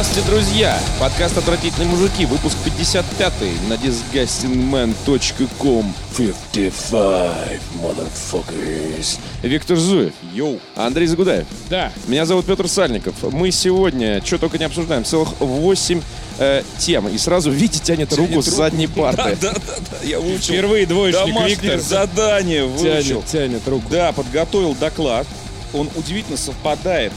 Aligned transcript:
Здравствуйте, 0.00 0.30
друзья! 0.30 0.80
Подкаст 0.98 1.36
«Отвратительные 1.36 1.86
мужики», 1.86 2.24
выпуск 2.24 2.56
55 2.64 3.34
на 3.68 3.74
disgustingman.com 3.74 5.94
55, 6.16 7.60
motherfuckers. 7.74 9.18
Виктор 9.42 9.76
Зуев. 9.76 10.14
Йоу. 10.32 10.58
Андрей 10.74 11.06
Загудаев. 11.06 11.44
Да. 11.68 11.92
Меня 12.06 12.24
зовут 12.24 12.46
Петр 12.46 12.66
Сальников. 12.66 13.14
Мы 13.24 13.50
сегодня, 13.50 14.22
что 14.24 14.38
только 14.38 14.56
не 14.56 14.64
обсуждаем, 14.64 15.04
целых 15.04 15.38
8 15.38 16.00
э, 16.38 16.62
тем. 16.78 17.06
И 17.08 17.18
сразу 17.18 17.50
Витя 17.50 17.80
тянет 17.80 18.10
руку 18.14 18.40
с 18.40 18.46
задней 18.46 18.86
парты. 18.86 19.36
Да, 19.38 19.52
да, 19.52 19.74
да, 19.90 19.98
я 20.02 20.18
выучил. 20.18 20.54
Впервые 20.54 20.86
двоечник 20.86 21.26
Домашнее 21.26 21.56
Виктор 21.56 21.78
задание 21.78 22.64
выучил. 22.64 23.20
тянет, 23.20 23.26
тянет 23.26 23.68
руку. 23.68 23.84
Да, 23.90 24.12
подготовил 24.12 24.74
доклад. 24.74 25.26
Он 25.74 25.90
удивительно 25.94 26.38
совпадает 26.38 27.12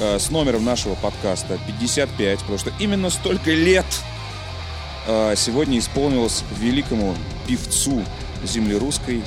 э, 0.00 0.18
с 0.18 0.30
номером 0.30 0.64
нашего 0.64 0.94
подкаста 0.94 1.58
55, 1.66 2.40
потому 2.40 2.58
что 2.58 2.72
именно 2.78 3.10
столько 3.10 3.50
лет 3.50 3.86
э, 5.06 5.34
сегодня 5.36 5.78
исполнилось 5.78 6.44
великому 6.58 7.14
певцу 7.46 8.04
земли 8.44 8.76
русской 8.76 9.22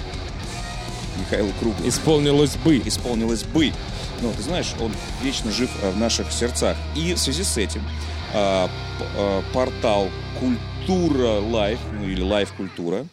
Михаилу 1.20 1.52
Круглу. 1.59 1.88
Исполнилось 1.88 2.55
бы. 2.58 2.77
исполнилось 2.77 3.44
бы. 3.44 3.72
Но 4.22 4.31
ты 4.34 4.41
знаешь, 4.41 4.73
он 4.80 4.91
вечно 5.22 5.52
жив 5.52 5.70
э, 5.81 5.91
в 5.91 5.98
наших 5.98 6.31
сердцах. 6.31 6.77
И 6.95 7.13
в 7.13 7.17
связи 7.17 7.44
с 7.44 7.58
этим 7.58 7.81
э, 8.34 8.67
э, 9.16 9.41
портал 9.53 10.09
Культура 10.39 11.39
Life, 11.39 11.79
ну 11.94 12.08
или 12.08 12.22
Life 12.22 12.53
Культура, 12.53 13.06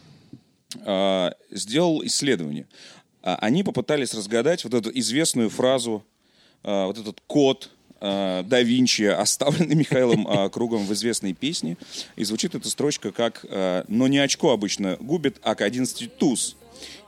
сделал 1.52 2.04
исследование. 2.04 2.66
А, 3.22 3.36
Они 3.36 3.62
попытались 3.62 4.12
разгадать 4.12 4.64
вот 4.64 4.74
эту 4.74 4.90
известную 4.98 5.48
фразу, 5.48 6.04
вот 6.64 6.98
этот 6.98 7.20
код 7.26 7.70
э, 8.00 8.42
да 8.44 8.62
Винчи, 8.62 9.02
оставленный 9.20 9.74
Михаилом 9.74 10.28
э, 10.28 10.50
Кругом 10.50 10.84
в 10.84 10.92
известной 10.92 11.32
песне. 11.32 11.76
И 12.16 12.24
звучит 12.24 12.54
эта 12.54 12.68
строчка 12.68 13.12
как 13.12 13.44
э, 13.48 13.84
«Но 13.88 14.06
не 14.08 14.18
очко 14.18 14.52
обычно 14.52 14.96
губит, 15.00 15.38
а 15.42 15.54
к 15.54 15.62
11 15.62 16.16
туз». 16.16 16.56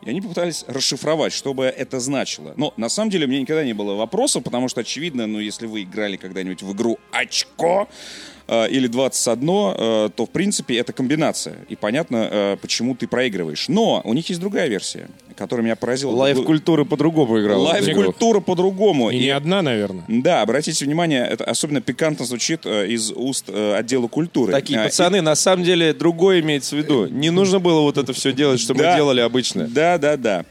И 0.03 0.09
они 0.09 0.23
попытались 0.23 0.65
расшифровать, 0.69 1.33
что 1.33 1.53
бы 1.53 1.65
это 1.65 2.01
значило. 2.01 2.55
Но 2.57 2.73
на 2.77 2.89
самом 2.89 3.11
деле 3.11 3.27
у 3.27 3.29
меня 3.29 3.41
никогда 3.41 3.65
не 3.65 3.73
было 3.73 3.95
вопросов, 3.95 4.45
потому 4.45 4.69
что 4.69 4.81
очевидно, 4.81 5.27
ну 5.27 5.41
если 5.41 5.67
вы 5.67 5.83
играли 5.83 6.17
когда-нибудь 6.17 6.63
в 6.63 6.73
игру 6.73 6.99
«Очко», 7.11 7.89
э, 7.89 8.36
или 8.71 8.87
21, 8.87 9.49
э, 9.49 10.11
то 10.15 10.27
в 10.27 10.31
принципе 10.31 10.77
это 10.79 10.93
комбинация. 10.93 11.57
И 11.69 11.77
понятно, 11.77 12.29
э, 12.31 12.57
почему 12.61 12.95
ты 12.95 13.07
проигрываешь. 13.09 13.69
Но 13.69 14.01
у 14.05 14.15
них 14.15 14.29
есть 14.29 14.41
другая 14.41 14.69
версия, 14.69 15.09
которая 15.37 15.65
меня 15.65 15.75
поразила. 15.77 16.13
Life 16.13 16.43
культуры 16.45 16.85
по-другому 16.85 17.41
играл. 17.41 17.63
Life-культура 17.63 18.41
по-другому. 18.41 19.11
И 19.11 19.17
И- 19.17 19.21
не 19.21 19.31
одна, 19.31 19.63
наверное. 19.63 20.05
да, 20.09 20.43
обратите 20.43 20.85
внимание, 20.85 21.27
это 21.27 21.45
особенно 21.45 21.81
пикантно 21.81 22.25
звучит 22.25 22.61
э, 22.67 22.87
из 22.89 23.11
уст 23.13 23.47
э, 23.49 23.75
отдела 23.75 24.07
культуры. 24.09 24.53
Такие 24.53 24.79
А, 24.79 24.83
и- 24.83 24.87
пацаны, 24.87 25.21
на 25.23 25.35
самом 25.35 25.65
деле, 25.65 25.93
другое 25.93 26.41
имеется 26.41 26.77
в 26.77 26.79
виду. 26.79 27.07
Не 27.09 27.31
нужно 27.31 27.59
было 27.59 27.81
вот 27.81 27.99
это 27.99 28.13
все 28.13 28.33
делать, 28.33 28.61
что 28.61 28.75
мы 28.75 28.81
делали 28.81 29.21
обычно. 29.21 29.67
Да, 29.67 29.99
да, 29.99 30.17
да. 30.17 30.45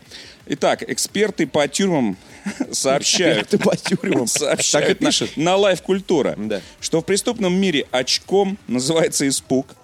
Итак, 0.47 0.83
эксперты 0.87 1.47
по 1.47 1.67
тюрьмам 1.67 2.17
сообщают, 2.71 3.49
по 3.63 3.75
тюрьмам. 3.75 4.27
сообщают 4.27 4.87
Так 4.87 5.01
и 5.01 5.03
на- 5.03 5.09
пишет. 5.09 5.37
на, 5.37 5.55
Life 5.55 5.81
Культура, 5.81 6.35
Да. 6.37 6.61
что 6.79 7.01
в 7.01 7.05
преступном 7.05 7.53
мире 7.55 7.85
очком 7.91 8.57
называется 8.67 9.27
испуг, 9.27 9.75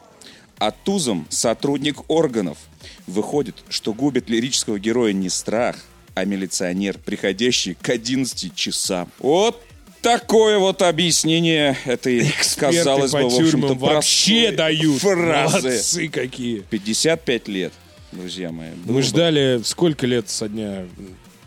а 0.57 0.71
тузом 0.71 1.25
сотрудник 1.29 2.09
органов. 2.09 2.57
Выходит, 3.07 3.55
что 3.69 3.93
губит 3.93 4.29
лирического 4.29 4.79
героя 4.79 5.11
не 5.13 5.29
страх, 5.29 5.77
а 6.13 6.23
милиционер, 6.25 6.97
приходящий 6.99 7.73
к 7.73 7.89
11 7.89 8.53
часам. 8.55 9.11
Вот 9.19 9.61
такое 10.01 10.57
вот 10.59 10.81
объяснение 10.81 11.77
этой, 11.85 12.31
казалось 12.57 13.11
бы, 13.11 13.23
в 13.29 13.35
общем-то, 13.39 13.73
вообще 13.75 14.51
дают. 14.51 14.99
фразы. 15.01 15.67
Молодцы 15.69 16.07
какие. 16.09 16.59
55 16.59 17.47
лет, 17.47 17.73
друзья 18.11 18.51
мои. 18.51 18.69
Мы 18.85 18.93
бы- 18.95 19.01
ждали 19.01 19.61
сколько 19.63 20.05
лет 20.05 20.29
со 20.29 20.47
дня 20.47 20.85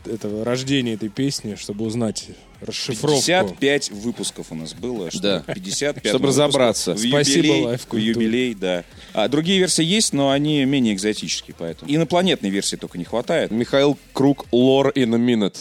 этого 0.06 0.44
рождения 0.44 0.94
этой 0.94 1.09
песни, 1.09 1.54
чтобы 1.54 1.84
узнать 1.84 2.28
расшифровку. 2.60 3.20
55 3.20 3.91
выпусков 3.91 4.47
у 4.50 4.54
нас 4.54 4.75
было. 4.75 5.10
Что 5.10 5.20
Да. 5.20 5.54
55 5.54 6.06
Чтобы 6.09 6.28
разобраться. 6.28 6.94
В 6.94 6.98
Спасибо, 6.98 7.47
юбилей, 7.47 7.76
в 7.76 7.97
юбилей, 7.97 8.54
да. 8.54 8.84
А 9.12 9.28
другие 9.28 9.59
версии 9.59 9.84
есть, 9.84 10.12
но 10.12 10.31
они 10.31 10.65
менее 10.65 10.94
экзотические, 10.94 11.54
поэтому. 11.59 11.92
Инопланетной 11.92 12.50
версии 12.50 12.76
только 12.76 12.98
не 12.98 13.04
хватает. 13.04 13.50
Михаил 13.50 13.98
Круг, 14.12 14.47
лор 14.53 14.91
in 14.91 15.15
a 15.15 15.19
minute. 15.19 15.56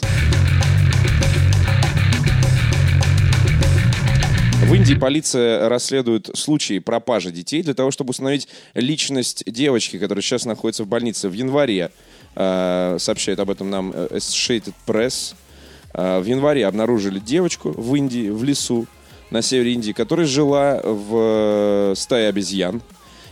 В 4.66 4.75
Индии 4.75 4.96
полиция 4.96 5.68
расследует 5.70 6.31
случаи 6.36 6.80
пропажи 6.80 7.31
детей 7.31 7.62
для 7.62 7.74
того, 7.74 7.92
чтобы 7.92 8.12
установить 8.12 8.48
личность 8.74 9.44
девочки, 9.46 10.00
которая 10.00 10.24
сейчас 10.24 10.46
находится 10.46 10.84
в 10.84 10.88
больнице. 10.88 11.30
В 11.30 11.34
январе, 11.34 11.92
сообщает 12.36 13.40
об 13.40 13.50
этом 13.50 13.70
нам 13.70 13.92
э, 13.94 14.08
Associated 14.12 14.74
Press, 14.88 15.36
э, 15.94 16.20
в 16.20 16.26
январе 16.26 16.66
обнаружили 16.66 17.20
девочку 17.20 17.72
в 17.72 17.96
Индии, 17.96 18.30
в 18.30 18.44
лесу 18.44 18.88
на 19.30 19.42
севере 19.42 19.74
Индии, 19.74 19.92
которая 19.92 20.26
жила 20.26 20.82
в 20.84 21.92
э, 21.92 21.94
стае 21.96 22.30
обезьян 22.30 22.82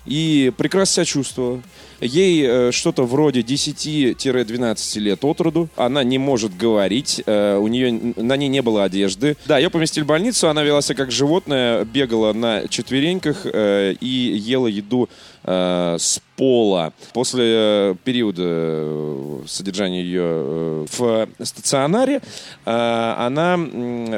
и 0.06 0.52
прекрасно 0.58 0.94
себя 0.94 1.06
чувствовала. 1.06 1.62
Ей 2.02 2.44
э, 2.44 2.72
что-то 2.72 3.04
вроде 3.04 3.42
10-12 3.42 5.00
лет 5.00 5.24
от 5.24 5.40
роду. 5.40 5.70
Она 5.76 6.04
не 6.04 6.18
может 6.18 6.58
говорить, 6.58 7.22
э, 7.26 7.58
у 7.58 7.68
нее, 7.68 8.14
на 8.16 8.36
ней 8.38 8.50
не 8.50 8.62
было 8.62 8.84
одежды. 8.84 9.38
Да, 9.46 9.60
ее 9.60 9.70
поместили 9.70 10.04
в 10.04 10.08
больницу, 10.08 10.50
она 10.50 10.64
вела 10.64 10.82
себя 10.82 10.96
как 10.96 11.12
животное, 11.12 11.86
бегала 11.86 12.34
на 12.34 12.68
четвереньках 12.68 13.46
э, 13.46 13.94
и 14.02 14.08
ела 14.08 14.68
еду 14.68 15.10
с 15.44 16.22
пола. 16.36 16.94
После 17.14 17.98
периода 18.04 19.44
содержания 19.48 20.04
ее 20.04 20.86
в 20.86 21.28
стационаре 21.42 22.22
она 22.64 23.60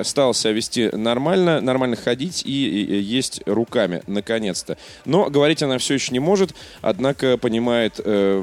стала 0.03 0.33
себя 0.33 0.51
вести 0.51 0.89
нормально, 0.91 1.61
нормально 1.61 1.95
ходить 1.95 2.43
и 2.45 2.51
есть 2.51 3.41
руками, 3.45 4.03
наконец-то. 4.05 4.77
Но 5.05 5.29
говорить 5.29 5.63
она 5.63 5.77
все 5.77 5.93
еще 5.93 6.11
не 6.11 6.19
может, 6.19 6.53
однако 6.81 7.37
понимает 7.37 7.72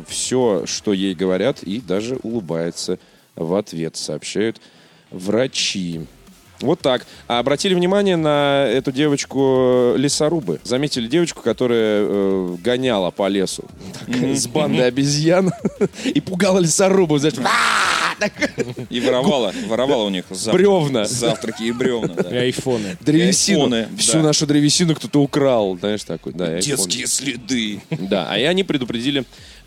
все, 0.06 0.64
что 0.66 0.92
ей 0.92 1.14
говорят, 1.14 1.62
и 1.62 1.80
даже 1.80 2.18
улыбается 2.22 2.98
в 3.36 3.54
ответ, 3.54 3.96
сообщают 3.96 4.60
врачи. 5.10 6.06
Вот 6.60 6.80
так. 6.80 7.06
А 7.26 7.38
обратили 7.38 7.74
внимание 7.74 8.16
на 8.16 8.66
эту 8.68 8.92
девочку 8.92 9.94
лесорубы. 9.96 10.60
Заметили 10.64 11.06
девочку, 11.08 11.42
которая 11.42 12.04
э, 12.06 12.56
гоняла 12.62 13.10
по 13.10 13.28
лесу 13.28 13.64
с 14.08 14.46
бандой 14.46 14.86
обезьян 14.88 15.50
и 16.04 16.20
пугала 16.20 16.58
лесорубов. 16.58 17.20
Знаешь, 17.20 17.36
И 18.90 19.00
воровала, 19.00 19.52
воровала 19.66 20.04
у 20.04 20.10
них 20.10 20.24
завтра- 20.30 20.52
бревна. 20.52 21.04
завтраки 21.06 21.62
и 21.62 21.72
бревна. 21.72 22.14
да. 22.14 22.28
И 22.30 22.36
айфоны. 22.36 22.96
Древесину. 23.00 23.62
айфоны, 23.74 23.88
Всю 23.98 24.12
да. 24.14 24.22
нашу 24.24 24.46
древесину 24.46 24.94
кто-то 24.94 25.20
украл. 25.22 25.78
Знаешь, 25.78 26.04
такой. 26.04 26.32
Да. 26.34 26.60
Детские 26.60 27.06
следы. 27.06 27.80
Да, 27.90 28.26
а 28.30 28.38
и 28.38 28.42
они 28.44 28.64
предупредили 28.64 29.24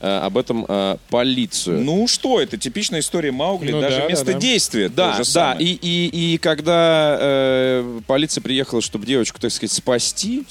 об 0.08 0.38
этом 0.38 0.66
э, 0.68 0.98
полицию. 1.10 1.82
Ну 1.82 2.08
что, 2.08 2.42
это 2.42 2.58
типичная 2.58 3.00
история 3.00 3.32
Маугли, 3.32 3.72
Ну 3.72 3.82
даже 3.82 3.98
да, 4.02 4.08
место 4.08 4.26
да, 4.26 4.34
да. 4.34 4.40
действия. 4.40 4.90
Да, 4.90 5.12
то 5.12 5.24
же 5.24 5.34
да, 5.34 5.54
самое. 5.54 5.66
и, 5.68 5.74
и, 5.82 6.34
и 6.34 6.38
когда 6.38 7.18
э, 7.20 8.00
полиция 8.08 8.42
приехала, 8.42 8.82
чтобы 8.82 9.06
девочку, 9.06 9.40
так 9.40 9.52
сказать, 9.52 9.72
спасти, 9.72 10.44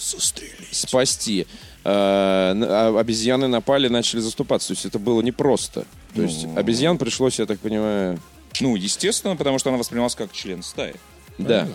спасти, 0.71 1.43
э, 1.43 1.47
а- 1.85 2.97
обезьяны 2.99 3.49
напали, 3.49 3.89
начали 3.89 4.21
заступаться. 4.21 4.69
То 4.69 4.75
есть 4.75 4.87
это 4.87 4.99
было 4.99 5.21
непросто. 5.23 5.85
То 6.15 6.23
есть 6.23 6.45
Ну. 6.47 6.57
обезьян 6.59 6.99
пришлось, 6.99 7.39
я 7.39 7.47
так 7.47 7.59
понимаю, 7.61 8.21
Ну, 8.61 8.77
естественно, 8.77 9.35
потому 9.37 9.59
что 9.59 9.71
она 9.71 9.79
воспринималась 9.79 10.15
как 10.15 10.33
член 10.33 10.63
стаи. 10.63 10.95
да, 11.39 11.69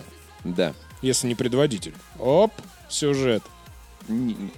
да. 0.44 0.74
Если 1.02 1.26
не 1.28 1.34
предводитель. 1.36 1.94
Оп, 2.18 2.52
сюжет. 2.88 3.42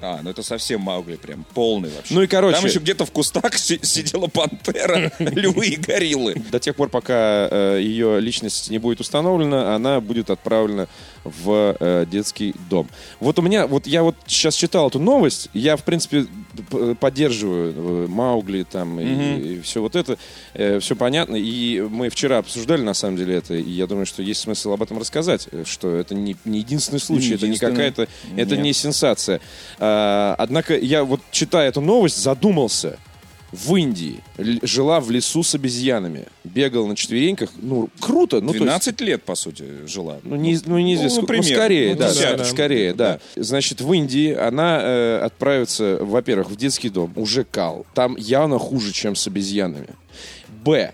А, 0.00 0.20
ну 0.22 0.30
это 0.30 0.42
совсем 0.44 0.80
Маугли 0.80 1.16
прям, 1.16 1.44
полный 1.54 1.90
вообще. 1.90 2.14
Ну 2.14 2.22
и 2.22 2.26
короче, 2.28 2.56
Там 2.58 2.66
еще 2.66 2.78
где-то 2.78 3.04
в 3.04 3.10
кустах 3.10 3.56
си- 3.58 3.80
сидела 3.82 4.28
пантера, 4.28 5.10
львы 5.18 5.66
и 5.68 5.76
гориллы. 5.76 6.34
до 6.50 6.60
тех 6.60 6.76
пор, 6.76 6.88
пока 6.88 7.48
э, 7.50 7.78
ее 7.82 8.20
личность 8.20 8.70
не 8.70 8.78
будет 8.78 9.00
установлена, 9.00 9.74
она 9.74 10.00
будет 10.00 10.30
отправлена 10.30 10.86
в 11.24 11.76
э, 11.78 12.06
детский 12.10 12.54
дом. 12.68 12.88
Вот 13.20 13.38
у 13.38 13.42
меня, 13.42 13.66
вот 13.66 13.86
я 13.86 14.02
вот 14.02 14.16
сейчас 14.26 14.54
читал 14.54 14.88
эту 14.88 14.98
новость, 14.98 15.48
я, 15.52 15.76
в 15.76 15.84
принципе, 15.84 16.26
п- 16.70 16.94
поддерживаю 16.94 17.74
э, 18.04 18.06
Маугли 18.08 18.64
там 18.70 18.98
и, 19.00 19.60
все 19.60 19.80
вот 19.80 19.96
это, 19.96 20.16
все 20.80 20.96
понятно. 20.96 21.36
И 21.36 21.80
мы 21.80 22.08
вчера 22.08 22.38
обсуждали, 22.38 22.82
на 22.82 22.94
самом 22.94 23.16
деле, 23.16 23.36
это, 23.36 23.54
и 23.54 23.70
я 23.70 23.86
думаю, 23.86 24.06
что 24.06 24.22
есть 24.22 24.40
смысл 24.40 24.72
об 24.72 24.82
этом 24.82 24.98
рассказать, 24.98 25.48
э, 25.52 25.64
что 25.66 25.94
это 25.94 26.14
не, 26.14 26.36
не 26.44 26.58
единственный 26.58 27.00
случай, 27.00 27.30
Не 27.30 27.34
это 27.34 27.48
не 27.48 27.58
какая-то, 27.58 28.08
это 28.36 28.56
Нет. 28.56 28.64
не 28.64 28.72
сенсация. 28.72 29.40
А, 29.78 30.34
однако 30.38 30.76
я 30.76 31.04
вот, 31.04 31.20
читая 31.30 31.68
эту 31.68 31.80
новость, 31.80 32.22
задумался, 32.22 32.98
в 33.52 33.74
Индии 33.76 34.20
жила 34.62 35.00
в 35.00 35.10
лесу 35.10 35.42
с 35.42 35.54
обезьянами, 35.54 36.26
бегала 36.44 36.86
на 36.86 36.94
четвереньках. 36.96 37.50
Ну, 37.60 37.88
круто. 37.98 38.40
Ну, 38.40 38.48
то 38.48 38.54
есть- 38.54 38.64
12 38.64 39.00
лет, 39.00 39.22
по 39.24 39.34
сути, 39.34 39.64
жила. 39.86 40.18
ну, 40.22 40.36
не, 40.36 40.58
ну, 40.66 40.78
неизвестно. 40.78 41.16
Ну. 41.16 41.22
Ну, 41.22 41.26
примерно. 41.26 41.54
скорее, 41.56 41.92
Ну, 41.94 41.98
да, 41.98 42.10
десяток. 42.10 42.36
да, 42.38 42.44
скорее, 42.44 42.94
да. 42.94 43.18
Значит, 43.36 43.80
в 43.80 43.92
Индии 43.92 44.32
она 44.34 44.80
э, 44.82 45.18
отправится, 45.24 45.98
во-первых, 46.00 46.50
в 46.50 46.56
детский 46.56 46.90
дом, 46.90 47.12
уже 47.16 47.44
кал. 47.44 47.86
Там 47.94 48.16
явно 48.16 48.58
хуже, 48.58 48.92
чем 48.92 49.16
с 49.16 49.26
обезьянами. 49.26 49.88
Б. 50.64 50.92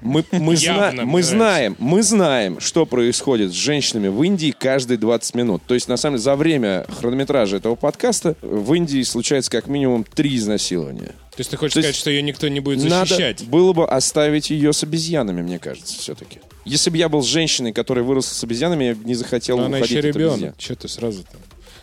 Мы, 0.00 0.24
мы, 0.30 0.56
зна- 0.56 0.92
мы 1.04 1.24
знаем, 1.24 1.74
мы 1.80 2.04
знаем, 2.04 2.60
что 2.60 2.86
происходит 2.86 3.50
с 3.50 3.54
женщинами 3.54 4.06
в 4.06 4.22
Индии 4.22 4.54
каждые 4.56 4.96
20 4.96 5.34
минут. 5.34 5.62
То 5.66 5.74
есть, 5.74 5.88
на 5.88 5.96
самом 5.96 6.14
деле, 6.16 6.22
за 6.22 6.36
время 6.36 6.86
хронометража 7.00 7.56
этого 7.56 7.74
подкаста 7.74 8.36
в 8.40 8.72
Индии 8.74 9.02
случается 9.02 9.50
как 9.50 9.66
минимум 9.66 10.04
три 10.04 10.36
изнасилования. 10.36 11.16
То 11.38 11.42
есть 11.42 11.52
ты 11.52 11.56
хочешь 11.56 11.74
То 11.74 11.82
сказать, 11.82 11.94
что 11.94 12.10
ее 12.10 12.20
никто 12.20 12.48
не 12.48 12.58
будет 12.58 12.82
Надо 12.82 13.06
защищать? 13.06 13.44
было 13.44 13.72
бы 13.72 13.86
оставить 13.86 14.50
ее 14.50 14.72
с 14.72 14.82
обезьянами, 14.82 15.40
мне 15.40 15.60
кажется, 15.60 15.96
все-таки. 15.96 16.40
Если 16.64 16.90
бы 16.90 16.96
я 16.96 17.08
был 17.08 17.22
женщиной, 17.22 17.72
которая 17.72 18.04
выросла 18.04 18.34
с 18.34 18.42
обезьянами, 18.42 18.86
я 18.86 18.94
бы 18.96 19.04
не 19.04 19.14
захотел 19.14 19.56
Но 19.58 19.66
она 19.66 19.78
уходить 19.78 19.98
еще 19.98 20.08
от 20.08 20.16
обезьян. 20.16 20.34
ребенок. 20.36 20.58
Че 20.58 20.74
ты 20.74 20.88
сразу 20.88 21.22
там? 21.22 21.40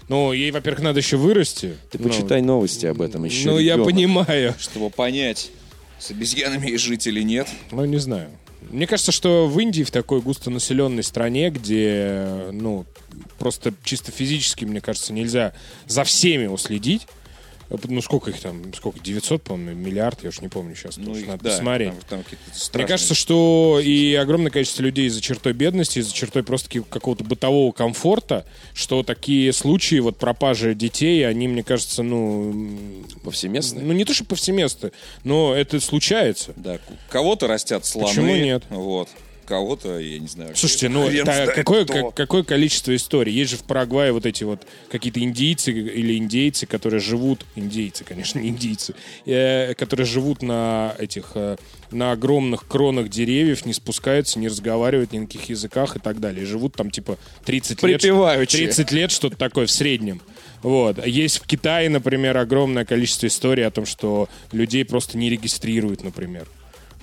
Ну, 0.10 0.34
ей, 0.34 0.52
во-первых, 0.52 0.84
надо 0.84 1.00
еще 1.00 1.16
вырасти. 1.16 1.78
Ты 1.90 2.00
Ну, 2.00 2.10
почитай 2.10 2.42
новости 2.42 2.86
об 2.86 3.00
этом 3.02 3.24
еще. 3.24 3.50
Ну, 3.50 3.58
я 3.58 3.78
понимаю. 3.78 4.56
Чтобы 4.60 4.90
понять, 4.90 5.52
с 6.00 6.12
обезьянами 6.12 6.72
и 6.72 6.76
жить 6.76 7.08
или 7.08 7.22
нет. 7.22 7.48
Ну, 7.72 7.86
не 7.86 7.98
знаю. 7.98 8.32
Мне 8.70 8.88
кажется, 8.88 9.14
что 9.14 9.48
в 9.48 9.58
Индии, 9.58 9.84
в 9.84 9.92
такой 9.92 10.20
густонаселенной 10.20 11.04
стране, 11.04 11.50
где, 11.50 12.50
ну, 12.52 12.86
просто 13.40 13.74
чисто 13.86 14.12
физически, 14.12 14.66
мне 14.66 14.82
кажется, 14.82 15.14
нельзя 15.14 15.54
за 15.88 16.04
всеми 16.04 16.48
уследить. 16.48 17.08
Ну, 17.70 18.02
сколько 18.02 18.30
их 18.30 18.40
там? 18.40 18.74
Сколько? 18.74 19.00
900, 19.00 19.42
по-моему, 19.42 19.80
миллиард? 19.80 20.24
Я 20.24 20.30
уж 20.30 20.42
не 20.42 20.48
помню 20.50 20.76
сейчас. 20.76 20.98
Ну, 20.98 21.16
их, 21.16 21.28
надо 21.28 21.44
да, 21.44 21.50
посмотреть. 21.52 21.92
там- 22.10 22.24
там 22.24 22.26
Мне 22.74 22.86
кажется, 22.86 23.16
что 23.16 23.80
и 23.84 24.14
огромное 24.16 24.52
количество 24.52 24.82
людей 24.84 25.10
за 25.10 25.22
чертой 25.22 25.54
бедности, 25.54 26.00
за 26.02 26.14
чертой 26.14 26.44
просто 26.44 26.82
какого-то 26.82 27.24
бытового 27.24 27.72
комфорта, 27.72 28.46
что 28.74 29.04
такие 29.04 29.52
случаи 29.54 30.00
вот 30.00 30.18
пропажи 30.18 30.76
детей, 30.76 31.28
они, 31.28 31.48
мне 31.48 31.64
кажется, 31.64 32.04
ну, 32.04 33.04
Повсеместно? 33.24 33.82
ну 33.82 33.94
не 33.94 34.06
то, 34.06 34.14
что 34.14 34.26
повсеместно, 34.26 34.92
но 35.24 35.54
это 35.54 35.80
случается. 35.80 36.54
Да, 36.56 36.80
кого-то 37.10 37.48
растят 37.48 37.86
слоны. 37.86 38.08
Почему 38.08 38.36
нет? 38.36 38.64
Вот. 38.70 39.10
Кого-то, 39.46 40.00
я 40.00 40.18
не 40.20 40.28
знаю. 40.28 40.56
Слушайте, 40.56 40.90
ну 40.90 41.08
та- 41.24 41.46
какое, 41.56 41.86
как- 41.86 42.16
какое 42.16 42.44
количество 42.44 42.96
историй? 42.96 43.32
Есть 43.34 43.52
же 43.52 43.58
в 43.58 43.64
Парагвае 43.64 44.12
вот 44.12 44.26
эти 44.26 44.44
вот 44.44 44.66
какие-то 44.90 45.20
индейцы 45.20 45.72
или 45.72 46.18
индейцы, 46.18 46.66
которые 46.66 47.00
живут, 47.00 47.46
индейцы, 47.56 48.04
конечно, 48.04 48.40
не 48.40 48.50
индейцы, 48.50 48.96
э, 49.26 49.74
которые 49.76 50.06
живут 50.08 50.42
на 50.42 50.96
этих, 50.98 51.32
э, 51.36 51.58
на 51.92 52.12
огромных 52.12 52.68
кронах 52.68 53.10
деревьев, 53.10 53.66
не 53.66 53.74
спускаются, 53.74 54.40
не 54.40 54.48
разговаривают 54.48 55.12
ни 55.14 55.20
на 55.20 55.26
каких 55.28 55.50
языках 55.50 55.96
и 55.96 56.00
так 56.00 56.20
далее. 56.20 56.44
И 56.44 56.46
живут 56.46 56.74
там 56.74 56.90
типа 56.90 57.18
30 57.46 57.84
лет. 57.84 58.02
Припеваючи. 58.02 58.58
30 58.58 58.92
лет, 58.92 59.12
что-то 59.12 59.38
такое 59.38 59.68
в 59.68 59.72
среднем. 59.72 60.22
Вот. 60.64 61.06
Есть 61.06 61.38
в 61.38 61.46
Китае, 61.46 61.90
например, 61.90 62.36
огромное 62.38 62.86
количество 62.86 63.28
историй 63.28 63.66
о 63.68 63.70
том, 63.72 63.86
что 63.86 64.28
людей 64.52 64.84
просто 64.84 65.18
не 65.18 65.30
регистрируют, 65.30 66.04
например. 66.04 66.48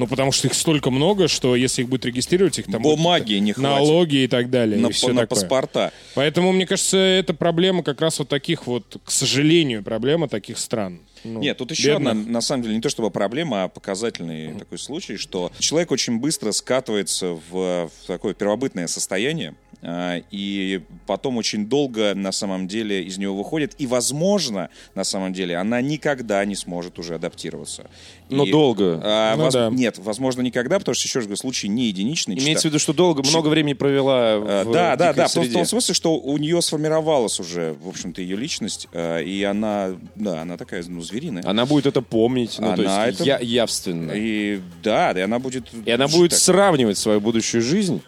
Ну, 0.02 0.08
потому 0.08 0.32
что 0.32 0.48
их 0.48 0.54
столько 0.54 0.90
много, 0.90 1.28
что 1.28 1.54
если 1.54 1.82
их 1.82 1.88
будет 1.88 2.04
регистрировать, 2.04 2.58
их 2.58 2.66
там 2.66 2.82
Бумаги 2.82 3.34
не 3.34 3.52
хватит. 3.52 3.62
налоги 3.62 4.16
и 4.16 4.26
так 4.26 4.50
далее. 4.50 4.80
на, 4.80 4.88
и 4.88 4.92
всё 4.92 5.10
на 5.12 5.20
такое. 5.20 5.26
паспорта. 5.26 5.92
Поэтому, 6.16 6.50
мне 6.50 6.66
кажется, 6.66 6.96
это 6.96 7.34
проблема 7.34 7.84
как 7.84 8.00
раз 8.00 8.18
вот 8.18 8.28
таких 8.28 8.66
вот, 8.66 8.96
к 9.04 9.12
сожалению, 9.12 9.84
проблема 9.84 10.26
таких 10.26 10.58
стран. 10.58 10.98
Ну, 11.22 11.38
Нет, 11.38 11.56
тут 11.56 11.70
еще 11.70 11.92
бедных. 11.92 12.10
одна, 12.14 12.32
на 12.32 12.40
самом 12.40 12.64
деле, 12.64 12.74
не 12.74 12.80
то 12.80 12.88
чтобы 12.88 13.12
проблема, 13.12 13.62
а 13.62 13.68
показательный 13.68 14.58
такой 14.58 14.76
случай, 14.78 15.16
что 15.16 15.52
человек 15.60 15.92
очень 15.92 16.18
быстро 16.18 16.50
скатывается 16.50 17.38
в, 17.48 17.52
в 17.52 18.06
такое 18.08 18.34
первобытное 18.34 18.88
состояние, 18.88 19.54
а, 19.82 20.20
и 20.32 20.80
потом 21.06 21.36
очень 21.36 21.66
долго, 21.66 22.16
на 22.16 22.32
самом 22.32 22.66
деле, 22.66 23.04
из 23.04 23.18
него 23.18 23.36
выходит, 23.36 23.76
и, 23.78 23.86
возможно, 23.86 24.68
на 24.96 25.04
самом 25.04 25.32
деле, 25.32 25.56
она 25.56 25.80
никогда 25.80 26.44
не 26.44 26.56
сможет 26.56 26.98
уже 26.98 27.14
адаптироваться. 27.14 27.88
Но 28.32 28.44
И, 28.44 28.50
долго. 28.50 29.00
а, 29.02 29.36
Ну 29.36 29.44
воз- 29.44 29.54
да. 29.54 29.68
Нет, 29.70 29.98
возможно, 29.98 30.40
никогда, 30.42 30.78
потому 30.78 30.94
что, 30.94 31.06
еще 31.06 31.18
раз 31.20 31.26
говорю, 31.26 31.36
случай 31.36 31.68
не 31.68 31.86
единичный. 31.86 32.36
Имеется 32.38 32.68
в 32.68 32.70
виду, 32.70 32.78
что 32.78 32.92
долго, 32.92 33.22
много 33.28 33.48
времени 33.48 33.74
провела 33.74 34.22
Э, 34.34 34.64
в 34.64 34.72
Да, 34.72 34.96
да, 34.96 35.12
да, 35.12 35.28
в 35.28 35.32
том, 35.32 35.42
в 35.42 35.44
среде. 35.46 35.58
том 35.58 35.66
смысле, 35.66 35.94
что 35.94 36.16
у 36.18 36.36
нее 36.38 36.60
сформировалась 36.62 37.38
уже, 37.40 37.74
в 37.82 37.88
общем-то, 37.88 38.20
ее 38.22 38.36
личность, 38.36 38.88
э, 38.92 39.22
и 39.24 39.42
она, 39.42 39.90
да, 40.16 40.42
она 40.42 40.56
такая, 40.56 40.82
ну, 40.88 41.00
звериная. 41.02 41.44
Она 41.46 41.66
будет 41.66 41.86
это 41.86 42.02
помнить, 42.02 42.56
ну, 42.58 42.74
то 42.74 42.82
Она 42.82 43.06
есть 43.06 43.20
это- 43.20 43.24
я- 43.28 43.38
явственно. 43.38 44.12
И 44.14 44.60
да, 44.82 45.12
и 45.12 45.20
она 45.20 45.38
будет... 45.38 45.66
И 45.84 45.90
она 45.90 46.08
будет 46.08 46.30
так. 46.30 46.40
сравнивать 46.40 46.98
свою 46.98 47.20
будущую 47.20 47.62
жизнь 47.62 48.00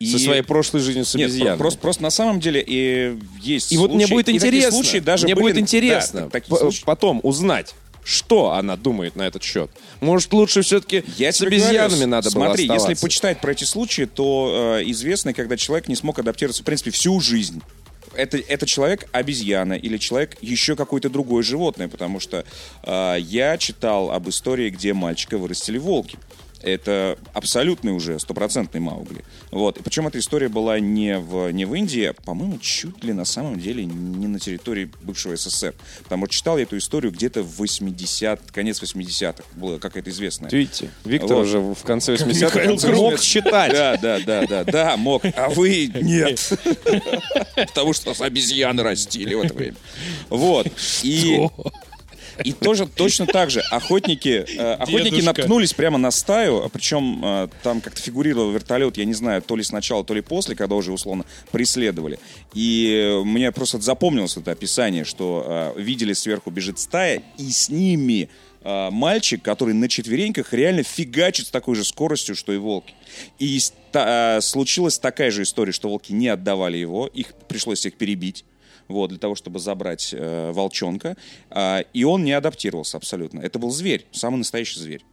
И- 0.00 0.06
со 0.06 0.18
своей 0.18 0.42
прошлой 0.42 0.80
жизнью 0.80 1.04
с 1.04 1.14
Нет, 1.14 1.26
обезьяной. 1.30 1.52
про- 1.52 1.58
просто, 1.64 1.78
просто 1.80 2.02
на 2.02 2.10
самом 2.10 2.40
деле 2.40 2.62
и 2.66 3.16
есть 3.40 3.72
И 3.72 3.76
вот 3.78 3.90
мне 3.92 4.06
случаи- 4.06 4.12
будет 4.12 4.28
интересно, 4.28 4.72
случаи 4.72 4.98
даже 4.98 5.24
мне 5.24 5.34
были- 5.34 5.44
будет 5.44 5.54
да, 5.54 5.60
интересно 5.60 6.20
так- 6.22 6.32
такие 6.32 6.50
п- 6.50 6.58
случаи. 6.60 6.84
потом 6.84 7.20
узнать, 7.22 7.74
что 8.04 8.52
она 8.52 8.76
думает 8.76 9.16
на 9.16 9.22
этот 9.22 9.42
счет. 9.42 9.70
Может, 10.00 10.32
лучше 10.32 10.62
все-таки 10.62 11.04
Я 11.16 11.32
с 11.32 11.40
обезьянами 11.40 11.90
говорю, 11.90 12.06
надо 12.06 12.30
было 12.30 12.44
Смотри, 12.44 12.66
если 12.66 12.94
почитать 12.94 13.40
про 13.40 13.52
эти 13.52 13.64
случаи, 13.64 14.04
то 14.04 14.78
э, 14.78 14.90
известно, 14.90 15.32
когда 15.32 15.56
человек 15.56 15.88
не 15.88 15.96
смог 15.96 16.18
адаптироваться, 16.18 16.62
в 16.62 16.66
принципе, 16.66 16.90
всю 16.90 17.18
жизнь. 17.20 17.62
Это, 18.14 18.36
это 18.36 18.66
человек 18.66 19.08
обезьяна 19.10 19.72
или 19.72 19.98
человек 19.98 20.36
еще 20.40 20.76
какое-то 20.76 21.08
другое 21.08 21.42
животное, 21.42 21.88
потому 21.88 22.20
что 22.20 22.44
э, 22.84 23.16
я 23.20 23.58
читал 23.58 24.12
об 24.12 24.28
истории, 24.28 24.70
где 24.70 24.92
мальчика 24.92 25.38
вырастили 25.38 25.78
волки. 25.78 26.18
Это 26.64 27.18
абсолютный 27.34 27.92
уже 27.92 28.18
стопроцентный 28.18 28.80
Маугли. 28.80 29.22
Вот. 29.50 29.76
И 29.76 29.82
причем 29.82 30.06
эта 30.06 30.18
история 30.18 30.48
была 30.48 30.80
не 30.80 31.18
в, 31.18 31.50
не 31.50 31.66
в 31.66 31.74
Индии, 31.74 32.04
а, 32.04 32.14
по-моему, 32.14 32.58
чуть 32.58 33.04
ли 33.04 33.12
на 33.12 33.26
самом 33.26 33.60
деле 33.60 33.84
не 33.84 34.26
на 34.26 34.38
территории 34.38 34.90
бывшего 35.02 35.36
СССР. 35.36 35.74
Потому 36.02 36.24
что 36.26 36.34
читал 36.34 36.56
я 36.56 36.62
эту 36.62 36.78
историю 36.78 37.12
где-то 37.12 37.42
в 37.42 37.56
80 37.56 38.50
конец 38.50 38.82
80-х. 38.82 39.44
Была 39.54 39.78
какая-то 39.78 40.08
известная. 40.08 40.48
Видите, 40.50 40.90
Виктор 41.04 41.36
Вот. 41.36 41.42
уже 41.46 41.58
в 41.58 41.82
конце 41.82 42.12
Михаил 42.12 42.76
80-х 42.76 42.86
Круг. 42.88 42.96
мог 42.96 43.20
считать. 43.20 43.72
Да, 43.72 43.96
да, 43.98 44.20
да, 44.20 44.46
да, 44.46 44.64
да, 44.64 44.96
мог. 44.96 45.22
А 45.36 45.50
вы 45.50 45.90
нет. 45.94 46.40
Потому 47.56 47.92
что 47.92 48.08
нас 48.08 48.20
обезьяны 48.22 48.82
растили 48.82 49.34
в 49.34 49.42
это 49.42 49.52
время. 49.52 49.76
Вот. 50.30 50.68
И, 51.02 51.46
и 52.42 52.52
тоже 52.52 52.86
точно 52.86 53.26
так 53.26 53.50
же 53.50 53.60
охотники, 53.70 54.44
э, 54.48 54.72
охотники 54.74 55.10
Дедушка. 55.10 55.26
наткнулись 55.26 55.72
прямо 55.72 55.98
на 55.98 56.10
стаю, 56.10 56.64
а 56.64 56.68
причем 56.68 57.20
э, 57.24 57.48
там 57.62 57.80
как-то 57.80 58.00
фигурировал 58.00 58.50
вертолет, 58.50 58.96
я 58.96 59.04
не 59.04 59.14
знаю, 59.14 59.42
то 59.42 59.56
ли 59.56 59.62
сначала, 59.62 60.04
то 60.04 60.14
ли 60.14 60.20
после, 60.20 60.56
когда 60.56 60.74
уже 60.74 60.92
условно 60.92 61.24
преследовали. 61.52 62.18
И 62.54 63.20
мне 63.24 63.52
просто 63.52 63.80
запомнилось 63.80 64.36
это 64.36 64.50
описание, 64.52 65.04
что 65.04 65.72
э, 65.76 65.80
видели 65.80 66.12
сверху 66.12 66.50
бежит 66.50 66.78
стая, 66.78 67.22
и 67.38 67.50
с 67.50 67.68
ними 67.68 68.28
э, 68.62 68.90
мальчик, 68.90 69.42
который 69.42 69.74
на 69.74 69.88
четвереньках 69.88 70.52
реально 70.52 70.82
фигачит 70.82 71.46
с 71.46 71.50
такой 71.50 71.74
же 71.76 71.84
скоростью, 71.84 72.34
что 72.34 72.52
и 72.52 72.56
волки. 72.56 72.94
И 73.38 73.58
ста- 73.58 74.36
э, 74.38 74.40
случилась 74.40 74.98
такая 74.98 75.30
же 75.30 75.42
история, 75.42 75.72
что 75.72 75.88
волки 75.88 76.12
не 76.12 76.28
отдавали 76.28 76.76
его, 76.78 77.06
их 77.06 77.34
пришлось 77.48 77.84
их 77.86 77.94
перебить. 77.94 78.44
Вот, 78.88 79.10
для 79.10 79.18
того, 79.18 79.34
чтобы 79.34 79.58
забрать 79.58 80.12
э, 80.12 80.52
волчонка. 80.52 81.16
А, 81.50 81.80
и 81.92 82.04
он 82.04 82.24
не 82.24 82.32
адаптировался 82.32 82.96
абсолютно. 82.96 83.40
Это 83.40 83.58
был 83.58 83.70
зверь, 83.70 84.06
самый 84.12 84.38
настоящий 84.38 84.80
зверь. 84.80 85.04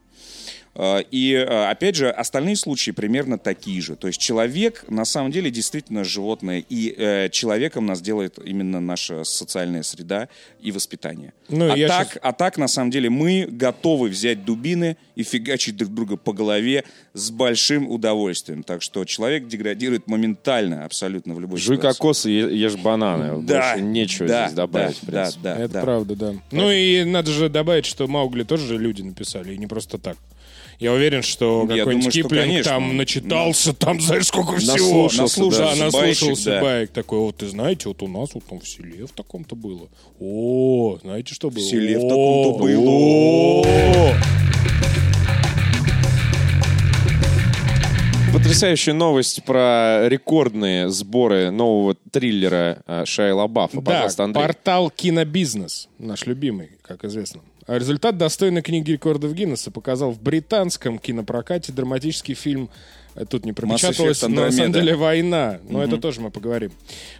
А, 0.73 0.99
И, 1.11 1.33
а, 1.35 1.69
опять 1.69 1.95
же, 1.95 2.09
остальные 2.09 2.55
случаи 2.55 2.91
примерно 2.91 3.37
такие 3.37 3.81
же. 3.81 3.95
То 3.95 4.07
есть 4.07 4.19
человек, 4.21 4.85
на 4.87 5.03
самом 5.05 5.31
деле, 5.31 5.51
действительно 5.51 6.03
животное. 6.05 6.63
И 6.69 6.93
э, 6.97 7.29
человеком 7.29 7.85
нас 7.85 8.01
делает 8.01 8.39
именно 8.43 8.79
наша 8.79 9.23
социальная 9.25 9.83
среда 9.83 10.29
и 10.61 10.71
воспитание. 10.71 11.33
Ну, 11.49 11.71
а, 11.71 11.77
я 11.77 11.87
так, 11.89 12.07
щас- 12.13 12.19
а 12.21 12.31
так, 12.31 12.57
на 12.57 12.67
самом 12.69 12.89
деле, 12.91 13.09
мы 13.09 13.47
готовы 13.49 14.07
взять 14.09 14.45
дубины 14.45 14.95
и 15.15 15.23
фигачить 15.23 15.75
друг 15.75 15.93
друга 15.93 16.15
по 16.15 16.31
голове 16.31 16.85
с 17.13 17.31
большим 17.31 17.89
удовольствием. 17.89 18.63
Так 18.63 18.81
что 18.81 19.03
человек 19.03 19.47
деградирует 19.47 20.07
моментально, 20.07 20.85
абсолютно 20.85 21.33
в 21.33 21.39
любой 21.41 21.59
Жуй 21.59 21.75
ситуации. 21.77 21.97
кокосы, 21.97 22.29
е- 22.29 22.57
ешь 22.57 22.75
бананы. 22.77 23.41
Да, 23.43 23.73
Больше 23.73 23.85
нечего 23.85 24.27
да, 24.29 24.45
здесь 24.45 24.55
добавить, 24.55 24.97
в 25.03 25.05
да, 25.05 25.11
принципе. 25.23 25.43
да, 25.43 25.55
Это 25.57 25.73
да. 25.73 25.81
правда, 25.81 26.15
да. 26.15 26.33
Ну 26.51 26.71
и 26.71 27.03
надо 27.03 27.29
же 27.31 27.49
добавить, 27.49 27.85
что 27.85 28.07
Маугли 28.07 28.43
тоже 28.43 28.67
же 28.67 28.77
люди 28.77 29.01
написали, 29.01 29.53
и 29.53 29.57
не 29.57 29.67
просто 29.67 29.97
так. 29.97 30.15
Я 30.81 30.93
уверен, 30.93 31.21
что 31.21 31.67
Я 31.69 31.77
какой-нибудь 31.77 31.85
думаю, 31.85 32.01
что, 32.01 32.11
Киплинг 32.23 32.43
конечно. 32.43 32.71
там 32.71 32.97
начитался, 32.97 33.73
там 33.73 34.01
знаешь 34.01 34.25
сколько 34.25 34.57
всего. 34.57 35.03
Наслушался, 35.03 35.59
да. 35.59 35.75
да, 35.75 35.85
наслушался 35.85 36.49
да. 36.49 36.61
баек 36.61 36.89
такой. 36.89 37.19
Вот 37.19 37.37
ты 37.37 37.47
знаете, 37.47 37.87
вот 37.87 38.01
у 38.01 38.07
нас 38.07 38.33
вот 38.33 38.45
там 38.45 38.59
в 38.59 38.67
селе 38.67 39.05
в 39.05 39.11
таком-то 39.11 39.55
было. 39.55 39.89
О, 40.19 40.97
знаете, 41.03 41.35
что 41.35 41.51
было? 41.51 41.63
селе 41.63 41.99
в 41.99 42.01
таком-то 42.01 42.57
было. 42.57 42.83
о. 42.83 44.13
Потрясающая 48.33 48.95
новость 48.95 49.43
про 49.43 50.09
рекордные 50.09 50.89
сборы 50.89 51.51
нового 51.51 51.93
триллера 52.09 52.81
э, 52.87 53.05
Шайа 53.05 53.35
Лабафа. 53.35 53.81
Да, 53.81 53.91
Пожалуйста, 53.91 54.23
Андрей. 54.23 54.41
портал 54.41 54.89
Кинобизнес, 54.89 55.89
наш 55.99 56.25
любимый, 56.25 56.71
как 56.81 57.05
известно. 57.05 57.41
А 57.67 57.77
результат 57.77 58.17
достойной 58.17 58.61
книги 58.61 58.91
рекордов 58.91 59.33
Гиннесса 59.33 59.71
показал 59.71 60.11
в 60.11 60.21
британском 60.21 60.99
кинопрокате 60.99 61.71
драматический 61.71 62.33
фильм 62.33 62.69
э, 63.15 63.25
Тут 63.25 63.45
не 63.45 63.53
пропечаталось, 63.53 64.21
но 64.23 64.29
на 64.45 64.51
самом 64.51 64.73
деле 64.73 64.95
война. 64.95 65.59
Но 65.69 65.83
это 65.83 65.97
тоже 65.97 66.21
мы 66.21 66.31
поговорим. 66.31 66.71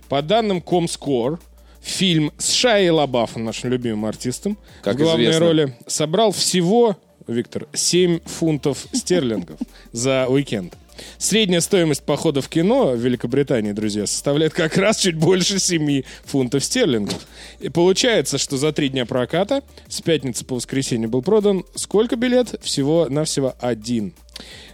По 0.10 0.22
данным 0.22 0.60
Comscore, 0.60 1.40
фильм 1.82 2.32
с 2.38 2.52
Шайей 2.52 2.90
Лабафом, 2.90 3.44
нашим 3.44 3.72
любимым 3.72 4.06
артистом, 4.06 4.58
Как 4.84 4.96
в 4.96 5.00
главной 5.00 5.26
известно. 5.26 5.46
роли, 5.46 5.78
собрал 5.88 6.32
всего, 6.32 6.98
Виктор, 7.28 7.68
7 7.74 8.20
фунтов 8.26 8.88
стерлингов 8.94 9.60
за 9.92 10.28
уикенд. 10.28 10.74
Средняя 11.18 11.62
стоимость 11.62 12.04
похода 12.04 12.42
в 12.42 12.50
кино 12.50 12.92
в 12.92 12.98
Великобритании, 12.98 13.72
друзья, 13.72 14.08
составляет 14.08 14.54
как 14.54 14.78
раз 14.78 14.98
чуть 14.98 15.16
больше 15.16 15.60
7 15.60 16.04
фунтов 16.26 16.64
стерлингов. 16.64 17.26
И 17.60 17.70
получается, 17.70 18.38
что 18.38 18.58
за 18.58 18.72
три 18.72 18.90
дня 18.90 19.06
проката 19.06 19.62
с 19.88 20.02
пятницы 20.02 20.46
по 20.46 20.56
воскресенье 20.56 21.08
был 21.08 21.22
продан 21.22 21.64
сколько 21.76 22.16
билет? 22.16 22.56
Всего-навсего 22.62 23.56
один. 23.60 24.14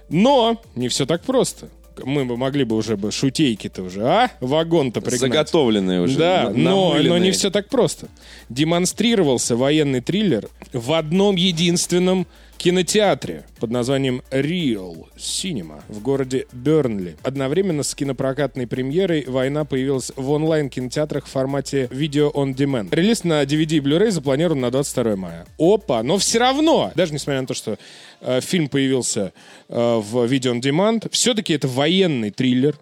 Но 0.10 0.62
не 0.76 0.88
все 0.88 1.06
так 1.06 1.24
просто. 1.24 1.70
Мы 2.04 2.26
бы 2.26 2.38
могли 2.38 2.64
бы 2.64 2.76
уже 2.76 2.96
бы 2.96 3.12
шутейки-то 3.12 3.84
уже, 3.84 4.04
а? 4.04 4.32
Вагон-то 4.40 5.02
пригнать. 5.02 5.20
Заготовленные 5.20 6.02
уже. 6.02 6.18
Да, 6.18 6.52
но, 6.54 6.96
но 7.02 7.18
не 7.18 7.32
все 7.32 7.50
так 7.50 7.70
просто. 7.70 8.08
Демонстрировался 8.50 9.56
военный 9.56 10.02
триллер 10.02 10.48
в 10.74 10.94
одном 10.94 11.36
единственном 11.36 12.28
кинотеатре 12.58 13.46
под 13.60 13.72
названием 13.72 14.22
Real 14.32 15.06
Cinema 15.18 15.82
в 15.88 16.02
городе 16.02 16.48
Бернли. 16.52 17.16
Одновременно 17.24 17.84
с 17.84 17.96
кинопрокатной 17.96 18.68
премьерой 18.68 19.26
«Война» 19.28 19.64
появилась 19.64 20.12
в 20.16 20.30
онлайн-кинотеатрах 20.32 21.26
в 21.26 21.30
формате 21.30 21.88
видео 21.92 22.32
on 22.32 22.56
demand. 22.56 22.90
Релиз 22.92 23.24
на 23.24 23.44
DVD 23.44 23.78
и 23.78 23.80
Blu-ray 23.80 24.12
запланирован 24.12 24.60
на 24.60 24.72
22 24.72 25.16
мая. 25.16 25.46
Опа! 25.58 26.04
Но 26.04 26.18
все 26.18 26.40
равно, 26.40 26.92
даже 26.96 27.14
несмотря 27.14 27.42
на 27.42 27.48
то, 27.48 27.54
что 27.54 27.78
э, 28.22 28.42
фильм 28.42 28.68
появился 28.68 29.34
э, 29.70 30.02
в 30.04 30.26
видео 30.26 30.54
on 30.54 30.62
demand, 30.62 31.08
все-таки 31.12 31.54
это 31.54 31.68
военный 31.68 32.32
триллер, 32.32 32.76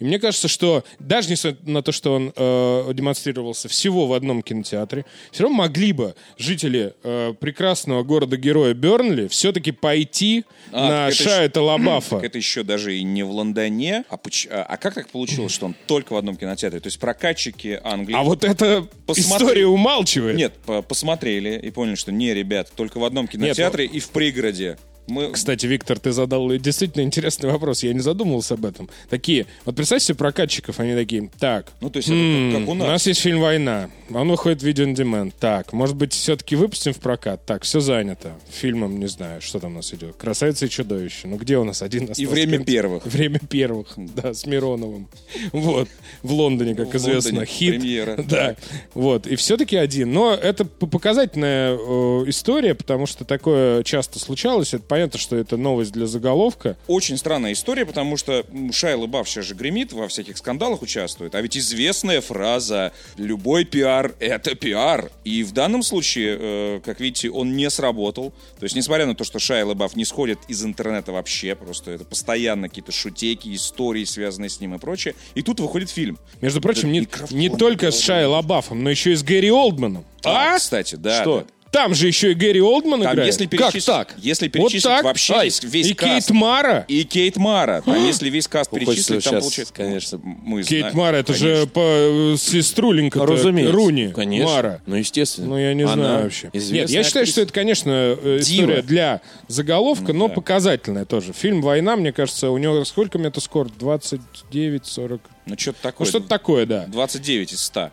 и 0.00 0.04
мне 0.04 0.18
кажется, 0.18 0.48
что 0.48 0.82
даже 0.98 1.30
несмотря 1.30 1.58
на 1.70 1.82
то, 1.82 1.92
что 1.92 2.14
он 2.14 2.32
э, 2.34 2.90
демонстрировался 2.94 3.68
всего 3.68 4.06
в 4.06 4.12
одном 4.14 4.42
кинотеатре, 4.42 5.04
все 5.30 5.44
равно 5.44 5.58
могли 5.58 5.92
бы 5.92 6.14
жители 6.38 6.94
э, 7.04 7.34
прекрасного 7.38 8.02
города-героя 8.02 8.74
Бернли 8.74 9.28
все-таки 9.28 9.72
пойти 9.72 10.44
А, 10.72 10.88
на 10.88 11.08
это 11.08 11.16
ж- 11.44 11.48
Талабафа. 11.50 12.16
Так 12.16 12.24
это 12.24 12.38
еще 12.38 12.62
даже 12.62 12.96
и 12.96 13.02
не 13.04 13.22
в 13.22 13.30
Лондоне. 13.30 14.04
А, 14.08 14.16
поч- 14.16 14.48
а- 14.50 14.64
а 14.68 14.76
как 14.76 14.94
так 14.94 15.08
получилось, 15.10 15.52
что 15.52 15.66
он 15.66 15.74
только 15.86 16.14
в 16.14 16.16
одном 16.16 16.36
кинотеатре? 16.36 16.80
То 16.80 16.86
есть 16.88 16.98
прокатчики 16.98 17.78
Англии... 17.84 18.16
А 18.16 18.22
вот 18.22 18.42
эта 18.44 18.86
Посмотри. 19.06 19.44
история 19.46 19.66
умалчивает. 19.66 20.36
Нет, 20.36 20.54
по- 20.64 20.82
посмотрели 20.82 21.58
и 21.58 21.70
поняли, 21.70 21.94
что 21.96 22.10
не, 22.10 22.32
ребят, 22.34 22.72
только 22.74 22.98
в 22.98 23.04
одном 23.04 23.28
кинотеатре 23.28 23.84
и 23.86 24.00
в 24.00 24.08
пригороде. 24.10 24.78
Мы... 25.10 25.32
Кстати, 25.32 25.66
Виктор, 25.66 25.98
ты 25.98 26.12
задал 26.12 26.48
действительно 26.56 27.02
интересный 27.02 27.50
вопрос. 27.50 27.82
Я 27.82 27.92
не 27.92 28.00
задумывался 28.00 28.54
об 28.54 28.64
этом. 28.64 28.88
Такие, 29.08 29.46
вот 29.64 29.76
представь 29.76 30.02
себе 30.02 30.14
прокатчиков, 30.16 30.80
они 30.80 30.94
такие, 30.94 31.30
так, 31.38 31.72
Ну, 31.80 31.90
то 31.90 31.98
есть 31.98 32.08
это 32.08 32.16
м, 32.16 32.52
как, 32.52 32.60
как 32.60 32.68
у 32.68 32.72
у 32.72 32.74
нас. 32.74 32.88
нас 32.88 33.06
есть 33.06 33.20
фильм 33.20 33.40
«Война», 33.40 33.90
он 34.12 34.28
выходит 34.28 34.62
в 34.62 34.66
видео 34.66 34.84
on. 34.86 35.32
Так, 35.38 35.72
может 35.72 35.96
быть, 35.96 36.12
все-таки 36.12 36.56
выпустим 36.56 36.92
в 36.92 36.98
прокат? 36.98 37.44
Так, 37.46 37.62
все 37.62 37.80
занято. 37.80 38.32
Фильмом, 38.50 38.98
не 38.98 39.06
знаю, 39.06 39.40
что 39.40 39.58
там 39.60 39.72
у 39.72 39.76
нас 39.76 39.92
идет. 39.94 40.16
«Красавица 40.16 40.66
и 40.66 40.68
чудовище». 40.68 41.28
Ну, 41.28 41.36
где 41.36 41.58
у 41.58 41.64
нас 41.64 41.82
один 41.82 42.04
остался? 42.10 42.26
время 42.30 42.54
Кино- 42.58 42.64
первых. 42.64 43.06
Время 43.06 43.38
первых, 43.38 43.88
да, 43.96 44.32
с 44.34 44.46
Мироновым. 44.46 45.08
Вот, 45.52 45.88
в 46.22 46.32
Лондоне, 46.32 46.74
как 46.74 46.88
В 46.88 46.96
известно, 46.96 47.30
Лондоне 47.30 47.46
хит. 47.46 47.70
премьера. 47.80 48.16
Да, 48.30 48.56
вот, 48.94 49.26
и 49.26 49.36
все-таки 49.36 49.76
один. 49.76 50.12
Но 50.12 50.32
это 50.34 50.64
показательная 50.64 51.74
э, 51.76 52.24
история, 52.28 52.74
потому 52.74 53.06
что 53.06 53.24
такое 53.24 53.82
часто 53.82 54.18
случалось. 54.18 54.74
Это 54.74 54.84
понятно, 55.00 55.18
что 55.18 55.36
это 55.36 55.56
новость 55.56 55.92
для 55.92 56.06
заголовка. 56.06 56.76
Очень 56.86 57.16
странная 57.16 57.52
история, 57.52 57.86
потому 57.86 58.16
что 58.18 58.44
м, 58.52 58.70
Шайа 58.72 58.98
Лабаф 58.98 59.28
сейчас 59.28 59.46
же 59.46 59.54
гремит, 59.54 59.92
во 59.92 60.08
всяких 60.08 60.36
скандалах 60.36 60.82
участвует. 60.82 61.34
А 61.34 61.40
ведь 61.40 61.56
известная 61.56 62.20
фраза 62.20 62.92
«любой 63.16 63.64
пиар— 63.64 64.14
это 64.20 64.54
пиар». 64.54 65.10
И 65.24 65.42
в 65.42 65.52
данном 65.52 65.82
случае, 65.82 66.36
э, 66.38 66.80
как 66.84 67.00
видите, 67.00 67.30
он 67.30 67.56
не 67.56 67.70
сработал. 67.70 68.32
То 68.58 68.64
есть, 68.64 68.76
несмотря 68.76 69.06
на 69.06 69.14
то, 69.14 69.24
что 69.24 69.38
Шайа 69.38 69.64
Лабаф 69.64 69.96
не 69.96 70.04
сходит 70.04 70.38
из 70.48 70.62
интернета 70.64 71.12
вообще, 71.12 71.54
просто 71.54 71.92
это 71.92 72.04
постоянно 72.04 72.68
какие-то 72.68 72.92
шутейки, 72.92 73.54
истории, 73.54 74.04
связанные 74.04 74.50
с 74.50 74.60
ним 74.60 74.74
и 74.74 74.78
прочее. 74.78 75.14
И 75.34 75.40
тут 75.42 75.60
выходит 75.60 75.88
фильм. 75.88 76.18
Между 76.42 76.60
прочим, 76.60 76.92
не, 76.92 77.00
микрофон 77.00 77.38
не 77.38 77.48
только 77.48 77.90
с 77.90 78.00
Шайей 78.00 78.26
Лабафом, 78.26 78.84
но 78.84 78.90
еще 78.90 79.12
и 79.12 79.16
с 79.16 79.22
Гэри 79.22 79.50
Олдманом. 79.50 80.04
А, 80.24 80.54
А? 80.54 80.58
кстати, 80.58 80.96
да. 80.96 81.22
Что? 81.22 81.40
да. 81.40 81.46
Там 81.70 81.94
же 81.94 82.08
еще 82.08 82.32
и 82.32 82.34
Гэри 82.34 82.60
Олдман 82.60 83.00
Там, 83.02 83.12
играет. 83.12 83.26
если 83.32 83.46
перечислить, 83.46 83.86
так? 83.86 84.14
Если 84.18 84.46
вот 84.46 84.52
перечислить 84.52 84.82
так? 84.82 85.04
вообще 85.04 85.34
Ай, 85.34 85.44
весь, 85.46 85.62
весь 85.62 85.86
и 85.90 85.94
каст. 85.94 86.26
Кейт 86.28 86.30
Мара. 86.30 86.84
И 86.88 87.04
Кейт 87.04 87.36
Мара. 87.36 87.80
Там, 87.82 88.04
если 88.04 88.28
весь 88.28 88.48
каст 88.48 88.70
перечислить, 88.70 89.06
там 89.06 89.20
сейчас, 89.20 89.40
получается... 89.42 89.74
конечно. 89.74 90.20
Мы 90.22 90.62
Кейт 90.64 90.80
знаем, 90.80 90.96
Мара, 90.96 91.18
это 91.18 91.32
же 91.34 91.46
конечно. 91.46 91.66
по 91.68 91.80
э, 91.80 92.36
сеструленька 92.38 93.24
Разумеется. 93.24 93.72
Руни. 93.72 94.08
Конечно. 94.08 94.48
Мара. 94.48 94.80
Ну, 94.86 94.96
естественно. 94.96 95.48
Ну, 95.48 95.58
я 95.58 95.72
не 95.74 95.84
Она 95.84 95.94
знаю 95.94 96.22
вообще. 96.24 96.50
Нет, 96.52 96.90
я 96.90 97.04
считаю, 97.04 97.22
актриса. 97.22 97.32
что 97.32 97.40
это, 97.42 97.52
конечно, 97.52 97.90
э, 97.90 98.38
история 98.40 98.66
Дива. 98.66 98.82
для 98.82 99.20
заголовка, 99.46 100.12
но 100.12 100.26
да. 100.26 100.34
показательная 100.34 101.04
тоже. 101.04 101.32
Фильм 101.32 101.62
«Война», 101.62 101.94
мне 101.94 102.12
кажется, 102.12 102.50
у 102.50 102.58
него 102.58 102.84
сколько 102.84 103.18
метаскор? 103.18 103.68
29-40? 103.68 105.20
Ну, 105.46 105.58
что-то 105.58 105.78
Ну, 105.82 105.90
такое. 105.90 106.06
что-то 106.08 106.28
такое, 106.28 106.66
да. 106.66 106.86
29 106.88 107.52
из 107.52 107.62
100. 107.62 107.90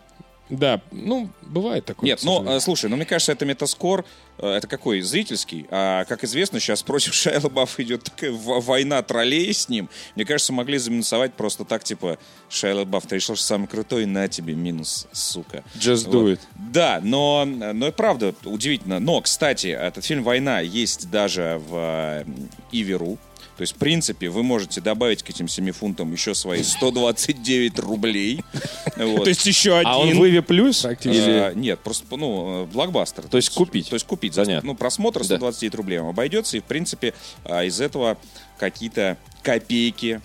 Да, 0.50 0.80
ну, 0.90 1.28
бывает 1.42 1.84
такое. 1.84 2.08
Нет, 2.08 2.20
ну, 2.22 2.44
э, 2.48 2.60
слушай, 2.60 2.88
ну, 2.88 2.96
мне 2.96 3.04
кажется, 3.04 3.32
это 3.32 3.44
метаскор, 3.44 4.04
э, 4.38 4.48
это 4.48 4.66
какой? 4.66 5.00
Зрительский. 5.00 5.66
А, 5.70 6.04
как 6.06 6.24
известно, 6.24 6.58
сейчас 6.58 6.82
против 6.82 7.14
Шайа 7.14 7.40
Лабафа 7.42 7.82
идет 7.82 8.04
такая 8.04 8.32
война 8.32 9.02
троллей 9.02 9.52
с 9.52 9.68
ним. 9.68 9.88
Мне 10.14 10.24
кажется, 10.24 10.52
могли 10.52 10.78
заминусовать 10.78 11.34
просто 11.34 11.64
так, 11.64 11.84
типа, 11.84 12.18
Шайа 12.48 12.76
Лабаф, 12.76 13.06
ты 13.06 13.16
решил, 13.16 13.36
что 13.36 13.44
самый 13.44 13.68
крутой, 13.68 14.06
на 14.06 14.28
тебе 14.28 14.54
минус, 14.54 15.06
сука. 15.12 15.64
Just 15.76 16.10
do 16.10 16.32
it. 16.32 16.40
Да, 16.54 17.00
но, 17.02 17.44
но 17.44 17.88
это 17.88 17.96
правда 17.96 18.34
удивительно. 18.44 19.00
Но, 19.00 19.20
кстати, 19.20 19.66
этот 19.66 20.04
фильм 20.04 20.22
«Война» 20.22 20.60
есть 20.60 21.10
даже 21.10 21.60
в 21.68 21.74
э, 21.74 22.24
Иверу. 22.72 23.18
То 23.58 23.62
есть, 23.62 23.74
в 23.74 23.78
принципе, 23.78 24.28
вы 24.28 24.44
можете 24.44 24.80
добавить 24.80 25.24
к 25.24 25.30
этим 25.30 25.48
7 25.48 25.72
фунтам 25.72 26.12
еще 26.12 26.32
свои 26.32 26.62
129 26.62 27.80
рублей. 27.80 28.44
То 28.94 29.28
есть 29.28 29.44
еще 29.46 29.76
один. 29.76 29.88
А 29.88 29.98
он 29.98 30.16
в 30.16 30.24
Иве 30.24 30.42
плюс? 30.42 30.84
А, 30.84 31.52
нет, 31.54 31.80
просто, 31.80 32.04
ну, 32.16 32.62
э, 32.62 32.66
блокбастер. 32.66 33.24
То 33.24 33.36
есть 33.36 33.50
купить? 33.50 33.88
То 33.88 33.96
есть 33.96 34.06
купить. 34.06 34.36
Ну, 34.62 34.76
просмотр 34.76 35.24
129 35.24 35.74
рублей 35.74 35.98
вам 35.98 36.10
обойдется, 36.10 36.56
и, 36.56 36.60
в 36.60 36.64
принципе, 36.64 37.14
а, 37.42 37.64
из 37.64 37.80
этого 37.80 38.16
какие-то 38.58 39.18
копейки 39.42 40.20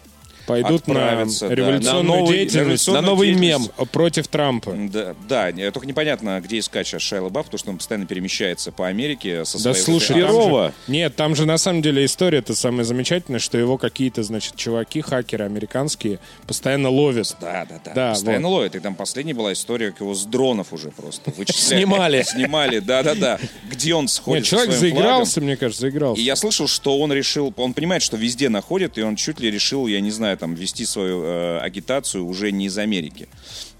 Пойдут 0.46 0.88
на 0.88 0.94
отправятся, 0.96 1.48
да, 1.50 1.56
революционную 1.56 2.04
на 2.04 2.20
новый- 2.20 2.38
деятельность. 2.38 2.88
на 2.88 3.02
новый 3.02 3.34
деятельность. 3.34 3.72
мем. 3.78 3.88
Против 3.88 4.28
Трампа. 4.28 4.74
Да, 4.74 5.16
да, 5.28 5.52
только 5.72 5.88
непонятно, 5.88 6.40
где 6.42 6.60
искать 6.60 6.86
сейчас 6.88 7.02
Шайла 7.02 7.30
Бафф, 7.30 7.46
потому 7.46 7.60
что 7.60 7.70
он 7.72 7.78
постоянно 7.78 8.06
перемещается 8.06 8.72
по 8.72 8.88
Америке 8.88 9.46
со 9.46 9.62
Да 9.64 9.70
вот 9.70 9.78
слушай, 9.78 10.22
там 10.22 10.32
же- 10.32 10.74
нет, 10.88 11.16
там 11.16 11.36
же 11.36 11.46
на 11.46 11.58
самом 11.58 11.82
деле 11.82 12.04
история-то 12.06 12.56
самая 12.56 12.84
замечательная, 12.84 13.40
что 13.40 13.58
его 13.58 13.78
какие-то, 13.78 14.24
значит, 14.24 14.56
чуваки, 14.56 15.02
хакеры 15.02 15.46
американские, 15.46 16.20
постоянно 16.48 16.90
ловят. 16.90 17.36
Да, 17.40 17.66
да, 17.70 17.80
да. 17.84 17.94
Да, 17.94 18.10
постоянно 18.12 18.48
ловит. 18.50 18.76
И 18.76 18.80
там 18.80 18.96
последняя 18.96 19.34
была 19.34 19.54
история, 19.54 19.92
как 19.92 20.02
его 20.02 20.14
с 20.14 20.26
дронов 20.26 20.74
уже 20.74 20.90
просто 20.90 21.32
вычисляли. 21.38 21.82
Снимали. 21.82 22.24
Снимали, 22.28 22.80
да-да-да. 22.80 23.40
Где 23.70 23.94
он 23.96 24.08
сходит 24.08 24.44
Нет, 24.44 24.50
человек 24.50 24.72
заигрался, 24.74 25.42
мне 25.42 25.56
кажется, 25.56 25.82
заигрался. 25.82 26.20
И 26.22 26.24
я 26.24 26.36
слышал, 26.36 26.68
что 26.68 27.00
он 27.00 27.14
решил, 27.14 27.54
он 27.58 27.74
понимает, 27.74 28.02
что 28.04 28.18
везде 28.18 28.50
находит, 28.50 28.98
и 28.98 29.02
он 29.04 29.16
чуть 29.16 29.40
ли 29.40 29.50
решил, 29.50 29.88
я 29.88 30.02
не 30.02 30.12
знаю, 30.12 30.33
там, 30.36 30.56
вести 30.56 30.86
свою 30.86 31.24
э, 31.24 31.60
агитацию 31.60 32.26
уже 32.26 32.52
не 32.52 32.66
из 32.66 32.78
Америки. 32.78 33.28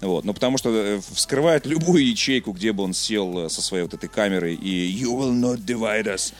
Вот. 0.00 0.24
Ну, 0.24 0.34
потому 0.34 0.58
что 0.58 0.70
э, 0.70 1.00
вскрывает 1.12 1.66
любую 1.66 2.08
ячейку, 2.08 2.52
где 2.52 2.72
бы 2.72 2.84
он 2.84 2.94
сел 2.94 3.46
э, 3.46 3.48
со 3.48 3.62
своей 3.62 3.84
вот 3.84 3.94
этой 3.94 4.08
камерой, 4.08 4.54
и 4.54 4.92
you 4.92 5.16
will 5.16 5.32
not 5.32 5.64
divide 5.64 6.06
us. 6.06 6.32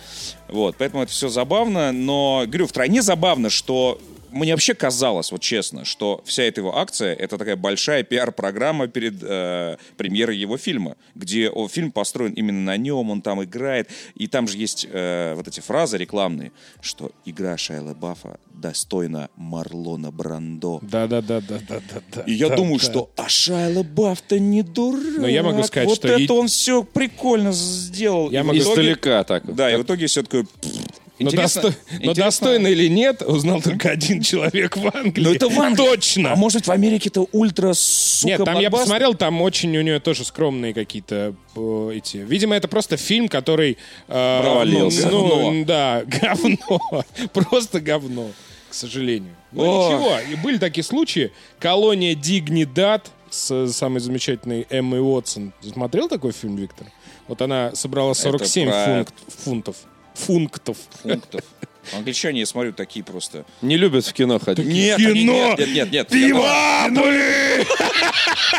Вот. 0.49 0.77
Поэтому 0.79 1.03
это 1.03 1.13
все 1.13 1.29
забавно, 1.29 1.93
но, 1.93 2.45
говорю, 2.47 2.67
втройне 2.67 3.03
забавно, 3.03 3.51
что 3.51 4.01
мне 4.35 4.53
вообще 4.53 4.75
казалось, 4.75 5.33
вот 5.33 5.41
честно, 5.41 5.85
что 5.85 6.23
вся 6.27 6.43
эта 6.43 6.61
его 6.61 6.77
акция 6.77 7.15
это 7.15 7.39
такая 7.39 7.57
большая 7.57 8.03
пиар-программа 8.03 8.89
перед 8.89 9.15
э, 9.23 9.77
премьерой 9.97 10.37
его 10.37 10.57
фильма, 10.59 10.97
где 11.15 11.49
о, 11.49 11.69
фильм 11.69 11.91
построен 11.93 12.33
именно 12.35 12.61
на 12.61 12.77
нем, 12.77 13.11
он 13.11 13.23
там 13.23 13.43
играет, 13.43 13.89
и 14.15 14.27
там 14.27 14.47
же 14.49 14.59
есть 14.59 14.87
э, 14.91 15.35
вот 15.37 15.49
эти 15.49 15.61
фразы 15.61 15.97
рекламные, 15.99 16.53
что 16.81 17.13
игра 17.25 17.57
Шайла 17.57 17.95
Баффа 17.95 18.39
достойна 18.53 19.29
Марлона 19.37 20.11
Брандо. 20.11 20.81
Да-да-да-да-да-да. 20.83 22.23
И 22.27 22.33
я 22.33 22.49
Да, 22.49 22.57
думаю, 22.57 22.79
да. 22.79 22.85
что 22.85 23.11
а 23.17 23.29
Шайла 23.29 23.83
Бафф-то 23.83 24.39
не 24.39 24.63
дурак. 24.63 25.19
Но 25.19 25.29
я 25.29 25.43
могу 25.43 25.63
сказать, 25.63 25.89
вот 25.89 25.97
что 25.99 26.09
это 26.09 26.21
и- 26.23 26.29
он 26.31 26.49
все 26.49 26.83
прикольно 26.83 27.53
сделал. 27.53 28.31
Я 28.31 28.41
И 28.41 28.43
могу- 28.43 28.59
итоге- 28.59 28.71
Издалека 28.73 29.25
так. 29.25 29.55
Да, 29.55 29.71
и 29.73 29.77
в 29.77 29.83
итоге 29.83 30.07
все 30.07 30.23
такое... 30.23 30.47
Но, 31.25 31.31
Интересно- 31.31 31.63
достой- 31.63 31.81
но 31.91 31.97
интересно- 31.97 32.25
достойно 32.25 32.67
или 32.69 32.89
нет, 32.89 33.23
узнал 33.23 33.61
только 33.63 33.91
один 33.91 34.23
человек 34.23 34.77
в 34.77 34.87
Англии. 34.97 35.25
Ну 35.25 35.33
это 35.35 35.49
в 35.49 35.61
Англии. 35.61 35.85
Точно. 35.87 36.33
А 36.33 36.37
может 36.37 36.67
в 36.67 36.71
Америке 36.71 37.09
это 37.09 37.25
ультра 37.33 37.73
сука 37.75 38.29
Нет, 38.29 38.45
там 38.45 38.59
я 38.61 38.71
посмотрел, 38.71 39.15
там 39.15 39.43
очень 39.43 39.77
у 39.77 39.83
нее 39.83 40.01
тоже 40.01 40.25
скромные 40.25 40.75
какие-то 40.75 41.35
э, 41.57 41.91
эти. 41.95 42.19
Видимо, 42.19 42.55
это 42.55 42.69
просто 42.69 42.97
фильм, 42.97 43.29
который 43.29 43.79
э, 44.09 44.41
Провалился. 44.43 45.09
Ну, 45.09 45.27
ну, 45.27 45.29
Говно. 45.45 45.65
да, 45.65 46.03
говно, 46.07 47.05
просто 47.33 47.81
говно, 47.81 48.31
к 48.71 48.75
сожалению. 48.75 49.35
Ну 49.53 49.63
ничего, 49.65 50.19
и 50.31 50.35
были 50.37 50.59
такие 50.59 50.85
случаи. 50.85 51.33
Колония 51.59 52.15
Дигнидад 52.15 53.11
с 53.31 53.69
самой 53.73 54.01
замечательной 54.01 54.67
Эммой 54.71 55.01
Уотсон. 55.01 55.53
Смотрел 55.63 56.09
такой 56.09 56.33
фильм, 56.33 56.57
Виктор? 56.57 56.87
Вот 57.27 57.41
она 57.41 57.75
собрала 57.75 58.15
47 58.15 58.69
про- 58.69 58.85
функ- 58.85 59.13
фунтов. 59.45 59.77
Функтов. 60.15 60.77
пунктов. 61.03 61.43
Англичане, 61.93 62.41
я 62.41 62.47
смотрю, 62.47 62.73
такие 62.73 63.05
просто. 63.05 63.45
Не 63.61 63.77
любят 63.77 64.07
в 64.07 64.13
кино 64.15 64.39
ходить. 64.39 64.65
Нет, 64.67 64.97
Кино! 64.99 65.11
они- 65.13 65.25
нет, 65.27 65.59
нет, 65.59 65.93
нет, 65.93 65.93
нет. 65.93 66.13
Я- 66.13 67.65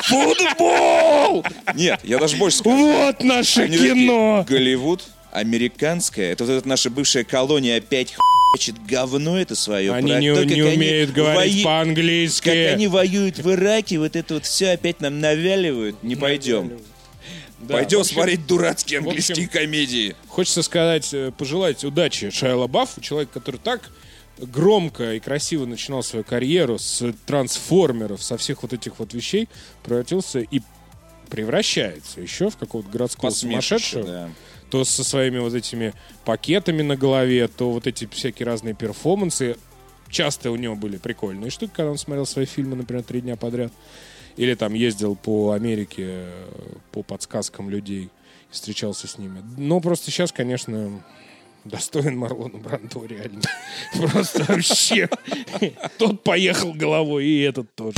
Футбол! 0.03 1.43
Нет, 1.73 1.99
я 2.03 2.17
даже 2.19 2.37
больше 2.37 2.57
скажу. 2.59 2.77
Вот 2.91 3.23
наше 3.23 3.61
Они 3.61 3.77
кино! 3.77 4.43
такие, 4.43 4.59
Голливуд, 4.59 5.03
американское, 5.31 6.31
это 6.33 6.43
вот 6.45 6.51
эта 6.53 6.67
наша 6.67 6.89
бывшая 6.89 7.23
колония 7.23 7.77
опять 7.77 8.15
хочет 8.51 8.75
говно 8.85 9.39
это 9.39 9.55
свое. 9.55 9.91
Они 9.93 10.11
про 10.11 10.19
не, 10.19 10.33
то, 10.33 10.41
как 10.41 10.45
не 10.51 10.61
они 10.61 10.75
умеют 10.75 11.11
говорить 11.11 11.55
вои- 11.57 11.63
по-английски. 11.63 12.45
Как 12.45 12.73
они 12.75 12.87
воюют 12.87 13.39
в 13.39 13.51
Ираке, 13.51 13.97
вот 13.99 14.15
это 14.15 14.35
вот 14.35 14.45
все 14.45 14.71
опять 14.71 15.01
нам 15.01 15.19
навяливают. 15.19 16.01
Не 16.03 16.15
пойдем. 16.15 16.71
Да, 17.67 17.75
Пойдем 17.75 17.99
в 17.99 18.01
общем, 18.01 18.13
смотреть 18.13 18.47
дурацкие 18.47 18.99
в 18.99 19.03
общем, 19.03 19.09
английские 19.09 19.47
комедии. 19.47 20.15
Хочется 20.27 20.63
сказать, 20.63 21.13
э, 21.13 21.31
пожелать 21.37 21.83
удачи 21.83 22.29
Шайла 22.29 22.67
Баффу, 22.67 23.01
человек, 23.01 23.29
который 23.31 23.57
так 23.57 23.89
громко 24.37 25.13
и 25.13 25.19
красиво 25.19 25.65
начинал 25.65 26.03
свою 26.03 26.23
карьеру 26.25 26.77
с 26.77 27.13
трансформеров, 27.25 28.21
со 28.21 28.37
всех 28.37 28.63
вот 28.63 28.73
этих 28.73 28.99
вот 28.99 29.13
вещей, 29.13 29.47
превратился 29.83 30.39
и 30.39 30.61
превращается 31.29 32.21
еще 32.21 32.49
в 32.49 32.57
какого-то 32.57 32.89
городского 32.89 33.31
сумасшедшего. 33.31 34.03
да. 34.03 34.29
То 34.69 34.83
со 34.83 35.03
своими 35.03 35.39
вот 35.39 35.53
этими 35.53 35.93
пакетами 36.25 36.81
на 36.81 36.95
голове, 36.95 37.47
то 37.47 37.71
вот 37.71 37.87
эти 37.87 38.07
всякие 38.11 38.45
разные 38.45 38.73
перформансы. 38.73 39.57
Часто 40.09 40.51
у 40.51 40.55
него 40.55 40.75
были 40.75 40.97
прикольные 40.97 41.49
штуки, 41.49 41.71
когда 41.75 41.91
он 41.91 41.97
смотрел 41.97 42.25
свои 42.25 42.45
фильмы, 42.45 42.75
например, 42.75 43.03
три 43.03 43.21
дня 43.21 43.35
подряд. 43.35 43.71
Или 44.37 44.53
там 44.53 44.73
ездил 44.73 45.15
по 45.15 45.51
Америке 45.51 46.03
э, 46.07 46.47
по 46.91 47.03
подсказкам 47.03 47.69
людей 47.69 48.03
и 48.03 48.09
встречался 48.53 49.07
с 49.07 49.17
ними. 49.17 49.41
Но 49.57 49.79
просто 49.79 50.11
сейчас, 50.11 50.31
конечно, 50.31 51.03
достоин 51.63 52.17
Марлона 52.17 52.57
Брандо, 52.57 53.05
реально. 53.05 53.41
Просто 53.93 54.43
вообще. 54.43 55.09
Тот 55.97 56.23
поехал 56.23 56.73
головой, 56.73 57.25
и 57.25 57.41
этот 57.41 57.73
тоже. 57.75 57.97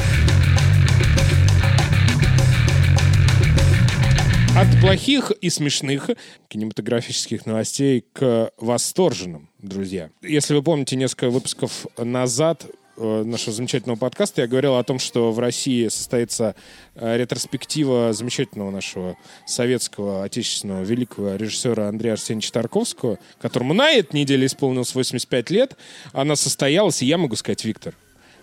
От 4.55 4.81
плохих 4.81 5.31
и 5.31 5.51
смешных 5.51 6.09
кинематографических 6.47 7.45
новостей 7.45 8.05
к 8.11 8.51
восторженным, 8.57 9.49
друзья. 9.59 10.09
Если 10.23 10.55
вы 10.55 10.63
помните, 10.63 10.95
несколько 10.95 11.29
выпусков 11.29 11.85
назад 11.95 12.65
нашего 12.97 13.53
замечательного 13.53 13.97
подкаста 13.97 14.41
я 14.41 14.47
говорил 14.47 14.75
о 14.75 14.83
том, 14.83 14.99
что 14.99 15.31
в 15.31 15.39
России 15.39 15.87
состоится 15.87 16.55
э, 16.95 17.17
ретроспектива 17.17 18.13
замечательного 18.13 18.71
нашего 18.71 19.15
советского, 19.45 20.23
отечественного, 20.23 20.83
великого 20.83 21.35
режиссера 21.35 21.87
Андрея 21.87 22.13
Арсеньевича 22.13 22.51
Тарковского, 22.53 23.19
которому 23.39 23.73
на 23.73 23.91
этой 23.91 24.15
неделе 24.15 24.47
исполнилось 24.47 24.95
85 24.95 25.49
лет. 25.51 25.77
Она 26.11 26.35
состоялась, 26.35 27.01
и 27.01 27.05
я 27.05 27.17
могу 27.17 27.35
сказать, 27.35 27.63
Виктор, 27.63 27.93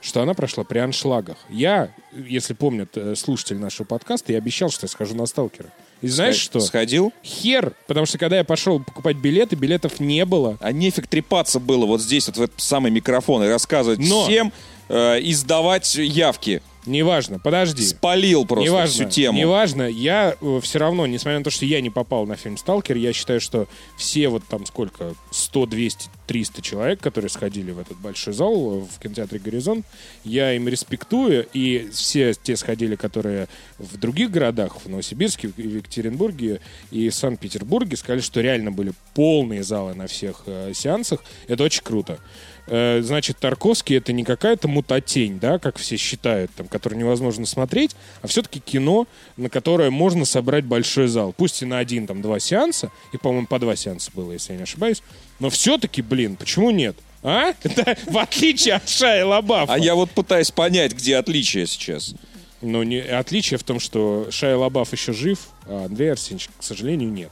что 0.01 0.23
она 0.23 0.35
прошла 0.35 0.65
при 0.65 0.79
аншлагах. 0.79 1.39
Я, 1.51 1.93
если 2.13 2.55
помнят 2.55 2.97
э, 2.97 3.15
слушатели 3.17 3.59
нашего 3.59 3.87
подкаста, 3.87 4.33
я 4.33 4.39
обещал, 4.39 4.71
что 4.71 4.85
я 4.85 4.89
схожу 4.89 5.15
на 5.15 5.27
«Сталкера». 5.27 5.71
И 6.03 6.09
знаешь 6.09 6.37
что? 6.37 6.61
Сходил? 6.61 7.13
Хер, 7.25 7.73
потому 7.87 8.07
что 8.07 8.19
когда 8.19 8.37
я 8.37 8.45
пошел 8.45 8.79
покупать 8.81 9.17
билеты, 9.17 9.57
билетов 9.57 10.01
не 10.01 10.25
было. 10.25 10.59
А 10.61 10.71
нефиг 10.73 11.07
трепаться 11.07 11.61
было 11.61 11.87
вот 11.87 12.01
здесь, 12.03 12.27
вот 12.27 12.37
в 12.37 12.43
этот 12.43 12.61
самый 12.61 12.91
микрофон 12.91 13.43
и 13.45 13.49
рассказывать 13.49 13.99
Но- 14.01 14.25
всем, 14.25 14.53
э, 14.89 15.21
и 15.21 15.33
сдавать 15.33 15.95
явки. 15.95 16.63
Неважно, 16.87 17.39
подожди. 17.39 17.83
Спалил 17.83 18.45
просто 18.45 18.65
Неважно, 18.65 18.93
всю 18.93 19.11
тему. 19.11 19.39
неважно, 19.39 19.83
я 19.83 20.37
все 20.61 20.79
равно, 20.79 21.07
несмотря 21.07 21.39
на 21.39 21.45
то, 21.45 21.51
что 21.51 21.65
я 21.65 21.81
не 21.81 21.91
попал 21.91 22.27
на 22.27 22.37
фильм 22.37 22.57
«Сталкер», 22.57 22.97
я 22.97 23.13
считаю, 23.13 23.41
что 23.41 23.67
все 23.97 24.29
вот 24.29 24.43
там 24.49 24.67
сколько, 24.67 25.15
100, 25.31 25.67
200, 25.67 26.09
300 26.27 26.63
человек, 26.63 27.01
которые 27.01 27.31
сходили 27.31 27.71
в 27.71 27.79
этот 27.79 27.99
большой 27.99 28.35
зал 28.35 28.55
э, 28.55 28.85
в 28.85 29.01
кинотеатре 29.01 29.39
«Горизонт», 29.39 29.87
я 30.25 30.53
им 30.53 30.69
респектую, 30.69 31.47
и 31.53 31.89
все 31.93 32.35
те 32.35 32.57
сходили, 32.57 32.97
которые 32.97 33.49
в 33.79 33.97
других 33.97 34.31
городах, 34.31 34.77
в 34.85 34.89
Новосибирске, 34.89 35.49
в 35.49 35.59
Екатеринбурге 35.59 36.61
и 36.91 37.09
в 37.09 37.15
Санкт-Петербурге, 37.15 37.97
сказали, 37.97 38.21
что 38.21 38.41
реально 38.41 38.71
были 38.71 38.93
полные 39.15 39.63
залы 39.63 39.95
на 39.95 40.07
всех 40.07 40.43
э, 40.47 40.73
сеансах. 40.75 41.23
Это 41.49 41.65
очень 41.65 41.83
круто. 41.83 42.19
Э, 42.67 43.01
значит, 43.03 43.39
Тарковский 43.39 43.97
это 43.97 44.13
не 44.13 44.25
какая-то 44.25 44.69
мутатень, 44.69 45.39
да, 45.39 45.59
как 45.59 45.79
все 45.79 45.97
считают, 45.97 46.51
там, 46.53 46.67
которую 46.67 46.99
невозможно 46.99 47.45
смотреть, 47.47 47.95
а 48.23 48.27
все-таки 48.27 48.61
кино, 48.61 49.07
на 49.37 49.51
которое 49.51 49.91
можно 49.91 50.25
собрать 50.25 50.65
большой 50.65 51.09
зал. 51.09 51.35
Пусть 51.37 51.63
и 51.63 51.67
на 51.67 51.79
один, 51.79 52.07
там, 52.07 52.23
два 52.23 52.39
сеанса, 52.39 52.91
и, 53.13 53.19
по-моему, 53.19 53.47
по 53.47 53.59
два 53.59 53.77
сеанса 53.77 54.11
было, 54.15 54.33
если 54.33 54.53
я 54.53 54.59
не 54.59 54.63
ошибаюсь, 54.63 55.03
но 55.41 55.51
все-таки, 55.51 56.01
блин, 56.01 56.37
почему 56.37 56.71
нет? 56.71 56.97
А? 57.23 57.53
Да, 57.77 57.97
в 58.07 58.19
отличие 58.19 58.75
от 58.75 58.89
Шая 58.89 59.25
Лабафа. 59.25 59.73
А 59.73 59.79
я 59.79 59.95
вот 59.95 60.11
пытаюсь 60.11 60.51
понять, 60.51 60.93
где 60.93 61.17
отличие 61.17 61.67
сейчас. 61.67 62.15
Но 62.61 62.83
не, 62.83 62.99
отличие 63.01 63.59
в 63.59 63.63
том, 63.63 63.79
что 63.79 64.29
Шая 64.31 64.57
Лабаф 64.57 64.93
еще 64.93 65.13
жив, 65.13 65.39
а 65.67 65.87
Андрей 65.87 66.13
Арсеньевич, 66.13 66.49
к 66.59 66.63
сожалению, 66.63 67.11
нет. 67.11 67.31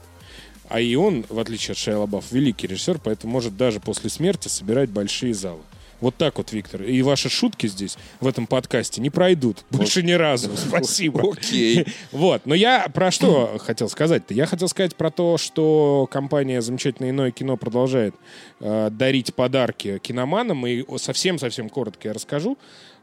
А 0.73 0.79
и 0.79 0.95
он, 0.95 1.23
в 1.29 1.37
отличие 1.37 1.73
от 1.73 1.77
Шая 1.77 1.99
Лабаф, 1.99 2.31
великий 2.31 2.65
режиссер, 2.65 2.97
поэтому 2.97 3.31
может 3.31 3.55
даже 3.55 3.79
после 3.79 4.09
смерти 4.09 4.47
собирать 4.47 4.89
большие 4.89 5.35
залы. 5.35 5.61
Вот 6.01 6.15
так 6.15 6.39
вот, 6.39 6.51
Виктор. 6.51 6.81
И 6.81 6.99
ваши 7.03 7.29
шутки 7.29 7.67
здесь, 7.67 7.95
в 8.19 8.25
этом 8.25 8.47
подкасте, 8.47 8.99
не 8.99 9.11
пройдут. 9.11 9.65
Больше 9.69 10.01
ни 10.01 10.13
разу. 10.13 10.49
Спасибо. 10.57 11.31
Окей. 11.31 11.85
Вот. 12.11 12.47
Но 12.47 12.55
я 12.55 12.87
про 12.91 13.11
что 13.11 13.59
хотел 13.59 13.87
сказать-то? 13.87 14.33
Я 14.33 14.47
хотел 14.47 14.67
сказать 14.67 14.95
про 14.95 15.11
то, 15.11 15.37
что 15.37 16.09
компания 16.09 16.59
«Замечательное 16.59 17.11
иное 17.11 17.29
кино» 17.29 17.55
продолжает 17.55 18.15
э, 18.59 18.89
дарить 18.91 19.35
подарки 19.35 19.99
киноманам. 19.99 20.65
И 20.65 20.83
совсем-совсем 20.97 21.69
коротко 21.69 22.07
я 22.07 22.15
расскажу. 22.15 22.57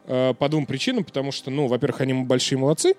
Э, 0.06 0.34
по 0.36 0.48
двум 0.48 0.66
причинам. 0.66 1.04
Потому 1.04 1.30
что, 1.30 1.52
ну, 1.52 1.68
во-первых, 1.68 2.00
они 2.00 2.14
большие 2.14 2.58
молодцы. 2.58 2.96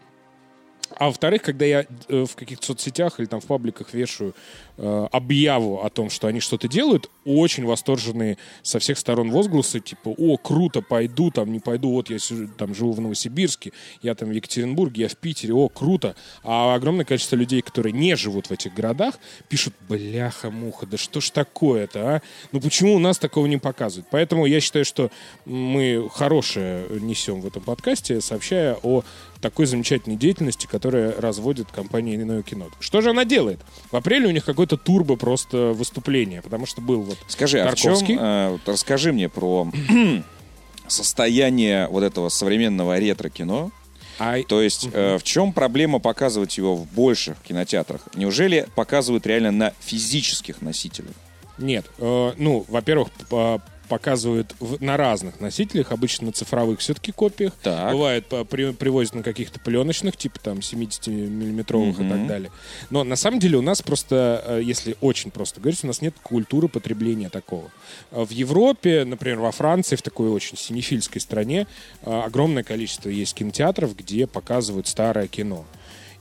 А 0.98 1.08
во-вторых, 1.08 1.42
когда 1.42 1.66
я 1.66 1.86
э, 2.08 2.26
в 2.26 2.36
каких-то 2.36 2.66
соцсетях 2.66 3.20
или 3.20 3.26
там 3.26 3.42
в 3.42 3.46
пабликах 3.46 3.94
вешаю 3.94 4.36
э, 4.78 5.08
объяву 5.12 5.84
о 5.84 5.90
том, 5.90 6.10
что 6.10 6.28
они 6.28 6.40
что-то 6.40 6.68
делают, 6.68 7.10
очень 7.26 7.66
восторженные 7.66 8.38
со 8.62 8.80
всех 8.80 8.98
сторон 8.98 9.32
возгласы, 9.32 9.80
типа, 9.80 10.10
о, 10.10 10.38
круто, 10.38 10.82
пойду, 10.82 11.32
там, 11.32 11.52
не 11.52 11.60
пойду, 11.60 11.92
вот 11.92 12.10
я 12.10 12.18
там 12.58 12.76
живу 12.76 12.92
в 12.92 13.02
Новосибирске, 13.02 13.72
я 14.02 14.16
там 14.16 14.30
в 14.30 14.32
Екатеринбурге, 14.32 15.04
я 15.04 15.08
в 15.10 15.18
Питере, 15.18 15.54
о, 15.54 15.70
круто. 15.70 16.16
А 16.44 16.76
огромное 16.76 17.06
количество 17.06 17.36
людей, 17.36 17.62
которые 17.62 17.94
не 17.94 18.16
живут 18.16 18.48
в 18.48 18.52
этих 18.52 18.74
городах, 18.74 19.16
пишут, 19.50 19.74
бляха-муха, 19.88 20.86
да 20.86 20.98
что 20.98 21.22
ж 21.22 21.30
такое-то, 21.30 22.16
а? 22.16 22.22
Ну 22.52 22.60
почему 22.60 22.96
у 22.96 23.00
нас 23.00 23.18
такого 23.18 23.46
не 23.46 23.58
показывают? 23.58 24.08
Поэтому 24.12 24.46
я 24.46 24.60
считаю, 24.60 24.86
что 24.86 25.12
мы 25.46 26.10
хорошее 26.14 26.86
несем 27.00 27.42
в 27.42 27.48
этом 27.48 27.64
подкасте, 27.64 28.22
сообщая 28.22 28.78
о 28.84 29.04
такой 29.42 29.66
замечательной 29.66 30.16
деятельности, 30.18 30.68
которая 30.68 31.20
разводит 31.20 31.68
компания 31.72 32.16
«Иное 32.16 32.44
кино». 32.44 32.68
Что 32.80 33.02
же 33.02 33.10
она 33.10 33.26
делает? 33.26 33.60
В 33.92 33.96
апреле 33.96 34.28
у 34.28 34.32
них 34.32 34.46
какой-то 34.46 34.78
турбо 34.78 35.16
просто 35.16 35.74
выступление, 35.74 36.42
потому 36.42 36.66
что 36.66 36.80
был 36.82 37.02
вот 37.02 37.18
Скажи, 37.28 37.60
а 37.60 37.72
в 37.72 37.76
чем, 37.76 37.94
Тарковский. 37.94 38.18
э, 38.20 38.58
расскажи 38.66 39.12
мне 39.12 39.28
про 39.30 39.68
состояние 40.88 41.88
вот 41.88 42.04
этого 42.04 42.30
современного 42.30 42.98
ретро-кино. 43.00 43.72
А 44.20 44.40
То 44.44 44.62
есть 44.62 44.88
э, 44.94 45.18
в 45.18 45.24
чем 45.24 45.52
проблема 45.52 46.00
показывать 46.00 46.58
его 46.58 46.76
в 46.76 46.86
больших 46.94 47.38
кинотеатрах? 47.42 48.02
Неужели 48.16 48.68
показывают 48.76 49.26
реально 49.26 49.52
на 49.52 49.74
физических 49.80 50.62
носителях? 50.62 51.14
Нет, 51.58 51.86
э, 51.98 52.34
ну, 52.38 52.66
во-первых, 52.68 53.10
п- 53.30 53.60
показывают 53.92 54.56
в- 54.62 54.82
на 54.82 54.96
разных 54.96 55.42
носителях, 55.42 55.92
обычно 55.92 56.28
на 56.28 56.32
цифровых 56.32 56.80
все-таки 56.80 57.12
копиях. 57.12 57.52
Так. 57.62 57.92
Бывает, 57.92 58.26
при- 58.50 58.72
привозят 58.72 59.16
на 59.16 59.22
каких-то 59.24 59.60
пленочных, 59.60 60.16
типа 60.16 60.40
там 60.40 60.60
70-миллиметровых 60.60 62.00
и 62.06 62.10
так 62.10 62.26
далее. 62.28 62.52
Но 62.90 63.04
на 63.04 63.18
самом 63.18 63.40
деле 63.40 63.58
у 63.58 63.62
нас 63.62 63.82
просто, 63.82 64.44
э, 64.48 64.62
если 64.64 64.96
очень 65.02 65.30
просто 65.30 65.60
говорить, 65.60 65.84
у 65.84 65.88
нас 65.88 66.02
нет 66.02 66.16
культуры 66.24 66.70
потребления 66.70 67.30
такого. 67.30 67.70
Э, 68.12 68.24
В 68.24 68.32
Европе, 68.32 69.04
например, 69.04 69.40
во 69.40 69.52
Франции, 69.52 69.98
в 69.98 70.02
такой 70.02 70.30
очень 70.30 70.58
синефильской 70.58 71.20
стране, 71.20 71.68
э, 72.04 72.22
огромное 72.22 72.64
количество 72.64 73.10
есть 73.10 73.34
кинотеатров, 73.36 73.96
где 73.98 74.26
показывают 74.26 74.88
старое 74.88 75.28
кино. 75.28 75.66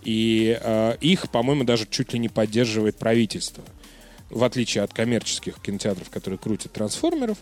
И 0.02 0.58
э, 0.60 0.96
их, 1.00 1.30
по-моему, 1.30 1.62
даже 1.64 1.86
чуть 1.88 2.12
ли 2.14 2.18
не 2.18 2.28
поддерживает 2.28 2.96
правительство. 2.96 3.62
в 4.30 4.44
отличие 4.44 4.84
от 4.84 4.92
коммерческих 4.94 5.60
кинотеатров, 5.60 6.08
которые 6.08 6.38
крутят 6.38 6.70
трансформеров, 6.70 7.36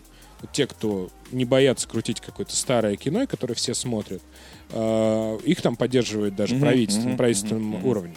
те, 0.47 0.67
кто 0.67 1.09
не 1.31 1.45
боятся 1.45 1.87
крутить 1.87 2.21
какое-то 2.21 2.55
старое 2.55 2.95
кино, 2.95 3.27
которое 3.27 3.53
все 3.53 3.73
смотрят, 3.73 4.21
э, 4.71 5.39
их 5.45 5.61
там 5.61 5.75
поддерживает 5.75 6.35
даже 6.35 6.55
Мгм, 6.55 6.61
правительство 6.63 7.01
мгм, 7.03 7.11
на 7.11 7.17
правительственном 7.17 7.63
мгм. 7.63 7.85
уровне. 7.85 8.15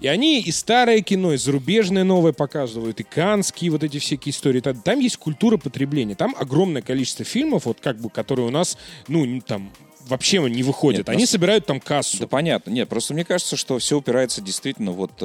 И 0.00 0.06
они 0.08 0.40
и 0.40 0.50
старое 0.52 1.00
кино, 1.00 1.32
и 1.32 1.36
зарубежное 1.36 2.04
новое 2.04 2.32
показывают, 2.32 3.00
и 3.00 3.04
канские 3.04 3.70
вот 3.70 3.84
эти 3.84 3.98
всякие 3.98 4.32
истории. 4.32 4.60
Там, 4.60 4.98
есть 5.00 5.16
культура 5.16 5.56
потребления. 5.56 6.14
Там 6.14 6.34
огромное 6.38 6.82
количество 6.82 7.24
фильмов, 7.24 7.64
вот 7.66 7.78
как 7.80 7.98
бы, 7.98 8.10
которые 8.10 8.46
у 8.46 8.50
нас, 8.50 8.76
ну, 9.08 9.40
там 9.40 9.70
вообще 10.06 10.38
не 10.50 10.62
выходят. 10.62 10.98
Нет, 10.98 11.08
Они 11.08 11.22
нас- 11.22 11.30
собирают 11.30 11.64
там 11.64 11.80
кассу. 11.80 12.18
Да 12.18 12.26
понятно. 12.26 12.70
Нет, 12.70 12.88
просто 12.88 13.14
мне 13.14 13.24
кажется, 13.24 13.56
что 13.56 13.78
все 13.78 13.96
упирается 13.96 14.42
действительно 14.42 14.90
вот 14.90 15.12
э, 15.20 15.24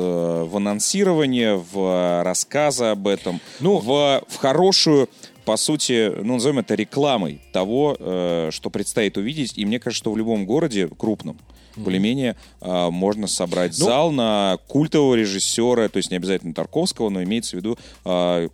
в 0.49 0.55
анонсирование, 0.55 1.55
в 1.57 1.77
э, 1.77 2.23
рассказы 2.23 2.85
об 2.85 3.07
этом, 3.07 3.41
Ну- 3.59 3.79
в, 3.79 4.23
в 4.27 4.35
хорошую, 4.37 5.09
по 5.49 5.57
сути, 5.57 6.11
ну, 6.15 6.35
назовем 6.35 6.59
это 6.59 6.75
рекламой 6.75 7.41
того, 7.51 7.97
э, 7.99 8.49
что 8.51 8.69
предстоит 8.69 9.17
увидеть. 9.17 9.57
И 9.57 9.65
мне 9.65 9.79
кажется, 9.79 10.03
что 10.03 10.11
в 10.11 10.17
любом 10.17 10.45
городе 10.45 10.87
крупном 10.87 11.39
более-менее 11.79 12.35
э, 12.61 12.89
можно 12.89 13.27
собрать 13.27 13.77
Ну- 13.79 13.85
зал 13.85 14.11
на 14.11 14.57
культового 14.67 15.15
режиссера, 15.15 15.87
то 15.89 15.97
есть 15.97 16.11
не 16.11 16.17
обязательно 16.17 16.53
Тарковского, 16.53 17.09
но 17.09 17.23
имеется 17.23 17.55
в 17.55 17.59
виду 17.59 17.77
э, 18.05 18.49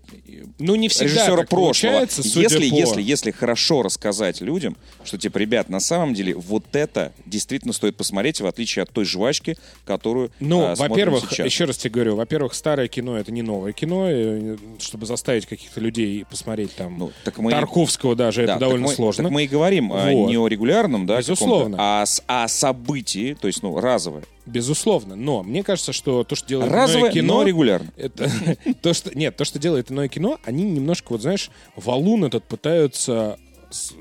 Ну, 0.59 0.75
не 0.75 0.87
всегда 0.89 1.05
режиссера 1.25 1.43
прошлого. 1.43 2.01
если, 2.01 2.69
по- 2.69 2.75
если, 2.75 3.01
если 3.01 3.31
хорошо 3.31 3.81
рассказать 3.83 4.41
людям, 4.41 4.77
что, 5.03 5.17
типа, 5.17 5.37
ребят, 5.37 5.69
на 5.69 5.79
самом 5.79 6.13
деле 6.13 6.33
вот 6.35 6.63
это 6.75 7.11
действительно 7.25 7.73
стоит 7.73 7.95
посмотреть, 7.97 8.41
в 8.41 8.45
отличие 8.47 8.83
от 8.83 8.91
той 8.91 9.05
жвачки, 9.05 9.57
которую 9.85 10.31
Ну, 10.39 10.65
а, 10.65 10.75
смотрим 10.75 10.91
во-первых, 10.91 11.29
сейчас. 11.31 11.45
еще 11.45 11.65
раз 11.65 11.77
тебе 11.77 11.91
говорю, 11.91 12.15
во-первых, 12.15 12.53
старое 12.53 12.87
кино 12.87 13.17
это 13.17 13.31
не 13.31 13.41
новое 13.41 13.71
кино, 13.73 14.09
и, 14.11 14.57
чтобы 14.79 15.05
заставить 15.05 15.45
каких-то 15.45 15.79
людей 15.79 16.25
посмотреть 16.29 16.75
там 16.75 16.97
Ну, 16.97 17.11
так 17.23 17.37
мы... 17.37 17.51
Тарковского 17.51 18.15
даже, 18.15 18.45
Да, 18.45 18.53
это 18.53 18.59
довольно 18.59 18.87
мы, 18.87 18.93
сложно. 18.93 19.23
Так 19.25 19.31
мы 19.31 19.43
и 19.43 19.47
говорим 19.47 19.91
а, 19.93 20.11
Вот. 20.11 20.29
не 20.29 20.37
о 20.37 20.47
регулярном, 20.47 21.05
да, 21.05 21.17
Безусловно. 21.19 21.77
а 21.79 22.05
с- 22.05 22.23
о 22.27 22.47
событии, 22.47 23.14
то 23.39 23.47
есть, 23.47 23.63
ну, 23.63 23.79
разовое. 23.79 24.23
Безусловно. 24.45 25.15
Но 25.15 25.43
мне 25.43 25.63
кажется, 25.63 25.93
что 25.93 26.23
то, 26.23 26.35
что 26.35 26.47
делает 26.47 26.71
Разовое, 26.71 27.09
иное 27.09 27.13
кино... 27.13 27.33
но 27.37 27.43
регулярно. 27.43 27.91
Это, 27.97 28.29
то, 28.81 28.93
что, 28.93 29.17
нет, 29.17 29.35
то, 29.35 29.45
что 29.45 29.59
делает 29.59 29.91
иное 29.91 30.07
кино, 30.07 30.39
они 30.43 30.63
немножко, 30.63 31.13
вот 31.13 31.21
знаешь, 31.21 31.49
валун 31.75 32.25
этот 32.25 32.43
пытаются 32.45 33.39
с- 33.69 33.93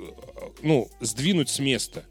ну, 0.62 0.88
сдвинуть 1.00 1.48
с 1.48 1.59
места. 1.59 2.05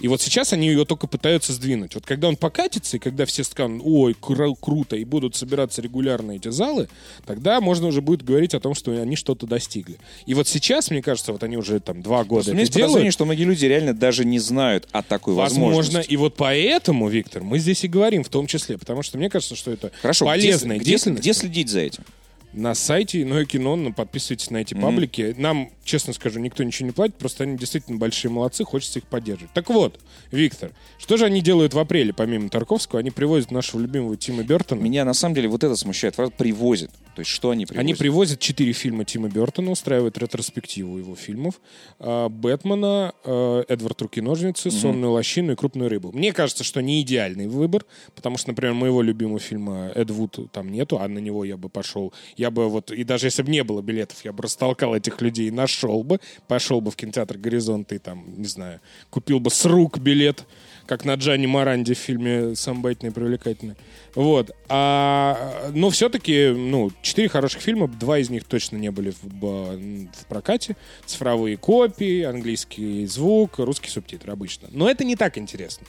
И 0.00 0.08
вот 0.08 0.20
сейчас 0.22 0.52
они 0.52 0.68
ее 0.68 0.84
только 0.84 1.06
пытаются 1.06 1.52
сдвинуть. 1.52 1.94
Вот 1.94 2.06
когда 2.06 2.28
он 2.28 2.36
покатится, 2.36 2.96
и 2.96 3.00
когда 3.00 3.24
все 3.26 3.44
скажут, 3.44 3.82
ой, 3.84 4.16
кру- 4.20 4.56
круто, 4.58 4.96
и 4.96 5.04
будут 5.04 5.36
собираться 5.36 5.82
регулярно 5.82 6.32
эти 6.32 6.48
залы, 6.50 6.88
тогда 7.26 7.60
можно 7.60 7.86
уже 7.86 8.00
будет 8.00 8.22
говорить 8.24 8.54
о 8.54 8.60
том, 8.60 8.74
что 8.74 8.90
они 8.92 9.16
что-то 9.16 9.46
достигли. 9.46 9.98
И 10.26 10.34
вот 10.34 10.48
сейчас, 10.48 10.90
мне 10.90 11.02
кажется, 11.02 11.32
вот 11.32 11.42
они 11.42 11.56
уже 11.56 11.80
там 11.80 12.02
два 12.02 12.24
года 12.24 12.50
У 12.50 12.54
меня 12.54 12.62
это 12.62 12.68
есть 12.68 12.72
подозрение, 12.72 12.98
делают. 13.00 13.14
что 13.14 13.24
многие 13.26 13.44
люди 13.44 13.66
реально 13.66 13.94
даже 13.94 14.24
не 14.24 14.38
знают 14.38 14.88
о 14.92 15.02
такой 15.02 15.34
Возможно, 15.34 15.76
возможности. 15.76 16.10
и 16.10 16.16
вот 16.16 16.34
поэтому, 16.36 17.08
Виктор, 17.08 17.42
мы 17.42 17.58
здесь 17.58 17.84
и 17.84 17.88
говорим 17.88 18.24
в 18.24 18.28
том 18.28 18.46
числе, 18.46 18.78
потому 18.78 19.02
что 19.02 19.18
мне 19.18 19.28
кажется, 19.28 19.54
что 19.56 19.70
это 19.70 19.92
Хорошо, 20.00 20.24
где- 20.24 20.30
полезная 20.32 20.76
где, 20.78 20.84
деятельность. 20.92 21.20
где 21.22 21.32
следить 21.34 21.68
за 21.68 21.80
этим? 21.80 22.04
На 22.52 22.74
сайте 22.74 23.22
Иное 23.22 23.44
кино, 23.44 23.92
подписывайтесь 23.92 24.50
на 24.50 24.58
эти 24.58 24.74
паблики. 24.74 25.34
Нам, 25.38 25.70
честно 25.84 26.12
скажу, 26.12 26.40
никто 26.40 26.64
ничего 26.64 26.86
не 26.86 26.92
платит, 26.92 27.14
просто 27.14 27.44
они 27.44 27.56
действительно 27.56 27.96
большие 27.96 28.30
молодцы, 28.30 28.64
хочется 28.64 28.98
их 28.98 29.06
поддерживать. 29.06 29.52
Так 29.54 29.70
вот, 29.70 30.00
Виктор, 30.32 30.72
что 30.98 31.16
же 31.16 31.26
они 31.26 31.42
делают 31.42 31.74
в 31.74 31.78
апреле, 31.78 32.12
помимо 32.12 32.48
Тарковского? 32.48 33.00
Они 33.00 33.10
привозят 33.10 33.52
нашего 33.52 33.80
любимого 33.80 34.16
Тима 34.16 34.42
Бертона. 34.42 34.80
Меня 34.80 35.04
на 35.04 35.14
самом 35.14 35.36
деле 35.36 35.48
вот 35.48 35.62
это 35.62 35.76
смущает. 35.76 36.16
Фраза 36.16 36.32
«привозит». 36.32 36.90
То 37.14 37.20
есть 37.20 37.30
что 37.30 37.50
они 37.50 37.66
привозят? 37.66 37.80
Они 37.80 37.94
привозят 37.94 38.40
четыре 38.40 38.72
фильма 38.72 39.04
Тима 39.04 39.28
Бертона, 39.28 39.70
устраивают 39.70 40.16
ретроспективу 40.18 40.98
его 40.98 41.14
фильмов. 41.16 41.60
А, 41.98 42.28
Бэтмена, 42.28 43.12
а, 43.24 43.64
Эдвард 43.68 44.00
Руки-ножницы, 44.02 44.70
Сонную 44.70 45.12
лощину 45.12 45.52
и 45.52 45.56
Крупную 45.56 45.90
рыбу. 45.90 46.12
Мне 46.12 46.32
кажется, 46.32 46.64
что 46.64 46.80
не 46.80 47.02
идеальный 47.02 47.48
выбор, 47.48 47.84
потому 48.14 48.38
что, 48.38 48.50
например, 48.50 48.74
моего 48.74 49.02
любимого 49.02 49.38
фильма 49.38 49.90
Эд 49.94 50.10
Вуд 50.10 50.50
там 50.52 50.70
нету, 50.70 50.98
а 51.00 51.08
на 51.08 51.18
него 51.18 51.44
я 51.44 51.56
бы 51.56 51.68
пошел. 51.68 52.12
Я 52.36 52.50
бы 52.50 52.68
вот, 52.68 52.90
и 52.90 53.04
даже 53.04 53.26
если 53.26 53.42
бы 53.42 53.50
не 53.50 53.64
было 53.64 53.82
билетов, 53.82 54.24
я 54.24 54.32
бы 54.32 54.42
растолкал 54.42 54.94
этих 54.94 55.20
людей 55.20 55.48
и 55.48 55.50
нашел 55.50 56.02
бы, 56.04 56.20
пошел 56.46 56.80
бы 56.80 56.90
в 56.90 56.96
кинотеатр 56.96 57.38
«Горизонт» 57.38 57.92
и 57.92 57.98
там, 57.98 58.24
не 58.36 58.46
знаю, 58.46 58.80
купил 59.10 59.40
бы 59.40 59.50
с 59.50 59.64
рук 59.64 59.98
билет, 59.98 60.46
как 60.90 61.04
на 61.04 61.14
Джанни 61.14 61.46
Маранде 61.46 61.94
в 61.94 61.98
фильме 61.98 62.56
«Самбайтный 62.56 63.12
привлекательный». 63.12 63.76
Вот. 64.16 64.50
А, 64.68 65.70
но 65.72 65.88
все-таки, 65.90 66.48
ну, 66.48 66.90
четыре 67.00 67.28
хороших 67.28 67.62
фильма, 67.62 67.86
два 67.86 68.18
из 68.18 68.28
них 68.28 68.42
точно 68.42 68.76
не 68.76 68.90
были 68.90 69.12
в, 69.22 69.22
в 69.22 70.26
прокате. 70.28 70.76
Цифровые 71.06 71.56
копии, 71.56 72.24
английский 72.24 73.06
звук, 73.06 73.60
русский 73.60 73.88
субтитр 73.88 74.32
обычно. 74.32 74.66
Но 74.72 74.90
это 74.90 75.04
не 75.04 75.14
так 75.14 75.38
интересно. 75.38 75.86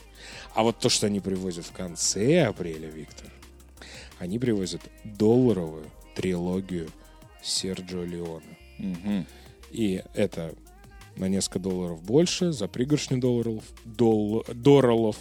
А 0.54 0.62
вот 0.62 0.78
то, 0.78 0.88
что 0.88 1.08
они 1.08 1.18
привозят 1.18 1.64
в 1.66 1.72
конце 1.72 2.44
апреля, 2.44 2.88
Виктор, 2.88 3.26
они 4.20 4.38
привозят 4.38 4.82
долларовую 5.02 5.86
трилогию 6.14 6.88
Серджио 7.42 8.04
Леона. 8.04 8.56
Мгм. 8.78 9.26
И 9.72 10.00
это 10.14 10.54
на 11.16 11.28
несколько 11.28 11.58
долларов 11.58 12.02
больше, 12.02 12.52
за 12.52 12.68
пригоршню 12.68 13.18
долларов, 13.18 13.62
дол, 13.84 14.44
долларов 14.54 15.16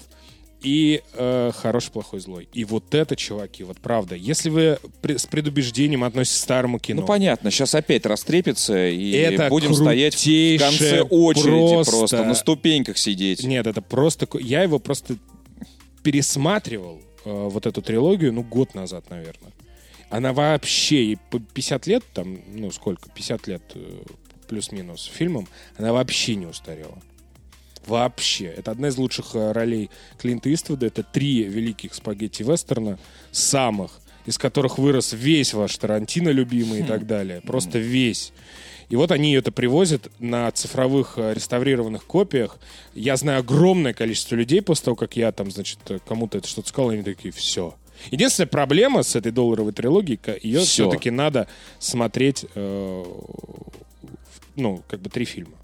и 0.63 1.01
э, 1.15 1.51
хороший, 1.55 1.91
плохой, 1.91 2.19
злой. 2.19 2.47
И 2.53 2.65
вот 2.65 2.93
это, 2.93 3.15
чуваки, 3.15 3.63
вот 3.63 3.77
правда, 3.79 4.15
если 4.15 4.49
вы 4.49 4.77
при- 5.01 5.17
с 5.17 5.25
предубеждением 5.25 6.03
относитесь 6.03 6.39
к 6.39 6.43
старому 6.43 6.77
кино, 6.77 7.01
Ну, 7.01 7.07
понятно, 7.07 7.49
сейчас 7.49 7.73
опять 7.73 8.05
растрепится, 8.05 8.87
и 8.87 9.11
Это 9.11 9.49
будем 9.49 9.73
стоять 9.73 10.13
в 10.15 10.57
конце 10.59 11.01
очереди 11.01 11.73
просто. 11.73 11.97
просто. 11.97 12.23
на 12.25 12.35
ступеньках 12.35 12.97
сидеть. 12.99 13.43
Нет, 13.43 13.65
это 13.65 13.81
просто... 13.81 14.27
Я 14.39 14.61
его 14.61 14.77
просто 14.77 15.15
пересматривал, 16.03 17.01
э, 17.25 17.47
вот 17.49 17.65
эту 17.65 17.81
трилогию, 17.81 18.33
ну, 18.33 18.43
год 18.43 18.75
назад, 18.75 19.09
наверное. 19.09 19.51
Она 20.09 20.33
вообще, 20.33 21.05
ей 21.05 21.17
по 21.29 21.39
50 21.39 21.87
лет, 21.87 22.03
там, 22.13 22.37
ну, 22.53 22.69
сколько, 22.71 23.09
50 23.09 23.47
лет 23.47 23.61
э, 23.75 24.01
плюс-минус 24.51 25.05
фильмом, 25.05 25.47
она 25.77 25.93
вообще 25.93 26.35
не 26.35 26.45
устарела. 26.45 26.97
Вообще. 27.87 28.45
Это 28.45 28.71
одна 28.71 28.89
из 28.89 28.97
лучших 28.97 29.33
э, 29.33 29.53
ролей 29.53 29.89
Клинта 30.19 30.53
Иствуда. 30.53 30.85
Это 30.85 31.03
три 31.03 31.43
великих 31.43 31.93
спагетти-вестерна, 31.95 32.99
самых, 33.31 33.99
из 34.25 34.37
которых 34.37 34.77
вырос 34.77 35.13
весь 35.13 35.53
ваш 35.53 35.75
Тарантино 35.77 36.29
любимый 36.29 36.81
и 36.81 36.83
так 36.83 37.07
далее. 37.07 37.41
Просто 37.41 37.79
весь. 37.79 38.33
И 38.89 38.97
вот 38.97 39.11
они 39.11 39.33
это 39.33 39.53
привозят 39.53 40.11
на 40.19 40.51
цифровых 40.51 41.13
э, 41.15 41.33
реставрированных 41.33 42.05
копиях. 42.05 42.59
Я 42.93 43.15
знаю 43.15 43.39
огромное 43.39 43.93
количество 43.93 44.35
людей 44.35 44.61
после 44.61 44.85
того, 44.85 44.95
как 44.97 45.15
я 45.15 45.31
там, 45.31 45.49
значит, 45.49 45.79
э, 45.89 45.99
кому-то 46.05 46.39
это 46.39 46.47
что-то 46.47 46.67
сказал, 46.67 46.89
они 46.89 47.03
такие, 47.03 47.31
все. 47.31 47.73
Единственная 48.09 48.47
проблема 48.47 49.03
с 49.03 49.15
этой 49.15 49.31
долларовой 49.31 49.73
трилогией, 49.73 50.19
ее 50.41 50.59
Всё. 50.59 50.89
все-таки 50.89 51.09
надо 51.11 51.47
смотреть, 51.79 52.45
э, 52.55 53.05
ну, 54.61 54.83
как 54.87 55.01
бы 55.01 55.09
три 55.09 55.25
фильма. 55.25 55.57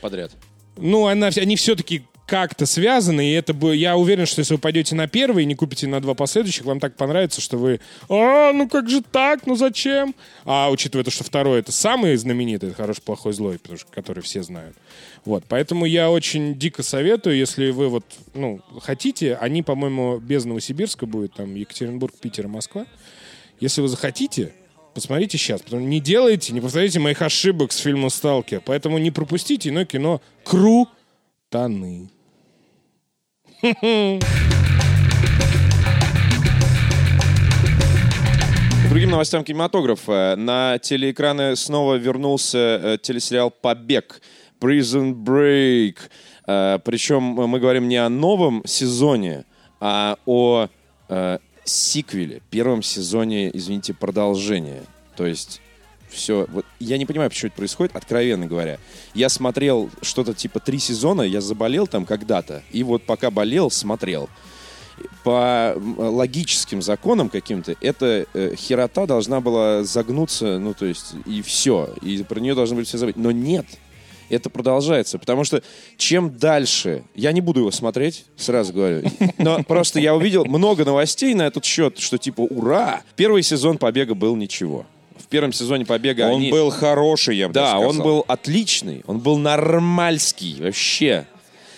Подряд. 0.00 0.32
Ну, 0.76 1.06
она, 1.06 1.28
они 1.36 1.56
все-таки 1.56 2.04
как-то 2.26 2.64
связаны, 2.64 3.26
и 3.26 3.32
это 3.32 3.52
бы, 3.52 3.76
я 3.76 3.96
уверен, 3.96 4.24
что 4.24 4.40
если 4.40 4.54
вы 4.54 4.60
пойдете 4.60 4.94
на 4.94 5.06
первый 5.06 5.42
и 5.42 5.46
не 5.46 5.54
купите 5.54 5.86
на 5.86 6.00
два 6.00 6.14
последующих, 6.14 6.64
вам 6.64 6.80
так 6.80 6.96
понравится, 6.96 7.40
что 7.40 7.58
вы, 7.58 7.80
а, 8.08 8.52
ну 8.52 8.68
как 8.68 8.88
же 8.88 9.02
так, 9.02 9.46
ну 9.46 9.56
зачем? 9.56 10.14
А 10.44 10.70
учитывая 10.70 11.04
то, 11.04 11.10
что 11.10 11.22
второй 11.22 11.60
это 11.60 11.70
самый 11.70 12.16
знаменитый, 12.16 12.70
это 12.70 12.76
хороший, 12.78 13.02
плохой, 13.02 13.34
злой, 13.34 13.58
потому 13.58 13.78
что 13.78 13.92
который 13.92 14.22
все 14.22 14.42
знают. 14.42 14.74
Вот, 15.26 15.44
поэтому 15.48 15.84
я 15.84 16.10
очень 16.10 16.58
дико 16.58 16.82
советую, 16.82 17.36
если 17.36 17.70
вы 17.70 17.88
вот, 17.88 18.04
ну, 18.32 18.60
хотите, 18.80 19.34
они, 19.36 19.62
по-моему, 19.62 20.18
без 20.18 20.46
Новосибирска 20.46 21.04
будет, 21.04 21.34
там, 21.34 21.54
Екатеринбург, 21.54 22.14
Питер, 22.18 22.46
и 22.46 22.48
Москва. 22.48 22.86
Если 23.60 23.82
вы 23.82 23.88
захотите, 23.88 24.52
посмотрите 24.94 25.36
сейчас. 25.36 25.60
Потому 25.62 25.82
не 25.82 26.00
делайте, 26.00 26.52
не 26.52 26.60
повторите 26.60 27.00
моих 27.00 27.20
ошибок 27.20 27.72
с 27.72 27.78
фильма 27.78 28.08
«Сталкер». 28.08 28.62
Поэтому 28.64 28.98
не 28.98 29.10
пропустите 29.10 29.68
иное 29.68 29.84
кино 29.84 30.20
«Крутаны». 30.44 32.08
Другим 38.90 39.10
новостям 39.10 39.42
кинематографа. 39.42 40.36
На 40.38 40.78
телеэкраны 40.78 41.56
снова 41.56 41.96
вернулся 41.96 42.58
э, 42.58 42.98
телесериал 43.02 43.50
«Побег» 43.50 44.20
Prison 44.60 45.14
Break. 45.14 45.96
Э, 46.46 46.78
причем 46.84 47.22
мы 47.22 47.58
говорим 47.58 47.88
не 47.88 47.96
о 47.96 48.08
новом 48.08 48.62
сезоне, 48.64 49.46
а 49.80 50.16
о 50.26 50.68
э, 51.08 51.38
сиквеле, 51.64 52.42
первом 52.50 52.82
сезоне, 52.82 53.50
извините, 53.56 53.94
продолжения. 53.94 54.82
То 55.16 55.26
есть 55.26 55.60
все. 56.08 56.46
Вот, 56.50 56.64
я 56.78 56.96
не 56.96 57.06
понимаю, 57.06 57.30
почему 57.30 57.48
это 57.48 57.56
происходит, 57.56 57.96
откровенно 57.96 58.46
говоря. 58.46 58.78
Я 59.14 59.28
смотрел 59.28 59.90
что-то 60.00 60.34
типа 60.34 60.60
три 60.60 60.78
сезона, 60.78 61.22
я 61.22 61.40
заболел 61.40 61.86
там 61.86 62.04
когда-то, 62.06 62.62
и 62.70 62.82
вот 62.82 63.02
пока 63.04 63.30
болел, 63.30 63.70
смотрел. 63.70 64.28
по 65.24 65.74
логическим 65.76 66.82
законам 66.82 67.28
каким-то, 67.28 67.74
эта 67.80 68.26
э, 68.32 68.54
херота 68.56 69.06
должна 69.06 69.40
была 69.40 69.82
загнуться, 69.82 70.58
ну, 70.58 70.74
то 70.74 70.86
есть, 70.86 71.14
и 71.26 71.42
все. 71.42 71.90
И 72.02 72.22
про 72.22 72.40
нее 72.40 72.54
должны 72.54 72.76
были 72.76 72.84
все 72.84 72.98
забыть. 72.98 73.16
Но 73.16 73.30
нет. 73.30 73.66
Это 74.30 74.48
продолжается, 74.50 75.18
потому 75.18 75.44
что 75.44 75.62
чем 75.96 76.36
дальше... 76.36 77.02
Я 77.14 77.32
не 77.32 77.40
буду 77.40 77.60
его 77.60 77.70
смотреть, 77.70 78.24
сразу 78.36 78.72
говорю. 78.72 79.02
Но 79.38 79.62
просто 79.62 80.00
я 80.00 80.14
увидел 80.14 80.44
много 80.44 80.84
новостей 80.84 81.34
на 81.34 81.42
этот 81.46 81.64
счет, 81.64 81.98
что 81.98 82.18
типа 82.18 82.40
«Ура!» 82.40 83.02
Первый 83.16 83.42
сезон 83.42 83.78
«Побега» 83.78 84.14
был 84.14 84.34
ничего. 84.36 84.86
В 85.18 85.26
первом 85.28 85.52
сезоне 85.52 85.84
«Побега» 85.84 86.22
Он 86.28 86.40
они- 86.40 86.50
был 86.50 86.70
хороший, 86.70 87.36
я 87.36 87.48
бы 87.48 87.54
да, 87.54 87.72
даже 87.74 87.86
он 87.86 87.94
сказал. 87.94 88.04
был 88.06 88.24
отличный, 88.28 89.02
он 89.06 89.18
был 89.20 89.36
нормальский 89.38 90.56
вообще. 90.60 91.26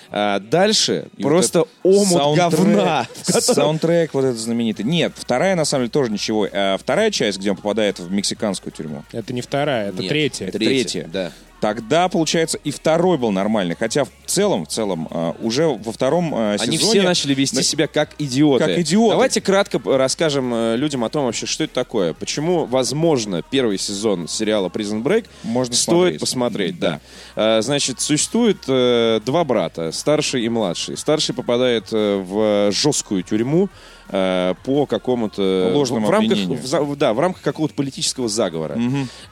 А 0.09 0.39
дальше 0.39 1.09
И 1.17 1.23
просто 1.23 1.61
вот 1.61 1.69
омут 1.83 2.09
саундтрек- 2.09 2.37
говна. 2.51 3.09
котором- 3.27 3.43
Саундтрек 3.55 4.15
вот 4.15 4.25
этот 4.25 4.39
знаменитый. 4.39 4.85
Нет, 4.85 5.13
вторая, 5.17 5.57
на 5.57 5.65
самом 5.65 5.85
деле, 5.85 5.91
тоже 5.91 6.13
ничего. 6.13 6.47
А 6.53 6.77
вторая 6.79 7.11
часть, 7.11 7.39
где 7.39 7.51
он 7.51 7.57
попадает 7.57 7.99
в 7.99 8.11
мексиканскую 8.13 8.73
тюрьму, 8.73 9.03
Это 9.13 9.33
не 9.33 9.41
вторая, 9.43 9.89
это 9.89 10.01
Нет, 10.03 10.09
третья. 10.09 10.47
это 10.47 10.59
Третья, 10.59 11.03
третья. 11.03 11.11
да. 11.13 11.33
Тогда, 11.61 12.09
получается, 12.09 12.59
и 12.63 12.71
второй 12.71 13.19
был 13.19 13.31
нормальный. 13.31 13.75
Хотя 13.77 14.05
в 14.05 14.11
целом, 14.27 14.65
в 14.65 14.69
целом, 14.69 15.09
а, 15.11 15.35
уже 15.41 15.67
во 15.67 15.93
втором 15.93 16.35
а, 16.35 16.57
Они 16.61 16.77
сезоне... 16.77 17.01
все 17.01 17.09
начали 17.09 17.35
вести 17.35 17.63
себя 17.63 17.87
как 17.87 18.11
идиоты. 18.19 18.65
Как 18.65 18.79
идиоты. 18.79 19.11
Давайте 19.13 19.41
кратко 19.41 19.79
п- 19.79 19.97
расскажем 19.97 20.53
э, 20.55 20.77
людям 20.77 21.05
о 21.05 21.09
том 21.09 21.27
вообще, 21.27 21.47
что 21.47 21.65
это 21.65 21.75
такое. 21.75 22.13
Почему, 22.15 22.65
возможно, 22.67 23.43
первый 23.43 23.79
сезон 23.79 24.29
сериала 24.29 24.69
Prison 24.69 25.03
Break 25.03 25.27
Можно 25.43 25.75
стоит 25.75 26.21
смотреть. 26.21 26.21
посмотреть. 26.21 26.79
Да. 26.79 27.01
Э, 27.37 27.63
Значит, 27.63 28.01
существует 28.01 28.59
э, 28.69 29.21
два 29.25 29.45
брата, 29.45 29.93
старший 29.93 30.45
и 30.45 30.49
младший. 30.49 30.97
Старший 30.97 31.35
попадает 31.35 31.89
э, 31.93 32.17
в 32.17 32.71
жесткую 32.73 33.23
тюрьму 33.23 33.69
э, 34.09 34.55
по 34.65 34.87
какому-то... 34.87 35.71
По 35.73 35.77
ложному 35.77 36.07
в 36.07 36.11
рамках, 36.11 36.33
обвинению. 36.33 36.59
в 36.63 36.97
да, 36.97 37.13
в 37.13 37.21
рамках 37.21 37.43
какого-то 37.43 37.75
политического 37.75 38.29
заговора. 38.29 38.79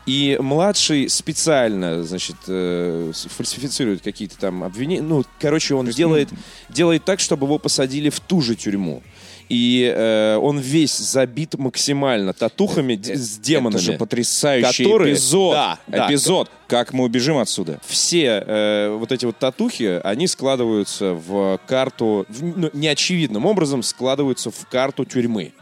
И 0.06 0.38
младший 0.40 1.08
специально, 1.08 2.02
значит, 2.04 2.37
э, 2.48 3.12
фальсифицирует 3.14 4.02
какие-то 4.02 4.38
там 4.38 4.64
обвинения. 4.64 5.02
Ну, 5.02 5.24
короче, 5.40 5.74
он 5.74 5.87
делает, 5.87 6.28
делает 6.68 7.04
так, 7.04 7.20
чтобы 7.20 7.46
его 7.46 7.58
посадили 7.58 8.10
в 8.10 8.20
ту 8.20 8.40
же 8.40 8.54
тюрьму. 8.54 9.02
И 9.48 9.92
э, 9.94 10.37
он 10.37 10.59
весь 10.59 10.96
забит 10.96 11.54
максимально 11.59 12.33
татухами 12.33 12.94
д- 12.96 13.14
с 13.14 13.38
демонами. 13.38 13.74
Это 13.80 13.92
же 13.92 13.98
потрясающий 13.98 14.85
которые- 14.85 15.12
эпизод. 15.14 15.52
Да, 15.54 15.78
да. 15.87 16.07
эпизод. 16.09 16.50
Как 16.66 16.92
мы 16.92 17.04
убежим 17.04 17.37
отсюда. 17.38 17.78
Все 17.87 18.42
э, 18.46 18.96
вот 18.98 19.12
эти 19.12 19.26
вот 19.26 19.37
татухи, 19.38 20.00
они 20.02 20.26
складываются 20.26 21.12
в 21.14 21.61
карту, 21.66 22.24
в- 22.28 22.59
ну, 22.59 22.70
неочевидным 22.72 23.44
образом 23.46 23.83
складываются 23.83 24.50
в 24.50 24.66
карту 24.68 25.04
тюрьмы. 25.04 25.52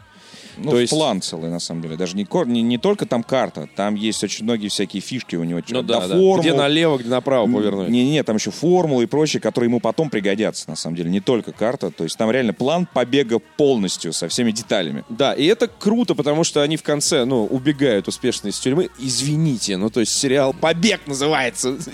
Ну, 0.57 0.71
То 0.71 0.77
в 0.77 0.79
есть- 0.81 0.91
план 0.93 1.21
целый, 1.21 1.49
на 1.49 1.59
самом 1.59 1.81
деле. 1.81 1.95
Даже 1.95 2.15
не, 2.15 2.25
кор- 2.25 2.47
не, 2.47 2.61
не 2.61 2.77
только 2.77 3.05
там 3.05 3.23
карта, 3.23 3.67
там 3.75 3.95
есть 3.95 4.23
очень 4.23 4.43
многие 4.43 4.67
всякие 4.67 5.01
фишки 5.01 5.35
у 5.35 5.43
него. 5.43 5.61
Ну 5.69 5.81
до 5.81 5.87
да, 5.93 5.99
да. 6.01 6.07
формул. 6.15 6.39
Где 6.39 6.53
налево, 6.53 6.97
где 6.97 7.09
направо 7.09 7.45
повернуть. 7.51 7.89
Не-не, 7.89 8.23
там 8.23 8.35
еще 8.35 8.51
формулы 8.51 9.03
и 9.03 9.07
прочее, 9.07 9.41
которые 9.41 9.69
ему 9.69 9.79
потом 9.79 10.09
пригодятся, 10.09 10.69
на 10.69 10.75
самом 10.75 10.95
деле. 10.95 11.09
Не 11.09 11.19
только 11.19 11.51
карта. 11.51 11.91
То 11.91 12.03
есть 12.03 12.17
там 12.17 12.29
реально 12.31 12.53
план 12.53 12.87
побега 12.91 13.39
полностью, 13.39 14.13
со 14.13 14.27
всеми 14.27 14.51
деталями. 14.51 15.03
Да, 15.09 15.33
и 15.33 15.45
это 15.45 15.67
круто, 15.67 16.15
потому 16.15 16.43
что 16.43 16.61
они 16.61 16.77
в 16.77 16.83
конце, 16.83 17.25
ну, 17.25 17.45
убегают 17.45 18.07
успешно 18.07 18.49
из 18.49 18.59
тюрьмы. 18.59 18.89
Извините, 18.99 19.77
ну, 19.77 19.89
то 19.89 19.99
есть 19.99 20.11
сериал 20.17 20.53
«Побег» 20.53 21.01
называется. 21.07 21.77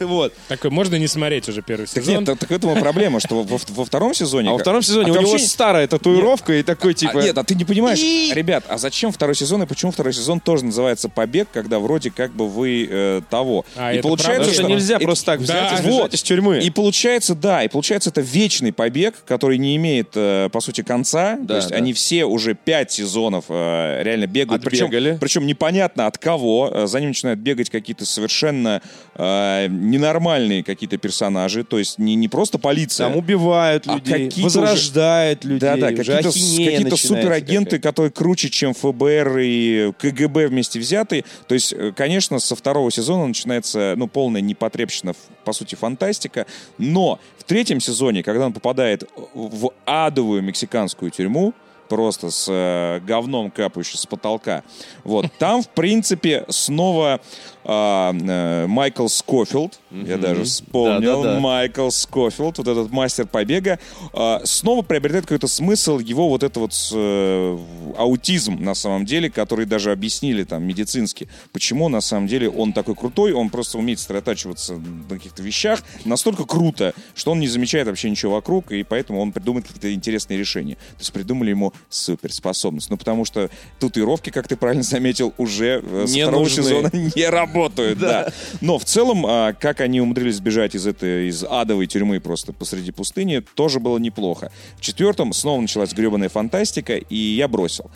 Вот. 0.00 0.32
Такой, 0.48 0.70
можно 0.70 0.96
не 0.96 1.06
смотреть 1.06 1.48
уже 1.48 1.62
первый 1.62 1.86
Так 1.86 2.02
сезон. 2.02 2.16
нет, 2.18 2.24
так, 2.26 2.38
так 2.38 2.48
в 2.50 2.52
этом 2.52 2.76
и 2.76 2.80
проблема, 2.80 3.20
что 3.20 3.42
во, 3.42 3.58
во 3.68 3.84
втором 3.84 4.14
сезоне... 4.14 4.48
А 4.50 4.52
во 4.52 4.58
втором 4.58 4.82
сезоне 4.82 5.10
А 5.10 5.12
у 5.14 5.20
него 5.20 5.30
вообще- 5.32 5.46
старая 5.46 5.86
татуировка 5.86 6.54
и 6.54 6.62
такой, 6.62 6.94
типа... 6.94 7.20
А, 7.20 7.22
нет, 7.22 7.38
а 7.38 7.44
ты 7.44 7.54
не 7.54 7.64
понимаешь, 7.64 7.87
И- 7.96 8.32
ребят, 8.34 8.64
а 8.68 8.78
зачем 8.78 9.12
второй 9.12 9.34
сезон 9.34 9.62
и 9.62 9.66
почему 9.66 9.92
второй 9.92 10.12
сезон 10.12 10.40
тоже 10.40 10.64
называется 10.64 11.08
«Побег», 11.08 11.48
когда 11.52 11.78
вроде 11.78 12.10
как 12.10 12.32
бы 12.32 12.48
вы 12.48 12.86
э, 12.90 13.20
того. 13.30 13.64
А, 13.76 13.92
и 13.92 13.98
это 13.98 14.02
получается, 14.08 14.44
правда, 14.44 14.54
что 14.54 14.62
нельзя 14.68 14.96
и- 14.96 15.04
просто 15.04 15.24
так 15.26 15.40
взять 15.40 15.56
Да, 15.70 15.74
и 15.74 15.76
сбежать 15.78 15.92
вот. 16.00 16.14
из 16.14 16.22
тюрьмы. 16.22 16.58
И 16.60 16.70
получается, 16.70 17.34
да, 17.34 17.62
и 17.64 17.68
получается 17.68 18.10
это 18.10 18.20
вечный 18.20 18.72
побег, 18.72 19.14
который 19.26 19.58
не 19.58 19.76
имеет, 19.76 20.10
э, 20.14 20.48
по 20.52 20.60
сути, 20.60 20.82
конца. 20.82 21.36
Да, 21.40 21.46
То 21.46 21.56
есть 21.56 21.68
да. 21.70 21.76
они 21.76 21.92
все 21.92 22.24
уже 22.24 22.54
пять 22.54 22.92
сезонов 22.92 23.44
э, 23.48 24.02
реально 24.02 24.26
бегают. 24.26 24.62
Причем, 24.64 24.86
Отбегали. 24.86 25.16
причем 25.20 25.46
непонятно 25.46 26.06
от 26.06 26.18
кого. 26.18 26.70
Э, 26.72 26.86
За 26.86 27.00
ним 27.00 27.10
начинают 27.10 27.40
бегать 27.40 27.70
какие-то 27.70 28.04
совершенно 28.04 28.80
э, 29.14 29.66
ненормальные 29.68 30.62
какие-то 30.62 30.96
персонажи. 30.98 31.64
То 31.64 31.78
есть 31.78 31.98
не, 31.98 32.14
не 32.14 32.28
просто 32.28 32.58
полиция. 32.58 33.08
Там 33.08 33.16
убивают 33.16 33.84
А 33.86 33.94
людей, 33.96 34.28
какие-то 34.28 34.42
возрождают 34.42 35.44
людей. 35.44 35.58
Да, 35.60 35.76
да, 35.76 35.86
уже 35.88 35.96
какие-то, 35.96 36.30
с- 36.30 36.36
ахинея 36.36 36.70
какие-то 36.70 36.90
начинается 36.90 37.06
суперагенты, 37.08 37.77
какая-то. 37.78 37.88
которые 37.88 38.12
круче, 38.12 38.50
чем 38.50 38.74
ФБР 38.74 39.38
и 39.38 39.92
КГБ 39.98 40.48
вместе 40.48 40.78
взятые. 40.78 41.24
То 41.46 41.54
есть, 41.54 41.72
э, 41.72 41.92
конечно, 41.96 42.38
со 42.38 42.54
второго 42.54 42.90
сезона 42.90 43.26
начинается, 43.26 43.94
ну, 43.96 44.06
полная 44.06 44.40
непотребщина, 44.40 45.14
по 45.44 45.52
сути, 45.52 45.74
фантастика. 45.74 46.46
Но 46.76 47.18
в 47.38 47.44
третьем 47.44 47.80
сезоне, 47.80 48.22
когда 48.22 48.46
он 48.46 48.52
попадает 48.52 49.08
в 49.34 49.72
адовую 49.84 50.42
мексиканскую 50.42 51.10
тюрьму, 51.10 51.54
просто 51.88 52.30
с 52.30 52.46
э, 52.48 53.00
говном 53.04 53.50
капающим 53.50 53.96
с 53.96 54.06
потолка. 54.06 54.62
Вот. 55.02 55.26
Там, 55.38 55.62
в 55.62 55.68
принципе, 55.68 56.44
снова 56.48 57.20
а, 57.64 58.12
э, 58.12 58.66
Майкл 58.66 59.08
Скофилд, 59.08 59.78
я 59.90 60.16
даже 60.16 60.44
вспомнил, 60.44 61.22
Да-да-да. 61.22 61.40
Майкл 61.40 61.90
Скофилд, 61.90 62.58
вот 62.58 62.68
этот 62.68 62.90
мастер 62.90 63.26
побега, 63.26 63.78
а, 64.12 64.40
снова 64.44 64.82
приобретает 64.82 65.24
какой-то 65.24 65.48
смысл 65.48 65.98
его 65.98 66.28
вот 66.28 66.42
это 66.42 66.60
вот 66.60 66.72
э, 66.92 67.58
аутизм 67.96 68.62
на 68.62 68.74
самом 68.74 69.04
деле, 69.04 69.30
который 69.30 69.66
даже 69.66 69.92
объяснили 69.92 70.44
там 70.44 70.64
медицински, 70.64 71.28
почему 71.52 71.88
на 71.88 72.00
самом 72.00 72.26
деле 72.26 72.48
он 72.48 72.72
такой 72.72 72.94
крутой, 72.94 73.32
он 73.32 73.50
просто 73.50 73.78
умеет 73.78 73.98
сосредотачиваться 73.98 74.74
на 74.74 75.16
каких-то 75.16 75.42
вещах 75.42 75.82
настолько 76.04 76.44
круто, 76.44 76.94
что 77.14 77.32
он 77.32 77.40
не 77.40 77.48
замечает 77.48 77.86
вообще 77.86 78.10
ничего 78.10 78.34
вокруг, 78.34 78.72
и 78.72 78.82
поэтому 78.82 79.20
он 79.20 79.32
придумает 79.32 79.66
какие-то 79.66 79.92
интересные 79.92 80.38
решения. 80.38 80.74
То 80.74 81.00
есть 81.00 81.12
придумали 81.12 81.50
ему 81.50 81.72
суперспособность. 81.88 82.90
Ну, 82.90 82.96
потому 82.96 83.24
что 83.24 83.50
татуировки, 83.78 84.30
как 84.30 84.48
ты 84.48 84.56
правильно 84.56 84.82
заметил, 84.82 85.34
уже 85.36 85.82
э, 85.84 86.06
с 86.06 86.12
Не 86.14 86.22
второго 86.22 86.44
нужны. 86.44 86.62
сезона 86.62 86.90
не 87.16 87.26
работают, 87.26 87.57
да. 87.98 88.32
Но 88.60 88.78
в 88.78 88.84
целом, 88.84 89.24
а, 89.26 89.52
как 89.52 89.80
они 89.80 90.00
умудрились 90.00 90.36
сбежать 90.36 90.74
из 90.74 90.86
этой, 90.86 91.28
из 91.28 91.44
адовой 91.44 91.86
тюрьмы 91.86 92.20
просто 92.20 92.52
посреди 92.52 92.92
пустыни, 92.92 93.42
тоже 93.54 93.80
было 93.80 93.98
неплохо. 93.98 94.52
В 94.76 94.80
четвертом 94.80 95.32
снова 95.32 95.60
началась 95.60 95.92
гребаная 95.92 96.28
фантастика, 96.28 96.96
и 96.96 97.16
я 97.16 97.48
бросил. 97.48 97.90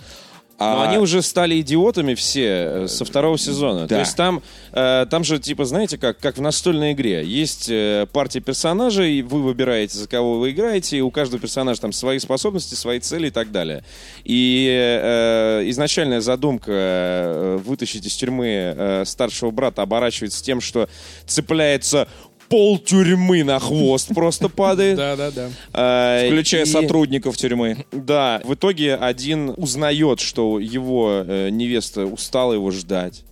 Но 0.59 0.83
А- 0.83 0.89
они 0.89 0.99
уже 0.99 1.23
стали 1.23 1.61
идиотами 1.61 2.15
все 2.15 2.45
э, 2.85 2.87
со 2.89 3.05
второго 3.05 3.37
сезона. 3.37 3.83
То 3.83 3.95
Да. 3.95 4.01
есть 4.01 4.17
там, 4.17 4.43
э, 4.73 5.07
там 5.11 5.25
же, 5.25 5.39
типа, 5.41 5.65
знаете, 5.65 5.99
как, 5.99 6.19
как 6.19 6.37
в 6.39 6.41
настольной 6.41 6.93
игре. 6.93 7.25
Есть 7.25 7.69
э, 7.69 8.07
партия 8.13 8.41
персонажей, 8.41 9.23
вы 9.23 9.43
выбираете, 9.43 9.99
за 9.99 10.07
кого 10.07 10.39
вы 10.39 10.51
играете, 10.53 10.99
и 10.99 11.01
у 11.01 11.11
каждого 11.11 11.41
персонажа 11.41 11.81
там 11.81 11.93
свои 11.93 12.19
способности, 12.21 12.75
свои 12.75 13.01
цели 13.01 13.27
и 13.29 13.31
так 13.31 13.51
далее. 13.51 13.83
И 14.25 14.69
э, 14.71 15.63
изначальная 15.71 16.21
задумка 16.21 16.71
э, 16.73 17.61
вытащить 17.65 18.07
из 18.07 18.15
тюрьмы 18.15 18.47
э, 18.77 19.05
старшего 19.05 19.51
брата 19.51 19.83
оборачивается 19.83 20.45
тем, 20.45 20.61
что 20.61 20.89
цепляется 21.27 22.07
пол 22.53 22.79
тюрьмы 22.79 23.45
на 23.45 23.59
хвост 23.59 24.09
просто 24.15 24.51
падает. 24.51 24.97
Да-да-да. 24.99 25.49
Э, 25.73 26.27
Включая 26.29 26.65
и- 26.65 26.67
сотрудников 26.67 27.37
тюрьмы. 27.39 27.87
да, 27.93 28.43
в 28.45 28.53
итоге 28.53 28.95
один 28.95 29.55
узнает, 29.57 30.21
что 30.21 30.59
его 30.61 31.25
э, 31.27 31.49
невеста 31.51 32.05
устала 32.05 32.53
его 32.53 32.71
ждать. 32.71 33.25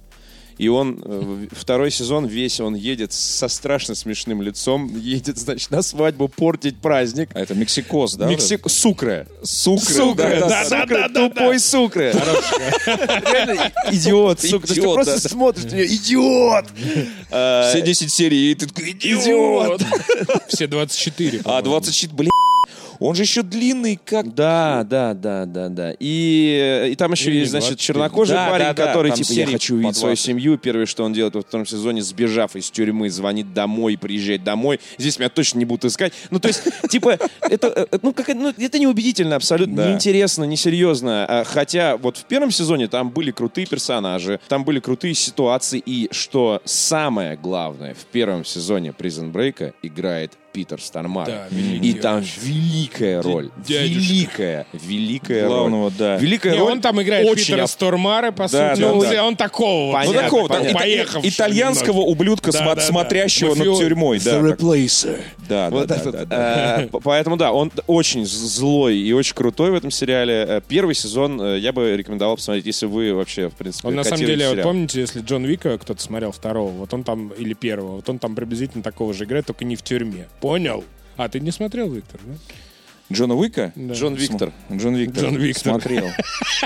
И 0.61 0.69
он 0.69 1.01
э, 1.03 1.47
второй 1.53 1.91
сезон 1.91 2.27
весь 2.27 2.61
он 2.61 2.75
едет 2.75 3.15
со 3.15 3.49
страшно 3.49 3.95
смешным 3.95 4.43
лицом, 4.43 4.95
едет, 4.95 5.39
значит, 5.39 5.71
на 5.71 5.81
свадьбу 5.81 6.29
портить 6.29 6.77
праздник. 6.77 7.31
А 7.33 7.41
это 7.41 7.55
Мексикоз, 7.55 8.17
да? 8.17 8.29
Мексик... 8.29 8.69
Сукре. 8.69 9.27
Сукры. 9.43 9.95
Сукре, 9.95 10.41
да, 10.41 10.49
да, 10.49 10.69
да, 10.69 10.81
Сукре, 10.83 11.09
тупой 11.09 11.59
Сукре. 11.59 12.13
Реально 12.13 13.73
идиот, 13.91 14.41
сука. 14.43 14.67
Ты 14.67 14.83
просто 14.83 15.17
да, 15.17 15.23
да. 15.23 15.29
смотришь 15.31 15.65
на 15.65 15.77
нее, 15.77 15.87
идиот! 15.87 16.67
Э, 17.31 17.71
Все 17.71 17.81
10 17.81 18.13
серий, 18.13 18.53
и 18.53 18.55
ты 18.55 18.67
такой, 18.67 18.91
Идиот! 18.91 19.83
Все 20.49 20.67
24. 20.67 21.39
А, 21.39 21.43
по-моему. 21.43 21.71
24, 21.71 22.13
блин, 22.13 22.31
он 23.01 23.15
же 23.15 23.23
еще 23.23 23.43
длинный, 23.43 23.99
как... 24.05 24.35
Да, 24.35 24.85
да, 24.89 25.15
да, 25.15 25.47
да, 25.47 25.69
да. 25.69 25.95
И, 25.99 26.91
и 26.93 26.95
там 26.97 27.13
еще 27.13 27.31
Или 27.31 27.39
есть, 27.41 27.51
значит, 27.51 27.71
24. 27.71 27.87
чернокожий 27.87 28.35
Да, 28.37 28.51
парень, 28.51 28.65
да, 28.67 28.75
да, 28.75 28.87
который 28.87 29.13
типа 29.13 29.33
я 29.33 29.47
хочу 29.47 29.75
увидеть 29.77 29.97
свою 29.97 30.15
20. 30.15 30.25
семью. 30.25 30.59
Первое, 30.59 30.87
что 30.87 31.05
он 31.05 31.15
делает 31.15 31.35
во 31.35 31.41
втором 31.41 31.65
сезоне, 31.65 32.03
сбежав 32.03 32.57
из 32.57 32.71
тюрьмы, 32.71 33.09
звонит 33.09 33.55
домой, 33.55 33.97
приезжает 33.97 34.45
домой. 34.45 34.81
Здесь 34.99 35.19
меня 35.19 35.31
точно 35.31 35.59
не 35.61 35.65
будут 35.65 35.87
искать. 35.87 36.13
Ну, 36.31 36.39
то 36.41 36.49
есть, 36.49 36.63
типа, 36.91 37.19
это, 37.41 37.69
э, 37.91 37.99
ну, 38.03 38.13
как, 38.13 38.29
ну, 38.29 38.53
это 38.57 38.79
неубедительно 38.79 39.37
абсолютно, 39.37 39.77
Да. 39.77 39.89
неинтересно, 39.89 40.45
несерьезно. 40.45 41.25
А, 41.27 41.45
Хотя 41.45 41.97
вот 41.97 42.19
в 42.19 42.25
первом 42.25 42.51
сезоне 42.51 42.87
там 42.87 43.11
были 43.11 43.31
крутые 43.31 43.67
персонажи, 43.67 44.41
там 44.49 44.65
были 44.65 44.79
крутые 44.79 45.15
ситуации, 45.15 45.83
и 45.85 46.09
что 46.13 46.61
самое 46.67 47.37
главное, 47.37 47.95
в 47.95 48.05
первом 48.07 48.45
сезоне 48.45 48.95
Prison 48.97 49.33
Break 49.33 49.73
играет 49.83 50.33
Питер 50.53 50.81
Стармар. 50.81 51.27
Да, 51.27 51.49
и 51.51 51.93
там 51.95 52.23
великая 52.43 53.23
роль. 53.23 53.51
дядюшка. 53.67 54.01
Великая, 54.01 54.67
великая 54.73 55.47
Главного, 55.47 55.85
роль. 55.85 55.93
да. 55.99 56.17
Великая 56.17 56.53
Не, 56.55 56.59
роль. 56.59 56.73
он 56.73 56.81
там 56.81 57.01
играет 57.03 57.27
очень 57.29 57.45
Питера 57.45 57.63
об- 57.63 57.69
Стормара, 57.69 58.33
по 58.33 58.49
Да, 58.49 58.71
сути. 58.75 58.81
да, 58.83 58.93
он, 58.93 59.01
да. 59.01 59.25
он 59.25 59.37
такого. 59.37 59.87
вот. 59.87 59.93
Понятно, 59.93 60.15
Ну, 60.15 60.23
такого, 60.25 60.49
да, 60.49 60.55
понятно. 60.57 60.79
Поехавшего 60.81 61.29
итальянского 61.29 61.87
немножко. 61.93 62.11
ублюдка, 62.11 62.53
Да, 62.53 62.59
сма- 62.61 62.65
да, 62.67 62.75
да. 62.75 62.81
смотрящего 62.83 63.55
над 63.55 63.59
Мафио- 63.69 63.79
тюрьмой. 63.79 64.19
Да, 64.21 64.39
The 64.41 64.49
так. 64.51 64.59
Replacer. 64.61 65.21
да, 65.49 65.71
да, 65.71 65.71
Вот 65.71 65.87
да, 65.87 65.97
этот, 65.97 66.13
да, 66.13 66.25
да. 66.25 66.83
э, 66.83 66.87
п- 66.89 67.01
Поэтому 67.03 67.37
да, 67.37 67.53
он 67.53 67.71
очень 67.87 68.27
злой 68.27 68.97
и 68.99 69.13
очень 69.13 69.35
крутой 69.35 69.71
в 69.71 69.75
этом 69.75 69.91
сериале. 69.91 70.35
Э, 70.49 70.61
Первый 70.67 70.95
сезон 70.95 71.41
э, 71.41 71.59
я 71.59 71.73
бы 71.73 71.97
рекомендовал 71.97 72.37
посмотреть, 72.37 72.67
если 72.67 72.87
вы 72.87 73.15
вообще, 73.15 73.49
в 73.49 73.55
принципе, 73.55 73.89
Он 73.89 73.95
на 73.95 74.05
самом 74.05 74.19
деле, 74.25 74.47
вот 74.47 74.53
сериал. 74.53 74.69
помните, 74.69 75.01
если 75.01 75.21
Джон 75.21 75.45
Вика 75.45 75.79
кто-то 75.79 76.03
смотрел 76.03 76.33
второго, 76.33 76.71
вот 76.71 76.93
он 76.95 77.05
там, 77.05 77.29
или 77.39 77.55
первого, 77.55 77.97
вот 77.97 78.09
он 78.09 78.19
там 78.19 78.35
приблизительно 78.35 78.83
такого 78.83 79.15
же 79.15 79.25
играет, 79.25 79.47
только 79.47 79.65
не 79.65 79.77
в 79.77 79.83
тюрьме. 79.83 80.27
Понял? 80.41 80.85
А, 81.17 81.29
ты 81.29 81.41
не 81.41 81.51
смотрел, 81.51 81.91
Виктор, 81.93 82.21
да? 82.25 82.35
Джона 83.13 83.35
Уика? 83.35 83.73
Да. 83.75 83.95
Джон 83.95 84.15
Виктор. 84.15 84.53
Джон 84.73 84.95
Виктор. 84.95 85.25
Джон 85.25 85.37
Виктор. 85.37 85.73
Смотрел. 85.73 86.11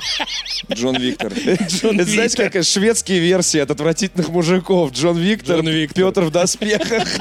Джон 0.72 0.96
Виктор. 0.96 1.32
Это, 1.32 2.04
знаете, 2.04 2.48
как 2.50 2.62
шведские 2.64 3.18
версии 3.20 3.58
от 3.58 3.70
отвратительных 3.70 4.28
мужиков. 4.28 4.92
Джон 4.92 5.16
Виктор, 5.16 5.56
Джон 5.56 5.68
Виктор. 5.68 6.04
Петр 6.04 6.22
в 6.24 6.30
доспехах. 6.30 7.08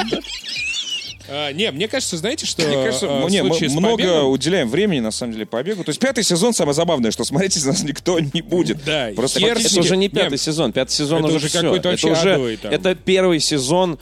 А, 1.35 1.51
не, 1.51 1.71
мне 1.71 1.87
кажется, 1.87 2.15
знаете, 2.17 2.45
что 2.45 2.61
Мне 2.67 2.75
кажется, 2.85 3.07
а, 3.09 3.27
не, 3.27 3.41
мы 3.41 3.57
много 3.69 4.03
побегом- 4.03 4.29
уделяем 4.29 4.69
времени, 4.69 4.99
на 4.99 5.09
самом 5.09 5.33
деле, 5.33 5.47
побегу. 5.47 5.83
То 5.83 5.89
есть 5.89 5.99
пятый 5.99 6.23
сезон 6.23 6.53
самое 6.53 6.75
забавное, 6.75 7.09
что 7.09 7.23
смотреть 7.23 7.57
из 7.57 7.65
нас 7.65 7.81
никто 7.83 8.19
не 8.19 8.41
будет. 8.43 8.83
Да, 8.85 9.09
Просто 9.15 9.39
хер 9.39 9.49
фактически- 9.55 9.73
Это 9.79 9.81
уже 9.81 9.97
не 9.97 10.05
Не, 10.05 10.09
пятый 10.09 10.37
сезон. 10.37 10.71
Пятый 10.73 10.91
сезон 10.91 11.19
это 11.25 11.27
уже, 11.35 11.37
уже 11.37 11.49
какой-то 11.49 11.89
это 11.89 12.07
уже 12.07 12.57
там. 12.57 12.71
Это 12.71 12.93
первый 12.95 13.39
сезон 13.39 13.97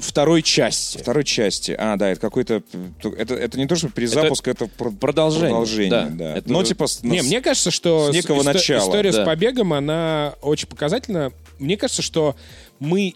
второй 0.00 0.42
части. 0.42 0.98
Второй 0.98 1.24
части. 1.24 1.74
А, 1.76 1.96
да, 1.96 2.10
это 2.10 2.20
какой-то... 2.20 2.62
Это, 3.18 3.34
это 3.34 3.58
не 3.58 3.66
то, 3.66 3.74
что 3.76 3.88
перезапуск, 3.88 4.46
это, 4.46 4.66
про- 4.66 4.90
продолжение, 4.92 5.48
Продолжение, 5.50 5.90
да. 5.90 6.06
да. 6.10 6.36
Это- 6.38 6.50
Но 6.52 6.62
типа... 6.62 6.86
с- 6.86 7.02
Не, 7.02 7.20
с- 7.22 7.26
мне 7.26 7.40
кажется, 7.40 7.70
что 7.70 8.12
с 8.12 8.14
некого 8.14 8.40
исто- 8.42 8.52
начала, 8.54 8.78
история 8.80 9.10
да. 9.12 9.22
с 9.22 9.26
побегом, 9.26 9.72
она 9.72 10.34
очень 10.40 10.68
показательна. 10.68 11.32
Мне 11.58 11.76
кажется, 11.76 12.02
что 12.02 12.36
мы 12.78 13.14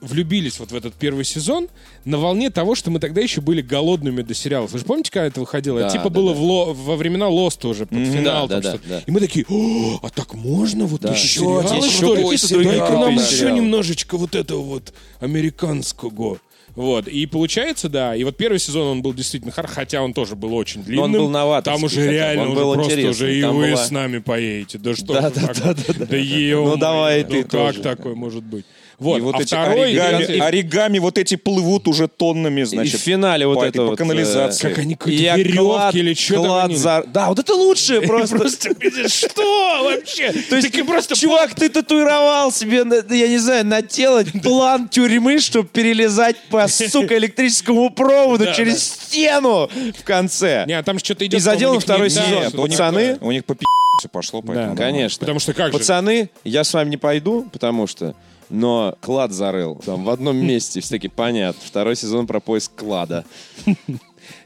влюбились 0.00 0.58
вот 0.58 0.72
в 0.72 0.74
этот 0.74 0.94
первый 0.94 1.24
сезон 1.24 1.68
на 2.04 2.18
волне 2.18 2.50
того, 2.50 2.74
что 2.74 2.90
мы 2.90 3.00
тогда 3.00 3.20
еще 3.20 3.40
были 3.40 3.60
голодными 3.62 4.22
до 4.22 4.34
сериалов. 4.34 4.72
Вы 4.72 4.78
же 4.78 4.84
помните, 4.84 5.10
когда 5.10 5.26
это 5.26 5.40
выходило? 5.40 5.80
Да, 5.80 5.86
это 5.86 5.92
типа 5.96 6.04
да, 6.04 6.10
было 6.10 6.32
да. 6.34 6.40
в 6.40 6.42
ло- 6.42 6.72
во 6.72 6.96
времена 6.96 7.28
Лоста 7.28 7.68
уже, 7.68 7.86
под 7.86 7.98
финал. 8.06 8.48
Да, 8.48 8.60
да, 8.60 8.72
да, 8.72 8.78
да. 8.88 9.02
И 9.06 9.10
мы 9.10 9.20
такие, 9.20 9.44
«О, 9.48 9.98
а 10.02 10.08
так 10.10 10.34
можно 10.34 10.86
вот 10.86 11.02
Да. 11.02 11.12
еще 11.12 11.28
сериалы, 11.28 12.32
еще 12.34 12.56
Дай-ка 12.64 12.92
нам 12.92 13.00
крутые 13.02 13.14
еще 13.16 13.36
сериалы». 13.36 13.56
немножечко 13.60 14.16
вот 14.16 14.34
этого 14.34 14.62
вот 14.62 14.92
американского. 15.20 16.38
Вот, 16.76 17.08
и 17.08 17.26
получается, 17.26 17.88
да, 17.88 18.14
и 18.14 18.22
вот 18.22 18.36
первый 18.36 18.60
сезон 18.60 18.86
он 18.86 19.02
был 19.02 19.12
действительно 19.12 19.50
хорош, 19.52 19.72
хотя 19.72 20.02
он 20.02 20.14
тоже 20.14 20.36
был 20.36 20.54
очень 20.54 20.84
длинным. 20.84 21.04
он 21.04 21.12
был 21.12 21.28
новаторский 21.28 21.76
Там 21.80 21.84
уже 21.84 22.08
реально, 22.10 22.42
он 22.44 22.48
уже 22.52 22.60
был 22.60 22.74
просто 22.74 23.08
уже 23.08 23.36
и 23.36 23.42
вы 23.42 23.70
была- 23.72 23.76
с 23.76 23.90
нами 23.90 24.18
поедете. 24.18 24.78
Да 24.78 24.94
что 24.94 25.06
Да, 25.14 25.30
ж 25.30 25.32
да, 25.34 25.40
такое? 25.48 25.54
да, 25.54 25.74
да, 25.74 25.94
да. 25.98 26.06
Да 26.06 26.16
ё 26.16 26.64
Ну, 26.64 26.76
давай 26.76 27.24
моё, 27.24 27.28
ты 27.28 27.36
ну 27.38 27.42
как 27.42 27.50
тоже. 27.50 27.80
такое 27.82 28.14
может 28.14 28.44
быть? 28.44 28.64
Вот, 29.00 29.16
И 29.18 29.20
вот 29.22 29.34
а 29.36 29.38
эти 29.40 29.46
второй... 29.46 29.98
оригами, 29.98 30.36
и- 30.36 30.38
оригами 30.40 30.98
вот 30.98 31.16
эти 31.16 31.34
плывут 31.36 31.88
уже 31.88 32.06
тоннами, 32.06 32.60
И 32.60 32.64
значит. 32.64 33.00
в 33.00 33.02
финале 33.02 33.46
вот 33.46 33.58
по 33.58 33.64
это 33.64 33.78
по 33.78 33.86
вот, 33.86 33.98
канализации. 33.98 34.66
э, 34.66 34.70
Как 34.70 34.78
они 34.78 34.94
какие-то 34.94 35.36
веревки 35.38 35.58
клад- 35.58 35.94
или 35.96 36.14
что 36.14 36.34
там 36.34 36.44
клад 36.44 36.64
они- 36.66 36.76
за- 36.76 37.04
Да, 37.06 37.28
вот 37.28 37.38
это 37.38 37.54
лучшее 37.54 38.02
просто. 38.06 38.36
Просто, 38.36 38.68
что 39.08 39.82
вообще? 39.84 40.32
То 40.50 40.56
есть, 40.56 40.86
просто 40.86 41.16
чувак, 41.16 41.54
ты 41.54 41.68
татуировал 41.70 42.52
себе, 42.52 42.84
я 43.18 43.28
не 43.28 43.38
знаю, 43.38 43.64
на 43.66 43.80
тело 43.82 44.22
план 44.42 44.88
тюрьмы, 44.88 45.38
чтобы 45.40 45.68
перелезать 45.68 46.36
по, 46.50 46.68
сука, 46.68 47.16
электрическому 47.16 47.88
проводу 47.90 48.52
через 48.54 48.82
стену 48.86 49.70
в 49.98 50.04
конце. 50.04 50.64
Не, 50.66 50.74
а 50.74 50.82
там 50.82 50.98
что-то 50.98 51.24
идет... 51.24 51.40
И 51.40 51.42
задел 51.42 51.70
по-моему, 51.70 51.74
на 51.76 51.80
второй 51.80 52.10
сезон. 52.10 52.52
Пацаны? 52.68 53.18
у 53.22 53.32
них 53.32 53.44
по 53.46 53.54
пи*** 53.54 53.64
пошло, 54.12 54.42
поэтому... 54.42 54.74
Да, 54.74 54.82
Конечно. 54.82 55.20
Потому 55.20 55.40
что 55.40 55.52
как 55.54 55.72
же? 55.72 55.78
Пацаны, 55.78 56.30
я 56.44 56.64
с 56.64 56.72
вами 56.74 56.90
не 56.90 56.96
пойду, 56.96 57.46
потому 57.52 57.86
что... 57.86 58.14
Но 58.50 58.96
клад 59.00 59.32
зарыл. 59.32 59.76
Там 59.76 60.04
в 60.04 60.10
одном 60.10 60.36
месте. 60.36 60.80
Все 60.80 60.90
таки 60.96 61.08
понятно. 61.08 61.60
Второй 61.64 61.96
сезон 61.96 62.26
про 62.26 62.40
поиск 62.40 62.72
клада. 62.74 63.24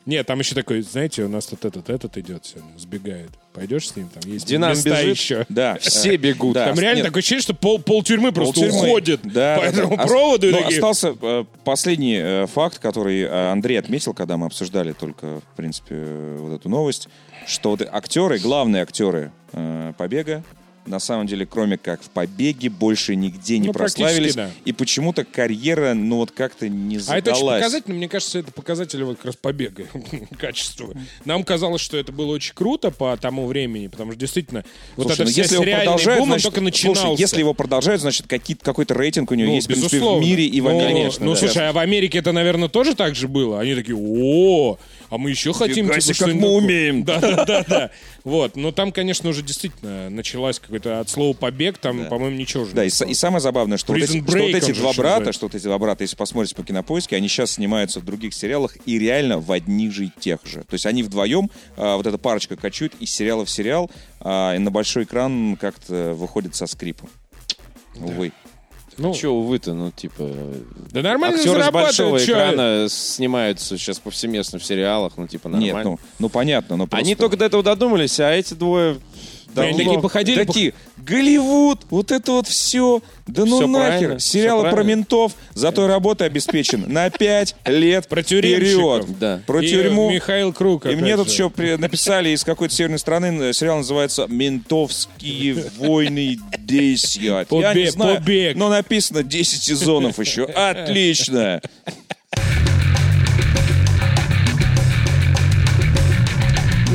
Нет, 0.07 0.27
там 0.27 0.39
еще 0.39 0.55
такой, 0.55 0.83
знаете, 0.83 1.25
у 1.25 1.29
нас 1.29 1.47
тут 1.47 1.65
этот, 1.65 1.89
этот 1.89 2.17
идет 2.19 2.45
сегодня, 2.45 2.71
сбегает. 2.79 3.31
Пойдешь 3.55 3.89
с 3.89 3.97
ним? 3.97 4.09
Там 4.09 4.31
есть 4.31 4.47
Динам 4.47 4.71
места 4.71 4.91
бежит. 4.91 5.17
еще. 5.17 5.47
Да. 5.49 5.79
Все 5.81 6.17
бегут. 6.17 6.55
Да. 6.55 6.67
Там 6.67 6.79
реально 6.79 6.99
Нет. 6.99 7.07
такое 7.07 7.21
ощущение, 7.21 7.43
что 7.43 7.55
пол, 7.55 7.79
пол 7.79 8.03
тюрьмы 8.03 8.33
просто 8.33 8.61
уходит 8.67 9.21
Да, 9.23 9.57
по 9.57 9.63
да, 9.63 9.69
этому 9.69 9.97
да. 9.97 10.03
Проводу. 10.07 10.53
такие, 10.53 10.77
остался 10.77 11.15
э, 11.21 11.45
последний 11.65 12.17
э, 12.19 12.47
факт, 12.47 12.79
который 12.79 13.23
э, 13.23 13.51
Андрей 13.51 13.79
отметил, 13.79 14.13
когда 14.15 14.37
мы 14.37 14.47
обсуждали 14.47 14.93
только, 14.93 15.41
в 15.41 15.57
принципе, 15.57 15.95
э, 15.97 16.37
вот 16.39 16.55
эту 16.55 16.69
новость, 16.69 17.09
что 17.47 17.71
вот 17.71 17.81
актеры, 17.83 18.39
главные 18.39 18.83
актеры 18.83 19.33
э, 19.53 19.93
«Побега», 19.97 20.43
на 20.87 20.99
самом 20.99 21.27
деле, 21.27 21.47
кроме 21.47 21.79
как 21.79 22.03
в 22.03 22.11
«Побеге», 22.11 22.69
больше 22.69 23.17
нигде 23.17 23.59
не 23.59 23.69
Ну, 23.69 23.73
прославились. 23.73 24.35
да. 24.35 24.51
И 24.65 24.73
почему-то 24.73 25.25
карьера, 25.25 25.95
ну 25.95 26.17
вот 26.17 26.31
как-то 26.31 26.69
не 26.69 26.97
А 26.97 26.99
это 27.19 27.31
очень 27.31 27.41
задалась. 27.41 27.61
показательно, 27.63 27.95
мне 27.97 28.09
кажется, 28.09 28.39
это 28.39 28.53
показатель 28.53 29.03
вот 29.05 29.17
как 29.17 29.27
раз 29.27 29.37
побега, 29.37 29.85
качества. 30.39 30.95
Нам 31.25 31.45
казалось, 31.45 31.81
что 31.81 31.97
это 31.97 32.13
было 32.13 32.33
очень 32.33 32.55
круто 32.55 32.91
по 32.91 33.17
тому 33.17 33.47
времени, 33.47 33.87
потому 33.89 34.13
что 34.13 34.21
действительно 34.21 34.65
вот 34.97 35.07
Слушай, 35.07 35.15
это 35.15 35.25
ну, 35.25 35.31
все 35.31 35.41
если 35.43 35.55
его 35.55 35.65
продолжают, 35.65 36.19
бум, 36.21 36.29
он 36.29 36.33
значит, 36.35 36.45
только 36.45 36.61
начинался. 36.61 37.03
слушай, 37.03 37.21
если 37.21 37.39
его 37.39 37.55
продолжают, 37.55 38.01
значит, 38.01 38.27
какие- 38.27 38.57
какой-то 38.57 38.95
рейтинг 38.95 39.31
у 39.31 39.35
него 39.35 39.49
Ну, 39.49 39.55
есть, 39.55 39.67
в 39.67 39.69
принципе, 39.69 39.89
в 39.89 39.93
безусловно. 40.01 40.25
мире 40.25 40.45
и 40.47 40.61
в 40.61 40.65
Ну, 40.65 40.71
Америке. 40.79 41.17
Ну, 41.21 41.31
Да. 41.33 41.37
слушай, 41.37 41.69
а 41.69 41.73
в 41.73 41.79
Америке 41.79 42.19
это, 42.19 42.33
наверное, 42.33 42.69
тоже 42.69 42.95
так 42.95 43.15
же 43.15 43.29
было. 43.29 43.61
Они 43.61 43.75
такие, 43.75 43.97
о, 43.97 44.79
а 45.11 45.19
мы 45.19 45.31
еще 45.31 45.53
хотим... 45.53 45.87
Фига 45.87 46.01
типа, 46.01 46.19
как 46.19 46.29
мы 46.29 46.41
такое». 46.41 46.51
умеем. 46.57 47.05
Да, 47.05 47.19
да, 47.21 47.45
да, 47.45 47.65
да. 47.69 47.91
Вот, 48.25 48.57
но 48.57 48.73
там, 48.73 48.91
конечно, 48.93 49.29
уже 49.31 49.43
действительно 49.43 50.09
началась 50.11 50.59
какой-то 50.75 51.01
от 51.01 51.09
слова 51.09 51.35
побег, 51.35 51.79
там, 51.79 52.07
по-моему, 52.07 52.37
ничего 52.37 52.65
уже 52.65 52.75
Да, 52.75 52.83
не 52.83 52.89
и, 52.89 53.11
и 53.11 53.15
самое 53.15 53.41
забавное, 53.41 53.79
что 53.79 53.93
вот, 53.93 54.03
Prison 54.03 54.19
эти, 54.19 54.31
что 54.31 54.39
вот 54.39 54.55
эти 54.55 54.73
же 54.73 54.81
два 54.81 54.93
брата, 54.93 55.03
называется. 55.03 55.33
что 55.33 55.47
вот 55.47 55.55
эти 55.55 55.63
два 55.65 55.79
брата, 55.79 56.03
если 56.03 56.17
посмотрите 56.17 56.55
по 56.57 56.65
кинопоиске, 56.65 57.17
они 57.17 57.29
сейчас 57.29 57.53
снимаются 57.53 58.01
в 58.01 58.05
других 58.05 58.35
сериалах 58.35 58.77
и 58.87 58.99
реально 58.99 59.39
в 59.39 59.51
одних 59.53 59.93
же 59.93 60.07
и 60.07 60.11
тех 60.19 60.41
же. 60.45 60.61
То 60.61 60.75
есть 60.75 60.87
они 60.87 61.03
вдвоем, 61.03 61.51
а, 61.77 61.97
вот 61.97 62.07
эта 62.07 62.19
парочка 62.19 62.57
кочует 62.57 62.95
из 63.01 63.11
сериала 63.11 63.45
в 63.45 63.51
сериал, 63.51 63.91
а, 64.21 64.55
и 64.55 64.59
на 64.59 64.71
большой 64.71 65.05
экран 65.05 65.57
как-то 65.61 66.15
выходит 66.15 66.55
со 66.55 66.67
скрипом. 66.67 67.09
Увы. 67.97 68.33
Ну, 68.97 69.13
Че, 69.13 69.29
увы-то, 69.29 69.75
ну, 69.75 69.91
типа... 69.91 70.31
да 70.93 71.03
нормально 71.03 71.39
Актеры 71.39 71.65
с 71.65 71.71
большого 71.71 72.21
чё? 72.21 72.33
экрана 72.33 72.87
снимаются 72.89 73.77
сейчас 73.77 73.99
повсеместно 73.99 74.61
в 74.61 74.65
сериалах, 74.65 75.15
ну, 75.17 75.27
типа, 75.27 75.49
нормально. 75.49 75.75
Нет, 75.75 75.85
ну, 75.85 75.99
ну 76.21 76.29
понятно, 76.29 76.77
но 76.77 76.85
Они 76.91 77.15
просто- 77.15 77.17
только 77.17 77.37
до 77.37 77.45
этого 77.47 77.63
додумались, 77.65 78.21
а 78.21 78.31
эти 78.31 78.55
двое... 78.55 78.99
Они 79.63 79.71
давно- 79.73 79.85
такие 79.85 80.01
походили, 80.03 80.45
Такие, 80.45 80.75
Голливуд, 80.97 81.81
вот 81.91 82.11
это 82.13 82.33
вот 82.33 82.47
все. 82.49 83.03
Да 83.27 83.45
ну 83.45 83.59
Всё 83.59 83.67
нахер. 83.67 84.21
Сериалы 84.21 84.63
про 84.63 84.71
правильно. 84.73 84.91
ментов, 84.99 85.33
зато 85.55 85.87
работа 85.87 86.25
обеспечена 86.25 86.87
на 86.87 87.11
5 87.11 87.57
лет 87.67 88.09
Про 88.09 88.23
вперед. 88.23 89.07
Да. 89.19 89.41
Про 89.47 89.63
И 89.63 89.69
тюрьму. 89.69 90.11
Михаил 90.11 90.53
Круг. 90.53 90.87
И 90.87 90.95
мне 90.97 91.17
тут 91.17 91.29
же. 91.29 91.33
еще 91.35 91.51
при- 91.51 91.77
написали 91.77 92.31
из 92.31 92.43
какой-то 92.45 92.75
северной 92.75 92.99
страны, 92.99 93.27
э, 93.51 93.53
сериал 93.53 93.79
называется 93.79 94.27
«Ментовские 94.29 95.55
войны 95.79 96.39
10». 96.59 97.23
Я 97.23 97.39
не 97.41 97.45
Побег, 97.45 97.91
знаю, 97.93 98.17
побег. 98.17 98.57
но 98.57 98.69
написано 98.69 99.23
10 99.23 99.63
сезонов 99.63 100.19
еще. 100.19 100.45
Отлично. 100.55 101.61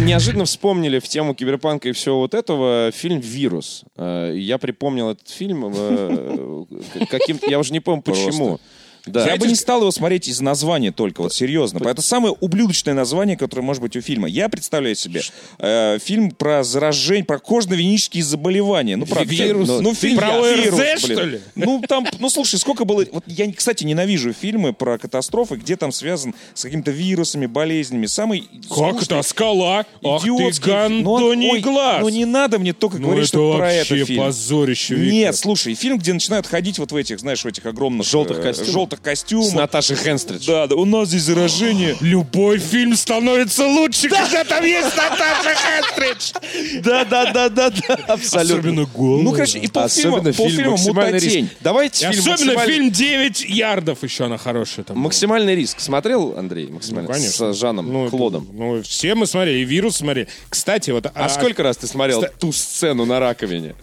Неожиданно 0.10 0.46
вспомнили 0.46 0.98
в 0.98 1.08
тему 1.08 1.36
киберпанка 1.36 1.90
и 1.90 1.92
всего 1.92 2.22
вот 2.22 2.34
этого 2.34 2.92
фильм 2.92 3.20
«Вирус». 3.20 3.84
Э, 3.96 4.34
Я 4.36 4.58
припомнил 4.58 5.12
этот 5.12 5.30
фильм 5.30 5.72
э, 5.72 6.66
каким-то... 7.12 7.48
Я 7.48 7.60
уже 7.60 7.72
не 7.74 7.80
помню, 7.80 8.02
почему. 8.02 8.60
Да. 9.06 9.26
Я 9.26 9.38
бы 9.38 9.48
не 9.48 9.56
стал 9.56 9.82
его 9.82 9.92
смотреть 9.92 10.28
из 10.28 10.42
названия 10.42 10.92
только, 10.92 11.22
вот 11.22 11.34
серьезно. 11.34 11.86
Это 11.88 12.02
самое 12.02 12.36
ублюдочное 12.40 12.94
название, 12.94 13.38
которое 13.38 13.62
может 13.64 13.82
быть 13.82 13.96
у 13.96 14.02
фильма. 14.02 14.28
Я 14.28 14.50
представляю 14.50 14.96
себе 14.96 15.22
э, 15.60 15.98
фильм 16.00 16.32
про 16.32 16.64
заражение, 16.64 17.24
про 17.26 17.40
кожно-венические 17.40 18.24
заболевания. 18.24 18.96
Ну, 18.96 19.06
правда, 19.06 19.30
Вирус? 19.34 19.68
Ну, 19.68 19.82
ну, 19.82 19.94
фильм 19.94 20.18
Про 20.18 20.40
вирус, 20.42 20.80
ОРЗ, 20.80 21.04
блин. 21.04 21.18
что 21.18 21.24
ли? 21.26 21.42
Ну, 21.56 21.84
там, 21.88 22.06
ну, 22.20 22.30
слушай, 22.30 22.60
сколько 22.60 22.86
было... 22.86 23.06
Вот 23.12 23.24
я, 23.28 23.52
кстати, 23.52 23.84
ненавижу 23.84 24.34
фильмы 24.34 24.74
про 24.74 24.98
катастрофы, 24.98 25.56
где 25.56 25.76
там 25.76 25.92
связан 25.92 26.36
с 26.54 26.64
какими-то 26.64 26.92
вирусами, 26.92 27.46
болезнями. 27.46 28.06
Самый 28.06 28.48
Как 28.74 29.02
это? 29.02 29.22
Скала? 29.22 29.86
Ах 30.04 30.22
ты. 30.24 30.28
Ну, 30.30 30.50
гандоний 30.62 31.52
ой, 31.52 31.60
глаз! 31.62 32.02
Ну, 32.02 32.10
не 32.10 32.26
надо 32.26 32.60
мне 32.60 32.74
только 32.74 32.98
Ну, 32.98 33.08
говорить, 33.08 33.28
что 33.28 33.56
про 33.58 33.72
это 33.72 34.06
фильм. 34.06 34.24
позорище, 34.26 34.96
Виктор. 34.96 35.14
Нет, 35.14 35.36
слушай, 35.36 35.74
фильм, 35.76 35.98
где 35.98 36.14
начинают 36.14 36.48
ходить 36.48 36.80
вот 36.80 36.92
в 36.92 36.96
этих, 36.96 37.20
знаешь, 37.20 37.44
в 37.44 37.48
этих 37.48 37.66
огромных... 37.66 38.06
Желтых 38.08 38.40
э, 38.40 38.42
костюмах? 38.42 38.72
С 38.98 39.54
Наташей 39.54 39.96
Хенстридж. 39.96 40.46
Да, 40.48 40.68
да, 40.68 40.76
у 40.76 40.86
нас 40.86 41.10
здесь 41.10 41.24
заражение. 41.24 41.96
Любой 42.02 42.58
фильм 42.60 42.96
становится 42.96 43.66
лучше, 43.66 44.10
когда 44.10 44.44
там 44.44 44.64
есть 44.66 44.96
Наташа 44.96 45.56
Хестридж. 45.56 46.82
Да, 46.84 47.06
да, 47.06 47.32
да, 47.32 47.50
да, 47.50 47.70
да, 47.70 47.96
абсолютно. 48.08 48.56
Особенно 48.60 48.86
голый. 48.86 49.24
Ну, 49.24 49.32
короче, 49.32 49.60
и 49.60 49.68
полфильма, 49.68 50.22
полфильма 50.24 50.72
«Максимальный 50.72 51.14
«Мутатень». 51.14 51.42
риск». 51.46 51.54
Давайте 51.62 52.10
фильм 52.12 52.20
особенно 52.34 52.54
«Максимальный- 52.54 52.74
фильм 52.74 52.90
«9 52.90 53.46
ярдов» 53.48 54.04
еще 54.04 54.26
она 54.26 54.38
хорошая 54.38 54.86
там. 54.86 54.98
«Максимальный 55.00 55.56
риск». 55.56 55.80
Смотрел, 55.80 56.38
Андрей, 56.38 56.68
Ну, 56.68 56.76
«Максимальный»? 56.76 57.12
конечно. 57.14 57.54
С 57.54 57.58
Жаном 57.58 57.92
Ну, 57.92 58.10
Клодом. 58.10 58.48
Ну, 58.54 58.82
все 58.84 59.16
мы 59.16 59.28
смотрели, 59.28 59.60
и 59.60 59.64
«Вирус» 59.66 59.98
смотрели. 59.98 60.28
Кстати, 60.50 60.92
вот... 60.92 61.06
А 61.14 61.30
сколько 61.30 61.64
раз 61.64 61.78
ты 61.78 61.88
смотрел 61.88 62.24
ту 62.40 62.52
сцену 62.52 63.06
на 63.06 63.20
раковине? 63.20 63.76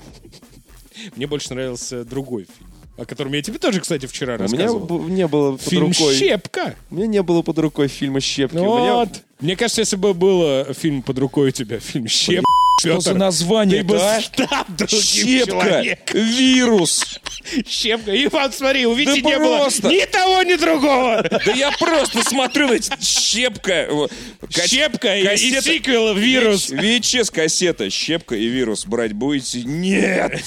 Мне 1.14 1.26
больше 1.26 1.52
нравился 1.54 2.04
другой 2.04 2.44
фильм, 2.44 2.70
о 2.96 3.04
котором 3.04 3.32
я 3.34 3.42
тебе 3.42 3.58
тоже, 3.58 3.80
кстати, 3.80 4.06
вчера 4.06 4.34
У 4.34 4.38
меня 4.38 4.42
рассказывал. 4.46 4.86
б- 4.86 5.10
не 5.10 5.26
было 5.26 5.52
под 5.52 5.62
Фильм 5.62 5.86
рукой... 5.88 6.14
«Щепка». 6.14 6.74
У 6.90 6.94
меня 6.96 7.06
не 7.06 7.22
было 7.22 7.42
под 7.42 7.58
рукой 7.58 7.88
фильма 7.88 8.20
«Щепки». 8.20 8.56
У 8.56 8.78
меня- 8.78 8.94
вот. 8.94 9.08
Мне 9.40 9.54
кажется, 9.56 9.82
если 9.82 9.96
бы 9.96 10.14
был 10.14 10.64
фильм 10.74 11.02
под 11.02 11.18
рукой 11.18 11.48
у 11.48 11.50
тебя, 11.50 11.78
фильм 11.78 12.08
«Щепка», 12.08 12.44
Что 12.78 13.00
за 13.00 13.14
название, 13.14 13.78
ты 13.78 13.84
бы 13.84 13.98
а? 13.98 14.20
стал 14.20 14.64
другим 14.68 15.00
Щепка, 15.00 15.46
человеком. 15.46 16.20
вирус. 16.20 17.20
Щепка. 17.66 18.12
И 18.12 18.28
вот 18.28 18.54
смотри, 18.54 18.86
у 18.86 18.92
Вити 18.92 19.22
Да 19.22 19.30
не 19.30 19.38
было 19.38 19.58
просто. 19.60 19.88
ни 19.88 20.04
того, 20.04 20.42
ни 20.42 20.54
другого. 20.56 21.22
Да 21.22 21.52
я 21.52 21.70
просто 21.72 22.22
смотрю 22.22 22.68
на 22.68 22.72
эти 22.74 22.92
щепка. 23.00 23.88
Щепка 24.50 25.16
и, 25.16 25.60
сиквел 25.60 26.14
«Вирус». 26.14 26.70
VHS 26.70 27.32
кассета 27.32 27.88
«Щепка 27.88 28.34
и 28.34 28.46
вирус» 28.46 28.84
брать 28.84 29.12
будете? 29.12 29.62
Нет! 29.64 30.42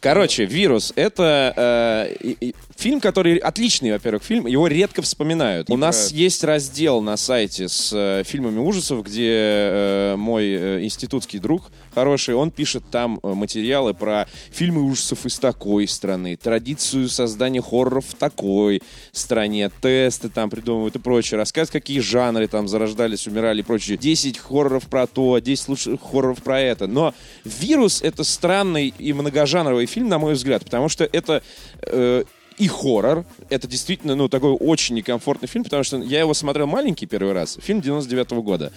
Короче, 0.00 0.44
«Вирус»— 0.44 0.92
это 0.96 2.14
э, 2.20 2.34
фильм, 2.80 3.00
который 3.00 3.36
отличный, 3.36 3.92
во-первых, 3.92 4.22
фильм. 4.22 4.46
Его 4.46 4.66
редко 4.66 5.02
вспоминают. 5.02 5.70
У 5.70 5.76
нас 5.76 6.10
есть 6.12 6.42
раздел 6.44 7.00
на 7.00 7.16
сайте 7.16 7.68
с 7.68 7.92
э, 7.92 8.22
фильмами 8.24 8.58
ужасов, 8.58 9.04
где 9.04 9.30
э, 9.30 10.16
мой 10.16 10.44
э, 10.46 10.84
институтский 10.84 11.38
друг 11.38 11.70
хороший, 11.94 12.34
он 12.34 12.50
пишет 12.50 12.84
там 12.90 13.20
э, 13.22 13.34
материалы 13.34 13.94
про 13.94 14.26
фильмы 14.50 14.82
ужасов 14.82 15.26
из 15.26 15.38
такой 15.38 15.86
страны, 15.88 16.36
традицию 16.36 17.08
создания 17.08 17.60
хорроров 17.60 18.06
в 18.06 18.14
такой 18.14 18.82
стране, 19.12 19.70
тесты 19.80 20.28
там 20.28 20.50
придумывают 20.50 20.96
и 20.96 20.98
прочее, 20.98 21.38
рассказывают, 21.38 21.72
какие 21.72 22.00
жанры 22.00 22.46
там 22.48 22.68
зарождались, 22.68 23.26
умирали 23.26 23.60
и 23.60 23.64
прочее. 23.64 23.98
10 23.98 24.38
хорроров 24.38 24.86
про 24.86 25.06
то, 25.06 25.38
10 25.38 25.68
лучших 25.68 26.00
хорроров 26.00 26.42
про 26.42 26.60
это. 26.60 26.86
Но 26.86 27.14
«Вирус»— 27.44 28.02
это 28.02 28.24
странный 28.24 28.94
и 28.98 29.12
многожанровый 29.12 29.86
фильм, 29.86 30.08
на 30.08 30.18
мой 30.18 30.34
взгляд, 30.34 30.64
потому 30.64 30.88
что 30.88 31.04
это 31.04 31.42
э, 31.82 32.24
и 32.60 32.68
хоррор. 32.68 33.24
Это 33.48 33.66
действительно, 33.66 34.14
ну, 34.14 34.28
такой 34.28 34.52
очень 34.52 34.94
некомфортный 34.94 35.48
фильм, 35.48 35.64
потому 35.64 35.82
что 35.82 35.96
я 35.96 36.20
его 36.20 36.34
смотрел 36.34 36.66
маленький 36.66 37.06
первый 37.06 37.32
раз. 37.32 37.58
Фильм 37.62 37.80
99 37.80 38.32
года. 38.42 38.70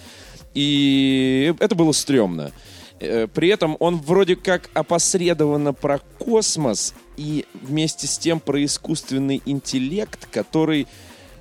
И 0.54 1.54
это 1.60 1.74
было 1.74 1.92
стрёмно. 1.92 2.50
Э, 2.98 3.28
При 3.32 3.48
этом 3.48 3.76
он 3.80 3.98
вроде 3.98 4.36
как 4.36 4.70
опосредованно 4.72 5.74
про 5.74 6.00
космос 6.18 6.94
и 7.18 7.44
вместе 7.60 8.06
с 8.06 8.16
тем 8.16 8.40
про 8.40 8.64
искусственный 8.64 9.42
интеллект, 9.44 10.28
который 10.30 10.86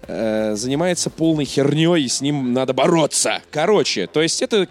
э, 0.08 0.56
занимается 0.56 1.10
полной 1.10 1.46
херней, 1.46 2.04
и 2.04 2.10
с 2.10 2.20
ним 2.20 2.52
надо 2.52 2.74
бороться. 2.74 3.41
Короче, 3.52 4.08
то 4.08 4.22
есть 4.22 4.41
это 4.41 4.68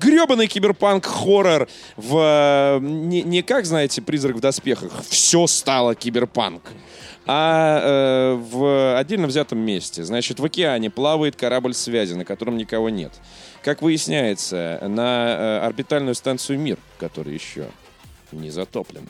гребаный 0.00 0.46
киберпанк-хоррор 0.46 1.68
в... 1.96 2.16
э, 2.16 2.78
Не, 2.80 3.22
не 3.22 3.42
как, 3.42 3.66
знаете, 3.66 4.02
«Призрак 4.02 4.36
в 4.36 4.40
доспехах». 4.40 5.04
Все 5.08 5.46
стало 5.46 5.94
киберпанк. 5.94 6.62
А 7.26 7.80
э, 7.82 8.34
в 8.36 8.98
отдельно 8.98 9.26
взятом 9.26 9.58
месте. 9.58 10.02
Значит, 10.02 10.40
в 10.40 10.44
океане 10.44 10.88
плавает 10.88 11.36
корабль 11.36 11.74
связи, 11.74 12.14
на 12.14 12.24
котором 12.24 12.56
никого 12.56 12.88
нет. 12.88 13.12
Как 13.62 13.82
выясняется, 13.82 14.80
на 14.88 15.28
э, 15.28 15.66
орбитальную 15.66 16.14
станцию 16.14 16.58
«Мир», 16.58 16.78
которая 16.98 17.34
еще 17.34 17.66
не 18.32 18.48
затоплена, 18.50 19.06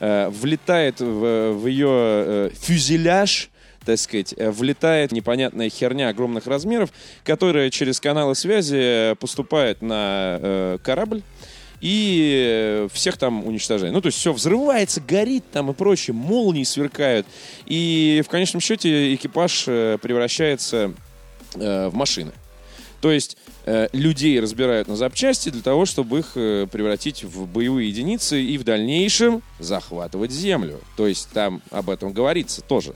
э, 0.00 0.28
влетает 0.30 1.00
в, 1.00 1.52
в 1.52 1.66
ее 1.66 1.88
э, 1.90 2.50
фюзеляж 2.54 3.50
так 3.84 3.98
сказать, 3.98 4.34
э, 4.36 4.50
влетает 4.50 5.12
непонятная 5.12 5.68
херня 5.68 6.08
огромных 6.08 6.46
размеров, 6.46 6.90
которая 7.24 7.70
через 7.70 8.00
каналы 8.00 8.34
связи 8.34 9.12
э, 9.12 9.14
поступает 9.14 9.82
на 9.82 10.38
э, 10.40 10.78
корабль 10.82 11.22
и 11.80 12.86
э, 12.86 12.88
всех 12.92 13.18
там 13.18 13.46
уничтожает. 13.46 13.92
Ну, 13.92 14.00
то 14.00 14.06
есть 14.06 14.18
все 14.18 14.32
взрывается, 14.32 15.00
горит 15.00 15.44
там 15.52 15.70
и 15.70 15.74
прочее, 15.74 16.14
молнии 16.14 16.64
сверкают. 16.64 17.26
И 17.66 18.22
в 18.24 18.30
конечном 18.30 18.60
счете 18.60 19.14
экипаж 19.14 19.64
превращается 19.64 20.94
э, 21.56 21.88
в 21.88 21.94
машины. 21.94 22.32
То 23.00 23.12
есть 23.12 23.36
людей 23.92 24.40
разбирают 24.40 24.88
на 24.88 24.96
запчасти 24.96 25.50
для 25.50 25.60
того, 25.60 25.84
чтобы 25.84 26.20
их 26.20 26.32
превратить 26.32 27.22
в 27.22 27.46
боевые 27.46 27.90
единицы 27.90 28.42
и 28.42 28.56
в 28.56 28.64
дальнейшем 28.64 29.42
захватывать 29.58 30.30
землю. 30.30 30.80
То 30.96 31.06
есть 31.06 31.28
там 31.34 31.60
об 31.70 31.90
этом 31.90 32.14
говорится 32.14 32.62
тоже. 32.62 32.94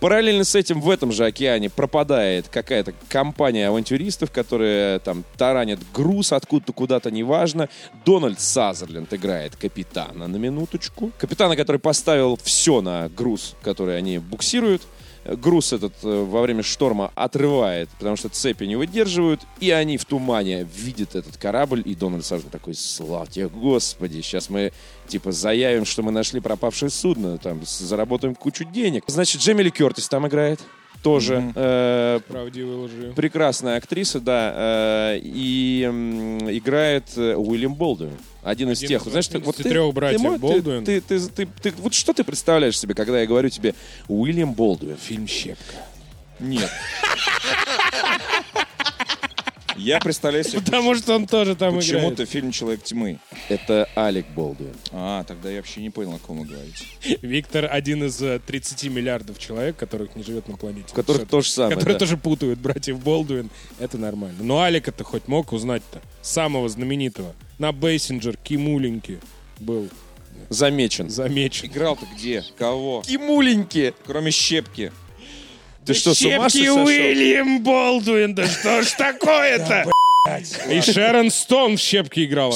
Параллельно 0.00 0.44
с 0.44 0.54
этим 0.54 0.80
в 0.80 0.90
этом 0.90 1.10
же 1.10 1.26
океане 1.26 1.70
пропадает 1.70 2.46
какая-то 2.48 2.94
компания 3.08 3.66
авантюристов, 3.66 4.30
которые 4.30 5.00
там 5.00 5.24
таранят 5.36 5.80
груз 5.92 6.32
откуда-то 6.32 6.72
куда-то, 6.72 7.10
неважно. 7.10 7.68
Дональд 8.04 8.38
Сазерленд 8.38 9.12
играет 9.12 9.56
капитана 9.56 10.28
на 10.28 10.36
минуточку. 10.36 11.10
Капитана, 11.18 11.56
который 11.56 11.80
поставил 11.80 12.38
все 12.42 12.80
на 12.80 13.08
груз, 13.08 13.56
который 13.60 13.98
они 13.98 14.18
буксируют. 14.18 14.82
Груз 15.36 15.72
этот 15.72 15.92
э, 16.02 16.24
во 16.24 16.42
время 16.42 16.62
шторма 16.62 17.12
отрывает, 17.14 17.88
потому 17.98 18.16
что 18.16 18.28
цепи 18.28 18.64
не 18.64 18.76
выдерживают, 18.76 19.42
и 19.60 19.70
они 19.70 19.98
в 19.98 20.04
тумане 20.04 20.64
видят 20.64 21.14
этот 21.14 21.36
корабль, 21.36 21.82
и 21.84 21.94
Дональд 21.94 22.24
Сазерленд 22.24 22.52
такой, 22.52 22.74
слава 22.74 23.26
тебе, 23.26 23.48
Господи, 23.48 24.20
сейчас 24.22 24.48
мы 24.48 24.72
типа 25.06 25.32
заявим, 25.32 25.84
что 25.84 26.02
мы 26.02 26.12
нашли 26.12 26.40
пропавшее 26.40 26.90
судно, 26.90 27.38
там, 27.38 27.60
заработаем 27.64 28.34
кучу 28.34 28.64
денег. 28.64 29.04
Значит, 29.06 29.40
Джемили 29.40 29.70
Кертис 29.70 30.08
там 30.08 30.26
играет 30.26 30.60
тоже. 31.02 31.52
Э, 31.54 32.20
Правдивые 32.28 32.76
лжи. 32.78 33.12
прекрасная 33.14 33.76
актриса, 33.78 34.20
да, 34.20 34.52
э, 35.14 35.20
и 35.22 35.84
м, 35.88 36.50
играет 36.50 37.04
э, 37.16 37.34
Уильям 37.36 37.74
Болдуин. 37.74 38.16
Один 38.42 38.70
из 38.70 38.78
Один 38.78 38.88
тех, 38.88 39.02
из 39.06 39.10
знаешь, 39.10 39.28
ты, 39.28 39.38
вот 39.38 39.56
ты, 39.56 39.62
трех 39.64 39.92
братьев 39.94 40.20
ты, 40.20 40.26
мо- 40.28 40.34
ты- 40.34 40.38
Болдуин. 40.40 40.84
Ты, 40.84 41.00
ты, 41.00 41.20
ты- 41.28 41.46
ты- 41.62 41.74
вот 41.78 41.94
что 41.94 42.12
ты 42.12 42.24
представляешь 42.24 42.78
себе, 42.78 42.94
когда 42.94 43.20
я 43.20 43.26
говорю 43.26 43.48
тебе 43.48 43.74
Уильям 44.08 44.52
Болдуин? 44.54 44.96
Фильм 44.96 45.26
«Щепка». 45.26 45.74
Нет. 46.40 46.70
Я 49.78 50.00
представляю 50.00 50.44
себе 50.44 50.60
Потому 50.60 50.94
что 50.94 51.14
он 51.14 51.26
тоже 51.26 51.54
там 51.54 51.76
почему-то 51.76 52.14
играет. 52.14 52.30
фильм 52.30 52.50
«Человек 52.50 52.82
тьмы». 52.82 53.18
Это 53.48 53.88
Алек 53.94 54.26
Болдуин. 54.34 54.74
А, 54.92 55.24
тогда 55.24 55.50
я 55.50 55.56
вообще 55.58 55.80
не 55.80 55.90
понял, 55.90 56.14
о 56.14 56.18
ком 56.18 56.40
вы 56.40 56.46
говорите. 56.46 56.84
Виктор 57.22 57.68
один 57.70 58.04
из 58.04 58.20
э, 58.20 58.40
30 58.44 58.84
миллиардов 58.90 59.38
человек, 59.38 59.76
которых 59.76 60.16
не 60.16 60.22
живет 60.22 60.48
на 60.48 60.56
планете. 60.56 60.94
Которых 60.94 61.28
то 61.28 61.40
же 61.40 61.48
самое. 61.48 61.76
Которые 61.76 61.98
тоже 61.98 62.16
путают 62.16 62.58
братьев 62.58 62.98
Болдуин. 63.02 63.50
Это 63.78 63.98
нормально. 63.98 64.38
Но 64.42 64.62
Алика 64.62 64.92
ты 64.92 65.04
хоть 65.04 65.28
мог 65.28 65.52
узнать-то? 65.52 66.00
Самого 66.22 66.68
знаменитого. 66.68 67.34
На 67.58 67.72
Бейсинджер 67.72 68.36
Кимуленьки 68.36 69.18
был 69.60 69.88
Замечен. 70.48 71.10
замечен. 71.10 71.66
Играл-то 71.68 72.06
где? 72.16 72.44
Кого? 72.56 73.02
Кимуленьки! 73.06 73.94
Кроме 74.06 74.30
щепки. 74.30 74.92
Ты 75.88 75.94
что, 75.94 76.14
с 76.14 76.20
ума 76.20 76.50
Щепки 76.50 76.66
сошел? 76.66 76.84
Уильям 76.84 77.62
Болдуин, 77.62 78.34
да 78.34 78.46
что 78.46 78.82
ж 78.82 78.90
такое-то? 78.92 79.86
И 80.68 80.82
Шерон 80.82 81.30
Стоун 81.30 81.78
в 81.78 81.80
щепке 81.80 82.24
играла. 82.26 82.52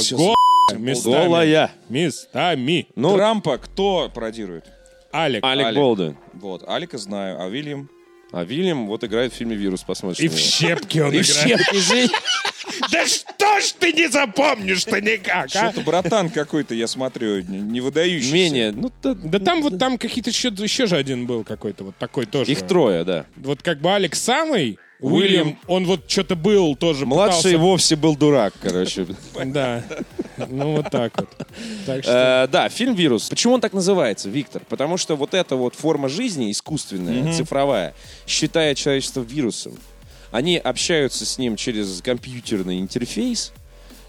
Местами. 0.77 1.25
Голая. 1.25 1.71
Местами. 1.89 2.87
Ну, 2.95 3.17
Трампа 3.17 3.57
кто 3.57 4.11
пародирует? 4.15 4.67
Алик. 5.15 5.43
Алек 5.43 5.67
Алек. 5.67 5.79
Болдуин. 5.79 6.17
Вот, 6.35 6.69
Алика 6.69 6.99
знаю, 6.99 7.41
а 7.41 7.49
Вильям? 7.49 7.89
А 8.33 8.45
Вильям 8.45 8.87
вот 8.87 9.03
играет 9.03 9.33
в 9.33 9.37
фильме 9.37 9.57
«Вирус», 9.57 9.83
посмотришь. 9.83 10.21
И 10.21 10.29
в 10.29 10.37
щепке 10.37 11.03
он 11.05 11.15
И 11.15 11.23
в 11.23 11.31
играет. 11.31 11.61
щепке. 11.61 12.09
Да 12.93 13.07
что 13.07 13.61
ж 13.61 13.73
ты 13.79 13.93
не 13.93 14.09
запомнишь-то 14.09 15.01
никак, 15.01 15.47
а? 15.57 15.71
Что-то 15.71 15.81
братан 15.81 16.29
какой-то, 16.31 16.75
я 16.75 16.87
смотрю, 16.87 17.41
не, 17.43 17.81
выдающийся. 17.81 18.33
Менее, 18.35 18.73
ну, 18.73 18.93
да, 19.03 19.15
Да 19.15 19.39
там 19.39 19.63
вот 19.63 19.79
там 19.79 19.99
какие-то 19.99 20.31
еще, 20.31 20.49
еще 20.49 20.87
же 20.87 20.97
один 20.97 21.27
был 21.27 21.43
какой-то 21.43 21.85
вот 21.85 21.97
такой 21.97 22.27
тоже. 22.27 22.53
их 22.53 22.67
трое, 22.67 23.05
да. 23.05 23.25
Вот 23.37 23.63
как 23.63 23.81
бы 23.81 23.93
Алекс 23.95 24.21
самый, 24.21 24.79
Уильям, 25.01 25.59
он 25.67 25.85
вот 25.85 26.09
что-то 26.09 26.37
был 26.37 26.77
тоже. 26.77 27.07
Младший 27.07 27.53
пытался- 27.53 27.59
вовсе 27.59 27.97
был 27.97 28.15
дурак, 28.17 28.55
короче. 28.63 29.07
Да. 29.45 29.83
Ну 30.49 30.77
вот 30.77 30.91
так 30.91 31.13
вот. 31.19 31.29
Так 31.87 32.05
что... 32.05 32.45
Э, 32.47 32.53
Да, 32.53 32.69
фильм 32.69 32.95
«Вирус». 32.95 33.29
Почему 33.29 33.55
он 33.55 33.61
так 33.61 33.73
называется, 33.73 34.29
Виктор? 34.29 34.63
Потому 34.69 34.97
что 34.97 35.17
вот 35.17 35.35
эта 35.35 35.57
вот 35.57 35.75
форма 35.75 36.09
жизни 36.09 36.51
искусственная, 36.53 37.33
цифровая, 37.33 37.95
считает 38.27 38.77
человечество 38.77 39.23
вирусом. 39.23 39.77
Они 40.33 40.57
общаются 40.57 41.27
с 41.27 41.37
ним 41.37 41.57
через 41.57 42.01
компьютерный 42.01 42.81
интерфейс, 42.81 43.53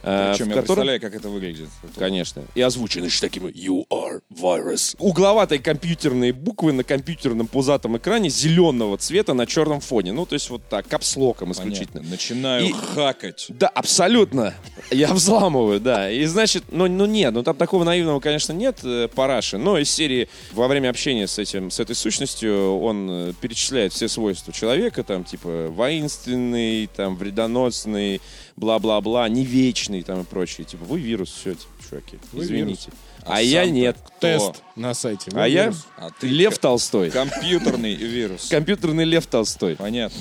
Причем 0.03 0.45
в 0.45 0.49
я 0.49 0.55
котором... 0.55 0.65
представляю, 0.65 1.01
как 1.01 1.15
это 1.15 1.29
выглядит. 1.29 1.69
Конечно. 1.97 2.43
И 2.55 2.61
озвучены 2.61 3.09
же 3.09 3.21
такими 3.21 3.49
You 3.51 3.87
are 3.89 4.21
virus. 4.29 4.95
Угловатые 4.99 5.59
компьютерные 5.59 6.33
буквы 6.33 6.73
на 6.73 6.83
компьютерном 6.83 7.47
пузатом 7.47 7.95
экране 7.97 8.29
зеленого 8.29 8.97
цвета 8.97 9.33
на 9.33 9.45
черном 9.45 9.79
фоне. 9.79 10.11
Ну, 10.11 10.25
то 10.25 10.33
есть 10.33 10.49
вот 10.49 10.61
так, 10.69 10.87
капслоком 10.87 11.53
исключительно. 11.53 11.99
Понятно. 11.99 12.11
Начинаю 12.11 12.65
И- 12.65 12.73
хакать. 12.73 13.45
Да, 13.49 13.67
абсолютно. 13.69 14.53
Я 14.91 15.13
взламываю, 15.13 15.79
да. 15.79 16.11
И 16.11 16.25
значит, 16.25 16.65
ну, 16.69 16.87
ну 16.87 17.05
нет, 17.05 17.33
ну 17.33 17.43
там 17.43 17.55
такого 17.55 17.83
наивного, 17.85 18.19
конечно, 18.19 18.51
нет 18.51 18.79
э, 18.83 19.07
параши, 19.07 19.57
но 19.57 19.77
из 19.77 19.89
серии 19.89 20.27
во 20.51 20.67
время 20.67 20.89
общения 20.89 21.27
с 21.27 21.39
этим, 21.39 21.71
с 21.71 21.79
этой 21.79 21.95
сущностью 21.95 22.79
он 22.79 23.07
э, 23.09 23.33
перечисляет 23.39 23.93
все 23.93 24.07
свойства 24.09 24.51
человека, 24.51 25.03
там, 25.03 25.23
типа, 25.23 25.67
воинственный, 25.69 26.87
там, 26.87 27.15
вредоносный, 27.15 28.21
бла-бла-бла, 28.55 29.27
не 29.29 29.43
вечный, 29.45 30.03
там, 30.03 30.21
и 30.21 30.23
прочее. 30.23 30.65
Типа, 30.65 30.85
вы 30.85 30.99
вирус, 30.99 31.29
все, 31.31 31.53
типа, 31.55 31.71
чуваки, 31.89 32.19
Вы 32.31 32.43
извините. 32.43 32.91
А 33.25 33.37
А, 33.37 33.41
я 33.41 33.65
нет. 33.69 33.97
кто? 34.05 34.13
Тест 34.19 34.63
на 34.75 34.93
сайте. 34.93 35.31
А 35.33 35.47
я 35.47 35.65
Вирус. 35.67 35.85
А 35.97 36.09
ты 36.11 36.27
Лев 36.27 36.55
к- 36.55 36.57
Толстой. 36.61 37.09
Компьютерный 37.09 37.95
вирус. 37.95 38.49
Компьютерный 38.49 39.05
Лев 39.05 39.25
Толстой. 39.27 39.75
Понятно. 39.77 40.19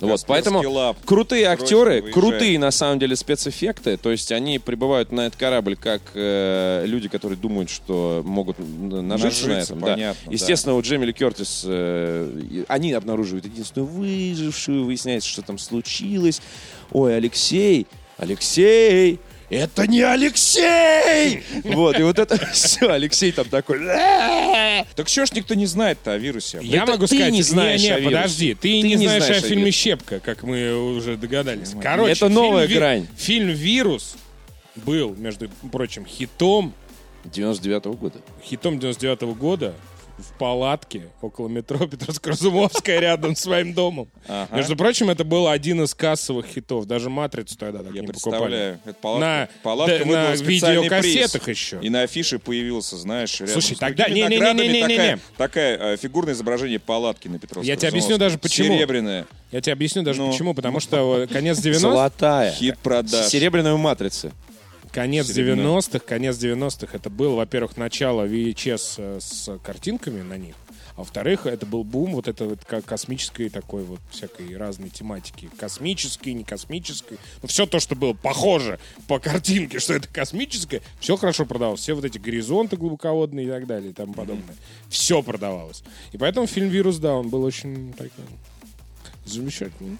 Вот, 0.00 0.24
поэтому 0.26 0.62
крутые 1.04 1.46
актеры, 1.46 2.02
крутые 2.02 2.58
на 2.58 2.70
самом 2.70 2.98
деле 2.98 3.16
спецэффекты, 3.16 3.96
то 3.96 4.10
есть 4.10 4.32
они 4.32 4.58
прибывают 4.58 5.12
на 5.12 5.26
этот 5.26 5.38
корабль 5.38 5.76
как 5.76 6.02
э, 6.14 6.84
люди, 6.86 7.08
которые 7.08 7.38
думают, 7.38 7.70
что 7.70 8.22
могут 8.24 8.58
нажиться, 8.58 9.48
на 9.48 9.52
этом. 9.52 9.80
да. 9.80 9.86
понятно, 9.94 10.20
да. 10.26 10.32
Естественно, 10.32 10.74
у 10.76 10.80
Джемили 10.82 11.12
Кертис 11.12 11.64
э, 11.66 12.64
они 12.68 12.92
обнаруживают 12.92 13.44
единственную 13.46 13.88
выжившую, 13.90 14.84
выясняется, 14.84 15.28
что 15.28 15.42
там 15.42 15.58
случилось. 15.58 16.40
Ой, 16.92 17.16
Алексей, 17.16 17.86
Алексей, 18.16 19.20
это 19.50 19.86
не 19.86 20.02
Алексей! 20.02 21.42
Вот, 21.64 21.98
и 21.98 22.02
вот 22.02 22.18
это 22.18 22.36
все, 22.52 22.90
Алексей 22.90 23.32
там 23.32 23.48
такой... 23.48 23.80
Так 24.94 25.08
что 25.08 25.26
ж 25.26 25.32
никто 25.32 25.54
не 25.54 25.66
знает-то 25.66 26.12
о 26.12 26.18
вирусе? 26.18 26.60
Я 26.62 26.86
могу 26.86 27.06
ты 27.06 27.16
сказать, 27.16 27.32
не 27.32 27.42
знаешь 27.42 27.82
не, 27.82 27.96
подожди, 27.98 28.54
ты, 28.54 28.82
не, 28.82 28.96
знаешь, 28.96 29.28
о 29.30 29.40
фильме. 29.40 29.70
«Щепка», 29.70 30.20
как 30.20 30.42
мы 30.42 30.74
уже 30.74 31.16
догадались. 31.16 31.72
Короче, 31.80 32.12
Это 32.12 32.28
новая 32.28 32.66
грань. 32.66 33.06
Фильм 33.16 33.48
«Вирус» 33.48 34.16
был, 34.76 35.14
между 35.14 35.48
прочим, 35.72 36.06
хитом, 36.06 36.74
99-го 37.24 37.94
года. 37.94 38.20
хитом 38.42 38.78
99 38.78 39.36
года 39.36 39.74
в 40.18 40.36
палатке 40.38 41.08
около 41.22 41.48
метро 41.48 41.78
Петровско-Разумовская 41.86 42.98
рядом 43.00 43.36
с 43.36 43.40
своим 43.40 43.72
домом. 43.72 44.08
Ага. 44.26 44.56
Между 44.56 44.76
прочим, 44.76 45.10
это 45.10 45.24
был 45.24 45.46
один 45.48 45.82
из 45.82 45.94
кассовых 45.94 46.46
хитов. 46.46 46.86
Даже 46.86 47.08
«Матрицу» 47.08 47.56
тогда 47.56 47.82
так 47.84 47.94
Я 47.94 48.00
не 48.00 48.06
представляю. 48.08 48.78
покупали. 48.78 48.80
Это 48.84 48.94
палатка, 49.00 49.20
На- 49.26 49.48
палатка 49.62 50.04
да, 50.04 50.10
на 50.30 50.34
видеокассетах 50.34 51.42
приз. 51.44 51.56
еще. 51.56 51.78
И 51.82 51.88
на 51.88 52.02
афише 52.02 52.38
появился, 52.38 52.96
знаешь, 52.96 53.38
рядом 53.40 53.52
Слушай, 53.54 53.76
с 53.76 53.78
тогда- 53.78 54.04
другими 54.04 54.24
не-не-не-не-не-не-не. 54.26 54.80
наградами 54.80 55.20
такая, 55.36 55.76
такая 55.78 55.94
э, 55.94 55.96
фигурное 55.96 56.34
изображение 56.34 56.78
палатки 56.80 57.28
на 57.28 57.38
Петровском. 57.38 57.68
Я 57.68 57.76
тебе 57.76 57.88
объясню 57.88 58.18
даже 58.18 58.38
почему. 58.38 58.74
Серебряная. 58.76 59.26
Я 59.52 59.60
тебе 59.60 59.72
объясню 59.72 60.02
даже 60.02 60.20
Ну. 60.20 60.30
почему. 60.30 60.52
Потому 60.54 60.80
что 60.80 61.20
э, 61.22 61.26
конец 61.26 61.58
90-х, 61.58 61.78
Золотая. 61.78 62.52
Хит 62.52 62.78
продаж. 62.80 63.26
Серебряная 63.28 63.72
у 63.74 63.78
матрицы. 63.78 64.32
Конец 64.98 65.28
Серебряная. 65.28 65.78
90-х, 65.78 66.00
конец 66.00 66.36
90-х, 66.36 66.96
это 66.96 67.10
был, 67.10 67.36
во-первых, 67.36 67.76
начало 67.76 68.26
VHS 68.26 68.94
э, 68.98 69.18
с 69.20 69.58
картинками 69.62 70.22
на 70.22 70.36
них, 70.36 70.56
а 70.96 71.02
во-вторых, 71.02 71.46
это 71.46 71.64
был 71.66 71.84
бум 71.84 72.14
вот 72.14 72.26
это 72.26 72.46
вот 72.46 72.64
ко- 72.64 72.82
космической 72.82 73.48
такой 73.48 73.84
вот 73.84 74.00
всякой 74.10 74.56
разной 74.56 74.88
тематики. 74.88 75.48
Космической, 75.56 76.30
не 76.32 76.42
космической. 76.42 77.18
Ну, 77.40 77.46
все 77.48 77.66
то, 77.66 77.78
что 77.78 77.94
было 77.94 78.12
похоже 78.12 78.80
по 79.06 79.20
картинке, 79.20 79.78
что 79.78 79.94
это 79.94 80.08
космическое, 80.08 80.82
все 80.98 81.16
хорошо 81.16 81.46
продавалось. 81.46 81.80
Все 81.80 81.94
вот 81.94 82.04
эти 82.04 82.18
горизонты 82.18 82.76
глубоководные 82.76 83.46
и 83.46 83.48
так 83.48 83.68
далее 83.68 83.90
и 83.90 83.94
тому 83.94 84.12
подобное. 84.12 84.56
Все 84.88 85.22
продавалось. 85.22 85.84
И 86.10 86.18
поэтому 86.18 86.48
фильм 86.48 86.68
«Вирус», 86.68 86.96
да, 86.96 87.14
он 87.14 87.28
был 87.28 87.44
очень 87.44 87.92
такой 87.92 88.24
замечательный. 89.24 89.98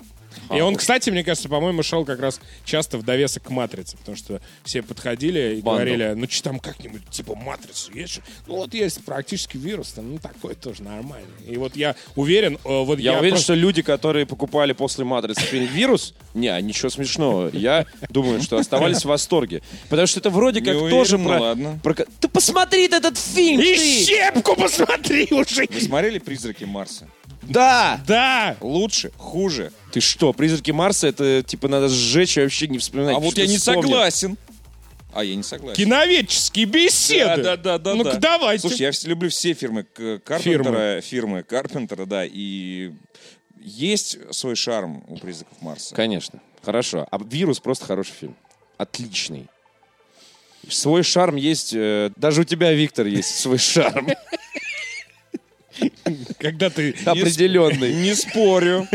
И 0.55 0.61
он, 0.61 0.77
кстати, 0.77 1.11
мне 1.11 1.25
кажется, 1.25 1.49
по-моему, 1.49 1.83
шел 1.83 2.05
как 2.05 2.21
раз 2.21 2.41
часто 2.65 2.99
в 2.99 3.05
довесок 3.05 3.45
к 3.45 3.51
«Матрице», 3.51 3.97
потому 3.97 4.17
что 4.17 4.41
все 4.65 4.83
подходили 4.83 5.57
и 5.57 5.61
Бандл. 5.61 5.85
говорили, 5.85 6.15
ну 6.17 6.27
что 6.29 6.45
там 6.45 6.59
как-нибудь, 6.59 7.09
типа 7.11 7.35
«Матрицу» 7.35 7.93
есть? 7.93 8.15
же?» 8.15 8.23
Ну 8.47 8.57
вот 8.57 8.75
есть 8.75 9.05
практически 9.05 9.57
вирус, 9.57 9.93
там, 9.93 10.13
ну 10.13 10.19
такой 10.19 10.55
тоже 10.55 10.83
нормальный. 10.83 11.29
И 11.47 11.57
вот 11.57 11.77
я 11.77 11.95
уверен, 12.17 12.55
э, 12.55 12.59
вот 12.65 12.99
Я, 12.99 13.13
я, 13.13 13.19
уверен, 13.19 13.35
просто- 13.35 13.45
что 13.45 13.55
люди, 13.55 13.83
которые 13.83 14.27
покупали 14.27 14.73
после 14.73 15.05
«Матрицы» 15.05 15.41
фильм 15.43 15.67
«Вирус», 15.67 16.15
не, 16.35 16.61
ничего 16.63 16.89
смешного. 16.91 17.51
Я 17.53 17.87
думаю, 18.11 18.41
что 18.43 18.59
оставались 18.59 19.03
в 19.03 19.07
восторге. 19.07 19.63
Потому 19.89 20.07
что 20.07 20.21
это 20.21 20.31
вроде 20.31 20.61
как 20.61 20.77
уверен, 20.77 20.91
тоже 20.91 21.19
про... 21.19 21.41
ладно. 21.41 21.81
про 21.83 21.95
Ты 21.95 22.29
посмотри 22.29 22.87
этот 22.87 23.19
фильм! 23.19 23.61
И 23.61 23.75
ты! 23.75 24.05
щепку 24.05 24.55
посмотри 24.55 25.27
уже! 25.31 25.67
Вы 25.71 25.81
смотрели 25.81 26.19
«Призраки 26.19 26.65
Марса»? 26.65 27.09
Да! 27.43 28.01
Да! 28.07 28.57
Лучше, 28.61 29.11
хуже. 29.17 29.73
Ты 29.93 30.01
что, 30.01 30.33
«Призраки 30.33 30.71
Марса» 30.71 31.07
это 31.09 31.43
типа 31.43 31.69
надо 31.69 31.89
сжечь 31.89 32.37
и 32.37 32.41
вообще 32.43 32.69
не 32.69 32.79
вспоминать. 32.79 33.17
А 33.17 33.19
вот 33.21 33.37
я 33.39 33.47
не 33.47 33.57
вспомнил. 33.59 33.83
согласен. 33.83 34.37
А, 35.15 35.25
я 35.25 35.35
не 35.35 35.43
согласен. 35.43 35.77
Киноведческие 35.77 36.67
беседы! 36.67 37.43
Да, 37.43 37.57
да, 37.57 37.79
да, 37.79 37.79
да. 37.79 37.95
Ну-ка 37.95 38.13
да. 38.15 38.19
давайте. 38.19 38.69
Слушай, 38.69 38.83
я 38.83 38.91
все- 38.93 39.09
люблю 39.09 39.31
все 39.31 39.55
фирмы 39.55 39.85
Карпентера, 39.85 41.01
фирмы 41.01 41.43
Карпентера, 41.43 42.05
да, 42.05 42.25
и 42.27 42.93
есть 43.61 44.19
свой 44.35 44.55
шарм 44.55 45.05
у 45.09 45.17
призраков 45.17 45.61
Марса. 45.61 45.95
Конечно. 45.95 46.41
Хорошо. 46.63 47.07
А 47.11 47.19
«Вирус» 47.19 47.61
просто 47.61 47.87
хороший 47.87 48.13
фильм. 48.13 48.37
Отличный. 48.77 49.47
Свой 50.69 51.03
шарм 51.03 51.37
есть... 51.37 51.73
э, 51.75 52.11
даже 52.17 52.43
у 52.43 52.45
тебя, 52.45 52.73
Виктор, 52.73 53.07
есть 53.07 53.39
свой 53.39 53.59
шарм. 53.59 54.09
Когда 56.39 56.71
ты... 56.71 56.95
Определенный. 57.05 57.93
Не 57.95 58.15
спорю. 58.15 58.87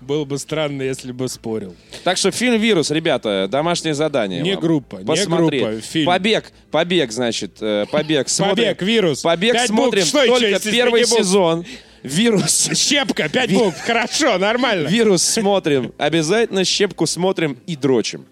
Было 0.00 0.24
бы 0.24 0.38
странно, 0.38 0.82
если 0.82 1.12
бы 1.12 1.28
спорил. 1.28 1.74
Так 2.02 2.16
что 2.16 2.30
фильм 2.30 2.60
«Вирус», 2.60 2.90
ребята, 2.90 3.46
домашнее 3.50 3.94
задание. 3.94 4.40
Не 4.40 4.52
вам. 4.54 4.60
группа, 4.60 4.96
не 4.96 5.04
Посмотреть. 5.04 5.62
группа, 5.62 5.80
фильм. 5.80 6.06
Побег, 6.06 6.52
побег, 6.70 7.12
значит, 7.12 7.58
э, 7.60 7.84
побег. 7.90 8.28
Смотрим. 8.28 8.56
Побег, 8.56 8.82
вирус. 8.82 9.22
Побег 9.22 9.52
Пять 9.54 9.68
смотрим 9.68 10.00
букв. 10.00 10.08
Что 10.08 10.22
еще, 10.22 10.32
только 10.32 10.48
если 10.48 10.70
первый 10.70 11.04
сезон. 11.04 11.64
Вирус. 12.02 12.70
Щепка, 12.74 13.28
пять 13.28 13.52
букв. 13.52 13.80
Хорошо, 13.80 14.38
нормально. 14.38 14.88
Вирус 14.88 15.22
смотрим. 15.22 15.92
Обязательно 15.98 16.64
щепку 16.64 17.06
смотрим 17.06 17.58
и 17.66 17.76
дрочим. 17.76 18.26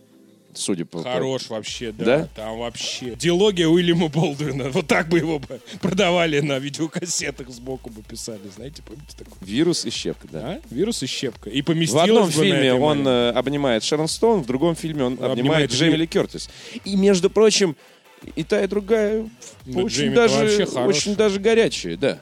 Судя 0.55 0.85
по... 0.85 1.03
Хорош 1.03 1.49
вообще, 1.49 1.93
да. 1.93 2.05
Да? 2.05 2.29
Там 2.35 2.59
вообще. 2.59 3.15
Диалогия 3.17 3.69
Уильяма 3.69 4.09
Болдуина. 4.09 4.69
Вот 4.75 4.87
так 4.87 5.09
бы 5.09 5.19
его 5.19 5.39
бы 5.39 5.61
продавали 5.81 6.41
на 6.41 6.59
видеокассетах, 6.59 7.49
сбоку 7.51 7.91
бы 7.91 8.03
писали. 8.03 8.41
Знаете, 8.55 8.83
помните 8.83 9.17
такое? 9.17 9.35
Вирус 9.41 9.85
и 9.85 9.91
щепка, 9.91 10.29
да. 10.31 10.41
А? 10.41 10.61
Вирус 10.71 11.03
и 11.03 11.07
щепка. 11.07 11.51
И 11.51 11.63
В 11.63 11.65
поместилось 11.65 12.09
одном 12.09 12.23
бы 12.25 12.29
на 12.29 12.33
фильме 12.33 12.75
он 12.75 13.07
э, 13.07 13.31
обнимает 13.31 13.85
Шерон 13.85 14.09
Стоун, 14.09 14.43
в 14.43 14.47
другом 14.47 14.75
фильме 14.75 15.05
он 15.05 15.13
обнимает, 15.15 15.33
Обнимает 15.39 15.71
Джейми 15.73 15.97
Ли 15.97 16.07
Кертис. 16.07 16.49
И, 16.85 16.97
между 16.97 17.31
прочим, 17.31 17.77
и 18.37 18.45
та, 18.45 18.63
и 18.63 18.67
другая 18.67 19.29
Да, 19.67 19.81
очень, 19.83 19.97
Джейми-то 19.97 20.29
даже, 20.29 20.65
очень 20.87 21.15
даже 21.15 21.41
горячие, 21.41 21.97
да. 21.97 22.19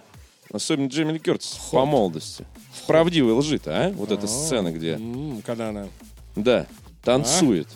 Особенно 0.53 0.89
Джейми 0.89 1.12
Ли 1.12 1.18
Кертис 1.18 1.59
по 1.70 1.85
молодости. 1.85 2.45
В 2.74 2.87
правдивой 2.87 3.33
лжи-то, 3.33 3.70
а? 3.87 3.91
Вот 3.91 4.11
эта 4.11 4.26
сцена, 4.26 4.72
где, 4.72 4.99
Когда 5.45 5.68
она... 5.70 5.89
да, 6.37 6.66
танцует 7.05 7.68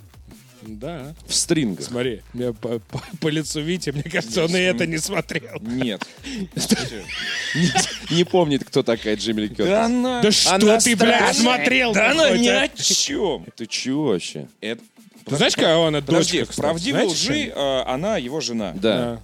Да. 0.67 1.15
в 1.27 1.35
стрингах. 1.35 1.87
Смотри, 1.87 2.23
меня 2.33 2.53
по, 2.53 2.79
по- 2.79 3.03
по 3.21 3.29
лицу 3.29 3.61
Вити, 3.61 3.91
мне 3.91 4.03
кажется, 4.03 4.45
он 4.45 4.57
и 4.57 4.61
это 4.61 4.87
не 4.87 4.99
смотрел. 4.99 5.59
Нет. 5.61 6.07
Не, 8.11 8.25
помнит, 8.25 8.65
кто 8.65 8.83
такая 8.83 9.17
Джейми 9.17 9.43
Ли 9.43 9.49
Кертис. 9.49 9.73
она... 9.73 10.23
Да 10.23 10.31
что 10.31 10.79
ты, 10.79 10.97
бля, 10.97 11.33
смотрел? 11.33 11.93
Да 11.93 12.11
она 12.11 12.27
а? 12.27 12.37
ни 12.37 12.49
о 12.49 12.69
чем. 12.69 13.47
Ты 13.57 13.67
чего 13.67 14.09
вообще? 14.09 14.49
Это... 14.61 14.83
Ты 15.25 15.37
знаешь, 15.37 15.55
какая 15.57 15.77
она 15.87 16.01
Подожди, 16.01 16.39
дочка, 16.39 16.51
кстати? 16.53 16.61
правдивой 16.67 17.05
лжи 17.07 17.53
э, 17.55 17.83
она 17.83 18.17
его 18.17 18.41
жена. 18.41 18.73
Да. 18.77 19.21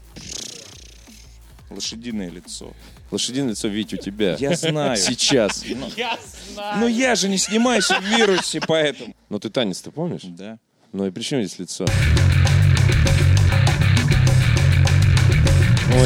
Лошадиное 1.70 2.28
лицо. 2.28 2.72
Лошадиное 3.12 3.51
лицо, 3.51 3.68
Вить, 3.68 3.95
у 3.95 3.97
тебя. 3.99 4.36
Я 4.38 4.57
знаю. 4.57 4.97
Сейчас. 4.97 5.64
Но 6.76 6.88
я 6.88 7.14
же 7.14 7.28
не 7.28 7.38
снимаюсь 7.38 7.88
в 7.88 8.03
вирусе, 8.03 8.61
поэтому. 8.66 9.14
Но 9.28 9.38
ты 9.38 9.49
танец-то 9.49 9.90
помнишь? 9.90 10.22
Да. 10.24 10.59
Ну 10.93 11.07
и 11.07 11.11
при 11.11 11.22
чем 11.22 11.43
здесь 11.43 11.59
лицо? 11.59 11.86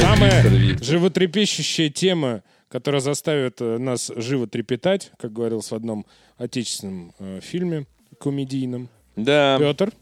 Самая 0.01 0.43
Виктор, 0.43 0.53
Виктор. 0.53 0.87
животрепещущая 0.87 1.91
тема, 1.91 2.43
которая 2.69 3.01
заставит 3.01 3.61
э, 3.61 3.79
нас 3.79 4.11
живо 4.17 4.47
трепетать, 4.47 5.11
как 5.19 5.33
говорилось 5.33 5.71
в 5.71 5.75
одном 5.75 6.07
отечественном 6.39 7.13
э, 7.19 7.41
фильме 7.43 7.87
комедийном. 8.21 8.89
Да. 9.17 9.57
Петр, 9.59 9.93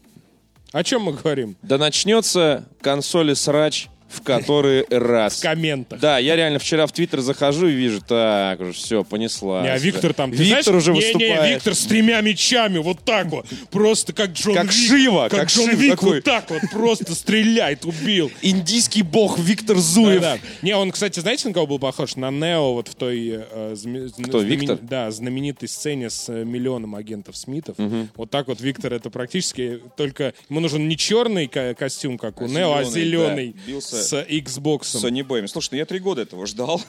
о 0.71 0.83
чем 0.83 1.03
мы 1.03 1.13
говорим? 1.13 1.55
Да 1.61 1.77
начнется 1.77 2.67
консоли 2.81 3.33
срач 3.33 3.87
в 4.09 4.21
который 4.21 4.85
раз. 4.89 5.39
В 5.39 5.41
комментах. 5.41 5.99
Да, 5.99 6.17
я 6.19 6.35
реально 6.35 6.59
вчера 6.59 6.85
в 6.87 6.91
Твиттер 6.91 7.21
захожу 7.21 7.67
и 7.67 7.73
вижу, 7.73 8.01
так 8.01 8.59
уже 8.59 8.71
все, 8.73 9.03
понесла. 9.03 9.61
Не, 9.63 9.69
а 9.69 9.77
Виктор 9.77 10.13
там... 10.13 10.31
ты 10.31 10.37
Виктор 10.37 10.63
знаешь, 10.63 10.77
уже 10.81 10.91
не, 10.93 10.99
выступает. 10.99 11.41
Не, 11.43 11.49
Виктор 11.55 11.75
с 11.75 11.85
тремя 11.85 12.21
мечами, 12.21 12.77
вот 12.77 12.99
так 13.03 13.27
вот. 13.27 13.45
Просто 13.71 14.13
как 14.13 14.31
Джон 14.31 14.53
Как 14.55 14.65
Вик. 14.65 14.73
Шива, 14.73 15.27
Как, 15.29 15.39
как 15.41 15.49
Джон 15.49 15.65
Шива 15.71 15.79
Вик, 15.79 15.91
такой. 15.91 16.15
вот 16.15 16.23
так 16.23 16.49
вот 16.49 16.61
просто 16.71 17.13
стреляет, 17.15 17.85
убил. 17.85 18.31
Индийский 18.41 19.01
бог 19.01 19.37
Виктор 19.39 19.77
Зуев. 19.77 20.21
Да, 20.21 20.35
да. 20.35 20.39
Не, 20.61 20.75
он, 20.75 20.91
кстати, 20.91 21.19
знаете, 21.19 21.47
на 21.47 21.53
кого 21.53 21.67
был 21.67 21.79
похож? 21.79 22.15
На 22.15 22.31
Нео 22.31 22.73
вот 22.73 22.87
в 22.87 22.95
той... 22.95 23.27
э, 23.51 23.73
зме- 23.73 24.09
Кто, 24.23 24.39
знамени- 24.41 24.45
Виктор? 24.61 24.77
Да, 24.81 25.11
знаменитой 25.11 25.67
сцене 25.67 26.09
с 26.09 26.29
э, 26.29 26.43
миллионом 26.45 26.95
агентов 26.95 27.35
Смитов. 27.37 27.75
Вот 28.15 28.29
так 28.29 28.47
вот 28.47 28.61
Виктор 28.61 28.93
это 28.93 29.09
практически 29.09 29.79
только... 29.97 30.33
Ему 30.49 30.59
нужен 30.59 30.87
не 30.87 30.97
черный 30.97 31.47
ко- 31.47 31.73
костюм, 31.73 32.17
как 32.17 32.41
у 32.41 32.45
А 32.45 32.47
Нео, 32.47 32.73
а 32.75 32.83
зеленый, 32.83 33.55
да, 33.67 33.73
с 33.95 34.13
Xbox. 34.13 34.81
Sony 34.81 35.25
Boy'ами. 35.25 35.47
Слушай, 35.47 35.69
ну 35.71 35.77
я 35.77 35.85
три 35.85 35.99
года 35.99 36.21
этого 36.21 36.45
ждал. 36.45 36.81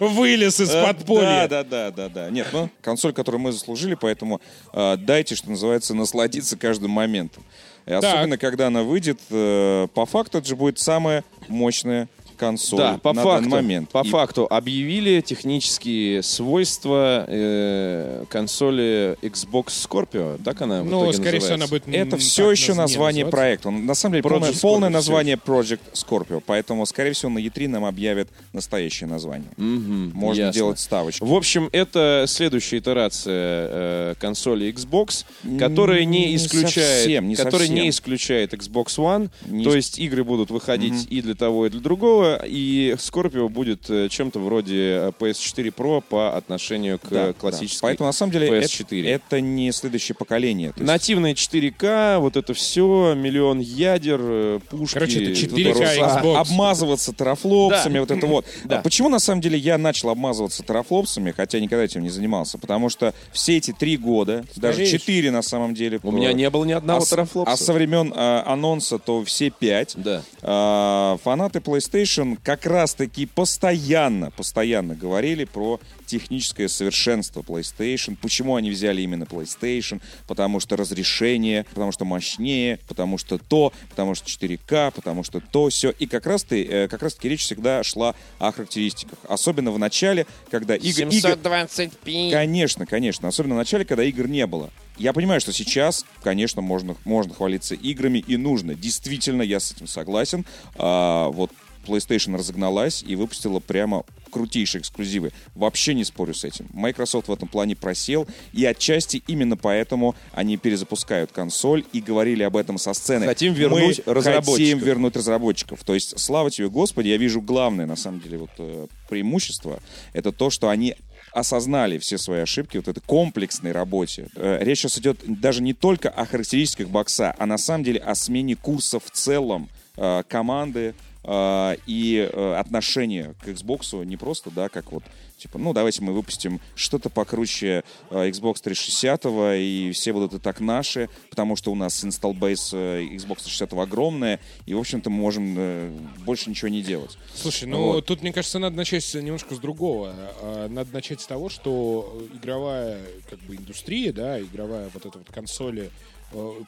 Вылез 0.00 0.60
из 0.60 0.70
подполья. 0.70 1.48
Да, 1.48 1.64
да, 1.64 1.64
да, 1.64 1.90
да, 1.90 2.08
да. 2.08 2.30
Нет, 2.30 2.48
ну, 2.52 2.70
консоль, 2.82 3.12
которую 3.12 3.40
мы 3.40 3.52
заслужили, 3.52 3.94
поэтому 3.94 4.40
э, 4.72 4.96
дайте, 4.96 5.34
что 5.34 5.50
называется, 5.50 5.94
насладиться 5.94 6.56
каждым 6.56 6.90
моментом. 6.90 7.42
И 7.86 7.92
особенно, 7.92 8.38
когда 8.38 8.68
она 8.68 8.82
выйдет, 8.82 9.18
э, 9.30 9.88
по 9.94 10.06
факту 10.06 10.38
это 10.38 10.48
же 10.48 10.56
будет 10.56 10.78
самая 10.78 11.24
мощная 11.48 12.08
консоль 12.40 12.78
Да, 12.78 12.98
по 13.02 13.12
на 13.12 13.22
факту, 13.22 13.42
данный 13.50 13.62
момент. 13.62 13.90
по 13.90 14.02
И 14.04 14.08
факту 14.08 14.46
объявили 14.50 15.20
технические 15.20 16.22
свойства 16.22 17.26
э, 17.28 18.24
консоли 18.30 19.16
Xbox 19.22 19.66
Scorpio, 19.68 20.42
так 20.42 20.62
она 20.62 20.82
в 20.82 20.86
Ну, 20.86 21.02
итоге 21.02 21.16
скорее 21.18 21.38
всего, 21.40 21.54
она 21.54 21.64
называется? 21.64 21.86
будет... 21.90 21.94
Это 22.06 22.16
все 22.16 22.50
еще 22.50 22.74
название 22.74 23.26
проекта. 23.26 23.68
Он, 23.68 23.84
на 23.84 23.94
самом 23.94 24.14
деле, 24.14 24.22
Project 24.22 24.30
полное, 24.30 24.50
Scorpio 24.52 24.60
полное 24.62 24.88
название 24.88 25.36
Project 25.36 25.80
Scorpio. 25.92 26.42
Поэтому, 26.44 26.86
скорее 26.86 27.12
всего, 27.12 27.30
на 27.30 27.38
E3 27.38 27.68
нам 27.68 27.84
объявят 27.84 28.28
настоящее 28.52 29.08
название. 29.08 29.50
Мгм, 29.58 30.12
Можно 30.14 30.40
ясно. 30.44 30.52
делать 30.58 30.78
ставочки. 30.80 31.22
В 31.22 31.34
общем, 31.34 31.68
это 31.72 32.24
следующая 32.26 32.78
итерация 32.78 33.68
э, 33.70 34.14
консоли 34.18 34.72
Xbox, 34.72 35.24
которая 35.58 36.04
не 36.04 36.26
Не 36.30 36.36
исключает, 36.36 36.74
совсем, 37.02 37.28
не 37.28 37.34
которая 37.36 37.66
совсем. 37.68 37.74
не 37.76 37.90
исключает 37.90 38.54
Xbox 38.54 38.86
One. 38.98 39.30
Не 39.46 39.64
То 39.64 39.74
есть 39.76 39.98
игры 39.98 40.24
будут 40.24 40.50
выходить 40.50 41.06
и 41.10 41.20
для 41.22 41.34
того, 41.34 41.66
и 41.66 41.70
для 41.70 41.80
другого. 41.80 42.29
И 42.46 42.94
Scorpio 42.98 43.48
будет 43.48 43.88
э, 43.90 44.08
чем-то 44.08 44.38
вроде 44.38 44.76
э, 44.76 45.12
PS4 45.18 45.74
Pro 45.74 46.02
по 46.06 46.36
отношению 46.36 46.98
к 46.98 47.08
Да, 47.08 47.22
э, 47.24 47.26
да. 47.28 47.32
классической. 47.32 47.82
Поэтому, 47.82 48.08
на 48.08 48.12
самом 48.12 48.32
деле, 48.32 48.48
это, 48.48 48.66
PS4. 48.66 49.06
это 49.08 49.40
не 49.40 49.72
следующее 49.72 50.14
поколение. 50.14 50.72
Есть 50.76 50.78
Нативные 50.86 51.34
4К, 51.34 52.18
вот 52.18 52.36
это 52.36 52.54
все, 52.54 53.14
миллион 53.14 53.60
ядер, 53.60 54.20
э, 54.22 54.60
пушки. 54.68 54.94
Короче, 54.94 55.22
это 55.32 55.40
тут 55.40 55.58
4К 55.58 55.78
роса. 55.80 56.20
Xbox. 56.20 56.36
обмазываться 56.36 57.12
терафлопсами, 57.14 57.94
Да. 57.94 58.00
вот 58.00 58.10
это 58.10 58.26
вот. 58.26 58.46
Да. 58.64 58.78
А 58.78 58.82
Почему, 58.82 59.08
на 59.08 59.18
самом 59.18 59.40
деле, 59.40 59.58
я 59.58 59.78
начал 59.78 60.10
обмазываться 60.10 60.62
терафлопсами, 60.62 61.32
хотя 61.32 61.60
никогда 61.60 61.84
этим 61.84 62.02
не 62.02 62.10
занимался? 62.10 62.58
Потому 62.58 62.88
что 62.88 63.14
все 63.32 63.56
эти 63.56 63.72
три 63.72 63.96
года, 63.96 64.44
даже 64.56 64.74
Стареешь. 64.84 64.90
четыре, 65.00 65.30
на 65.30 65.42
самом 65.42 65.74
деле... 65.74 66.00
У 66.02 66.10
меня 66.10 66.32
не 66.32 66.48
было 66.50 66.64
ни 66.64 66.72
одного 66.72 67.02
а, 67.02 67.06
с- 67.06 67.08
терафлопса. 67.10 67.52
а 67.52 67.56
со 67.56 67.72
времен 67.72 68.12
а, 68.14 68.42
анонса, 68.46 68.98
то 68.98 69.24
все 69.24 69.50
пять. 69.50 69.94
Да. 69.96 70.22
А, 70.42 71.16
фанаты 71.22 71.58
PlayStation 71.60 72.19
как 72.42 72.66
раз-таки 72.66 73.26
постоянно, 73.26 74.30
постоянно 74.30 74.94
говорили 74.94 75.44
про 75.44 75.80
техническое 76.06 76.68
совершенство 76.68 77.42
PlayStation. 77.42 78.16
Почему 78.20 78.56
они 78.56 78.70
взяли 78.70 79.02
именно 79.02 79.24
PlayStation? 79.24 80.00
Потому 80.26 80.60
что 80.60 80.76
разрешение, 80.76 81.64
потому 81.70 81.92
что 81.92 82.04
мощнее, 82.04 82.78
потому 82.88 83.18
что 83.18 83.38
то, 83.38 83.72
потому 83.88 84.14
что 84.14 84.26
4К, 84.28 84.92
потому 84.92 85.22
что 85.22 85.40
то, 85.40 85.68
все. 85.68 85.90
И 85.90 86.06
как 86.06 86.26
раз, 86.26 86.42
ты, 86.42 86.64
э, 86.64 86.88
как 86.88 87.02
раз 87.02 87.14
таки 87.14 87.28
речь 87.28 87.42
всегда 87.42 87.82
шла 87.82 88.14
о 88.38 88.52
характеристиках. 88.52 89.18
Особенно 89.28 89.70
в 89.70 89.78
начале, 89.78 90.26
когда 90.50 90.74
игр... 90.76 91.08
игр- 91.08 91.38
720p. 91.42 92.30
Конечно, 92.30 92.86
конечно. 92.86 93.28
Особенно 93.28 93.54
в 93.54 93.58
начале, 93.58 93.84
когда 93.84 94.04
игр 94.04 94.26
не 94.26 94.46
было. 94.46 94.70
Я 95.00 95.14
понимаю, 95.14 95.40
что 95.40 95.50
сейчас, 95.52 96.04
конечно, 96.22 96.60
можно, 96.60 96.94
можно 97.04 97.32
хвалиться 97.32 97.74
играми 97.74 98.18
и 98.18 98.36
нужно. 98.36 98.74
Действительно, 98.74 99.40
я 99.40 99.58
с 99.58 99.72
этим 99.72 99.86
согласен. 99.86 100.44
А, 100.74 101.28
вот 101.28 101.50
PlayStation 101.86 102.36
разогналась 102.36 103.02
и 103.06 103.16
выпустила 103.16 103.60
прямо 103.60 104.04
крутейшие 104.30 104.80
эксклюзивы. 104.80 105.32
Вообще 105.54 105.94
не 105.94 106.04
спорю 106.04 106.34
с 106.34 106.44
этим. 106.44 106.68
Microsoft 106.72 107.28
в 107.28 107.32
этом 107.32 107.48
плане 107.48 107.76
просел, 107.76 108.26
и 108.52 108.64
отчасти 108.64 109.22
именно 109.26 109.56
поэтому 109.56 110.14
они 110.32 110.56
перезапускают 110.56 111.32
консоль 111.32 111.84
и 111.92 112.00
говорили 112.00 112.42
об 112.42 112.56
этом 112.56 112.78
со 112.78 112.94
сцены. 112.94 113.26
Хотим 113.26 113.52
вернуть 113.52 114.00
Мы 114.06 114.14
разработчиков. 114.14 114.56
Хотим 114.56 114.78
вернуть 114.78 115.16
разработчиков. 115.16 115.84
То 115.84 115.94
есть, 115.94 116.18
слава 116.18 116.50
тебе, 116.50 116.68
Господи, 116.68 117.08
я 117.08 117.16
вижу 117.16 117.40
главное, 117.40 117.86
на 117.86 117.96
самом 117.96 118.20
деле, 118.20 118.38
вот 118.38 118.50
э, 118.58 118.86
преимущество, 119.08 119.80
это 120.12 120.32
то, 120.32 120.50
что 120.50 120.68
они 120.68 120.94
осознали 121.32 121.98
все 121.98 122.18
свои 122.18 122.40
ошибки 122.40 122.76
вот 122.76 122.88
этой 122.88 123.00
комплексной 123.00 123.72
работе. 123.72 124.28
Э, 124.36 124.58
Речь 124.62 124.80
сейчас 124.80 124.98
идет 124.98 125.18
даже 125.26 125.62
не 125.62 125.74
только 125.74 126.08
о 126.08 126.24
характеристиках 126.26 126.88
бокса, 126.88 127.34
а 127.38 127.46
на 127.46 127.58
самом 127.58 127.84
деле 127.84 128.00
о 128.00 128.14
смене 128.14 128.56
курса 128.56 128.98
в 128.98 129.10
целом 129.10 129.68
э, 129.96 130.22
команды 130.28 130.94
и 131.24 132.30
э, 132.32 132.54
отношения 132.54 133.34
к 133.42 133.48
Xbox 133.48 134.04
не 134.04 134.16
просто, 134.16 134.50
да, 134.50 134.68
как 134.68 134.90
вот 134.92 135.04
типа, 135.36 135.58
ну 135.58 135.72
давайте 135.72 136.02
мы 136.02 136.12
выпустим 136.12 136.60
что-то 136.74 137.10
покруче 137.10 137.84
э, 138.10 138.28
Xbox 138.30 138.60
360 138.62 139.26
и 139.56 139.90
все 139.92 140.12
будут 140.12 140.34
и 140.34 140.38
так 140.38 140.60
наши, 140.60 141.10
потому 141.28 141.56
что 141.56 141.72
у 141.72 141.74
нас 141.74 142.02
install 142.04 142.32
base 142.38 142.70
э, 142.72 143.02
Xbox 143.16 143.42
360 143.42 143.72
огромная 143.74 144.40
и 144.64 144.72
в 144.72 144.78
общем-то 144.78 145.10
мы 145.10 145.18
можем 145.18 146.10
больше 146.24 146.48
ничего 146.48 146.68
не 146.68 146.82
делать. 146.82 147.18
Слушай, 147.34 147.68
ну 147.68 147.92
Вот. 147.92 148.06
тут, 148.06 148.22
мне 148.22 148.32
кажется, 148.32 148.58
надо 148.58 148.76
начать 148.76 149.14
немножко 149.14 149.54
с 149.54 149.58
другого. 149.58 150.14
А, 150.42 150.68
Надо 150.68 150.92
начать 150.92 151.20
с 151.20 151.26
того, 151.26 151.48
что 151.48 152.22
игровая 152.34 152.98
как 153.28 153.38
бы 153.40 153.56
индустрия, 153.56 154.12
да, 154.12 154.40
игровая 154.40 154.90
вот 154.92 155.04
эта 155.04 155.18
вот 155.18 155.28
консоли, 155.30 155.90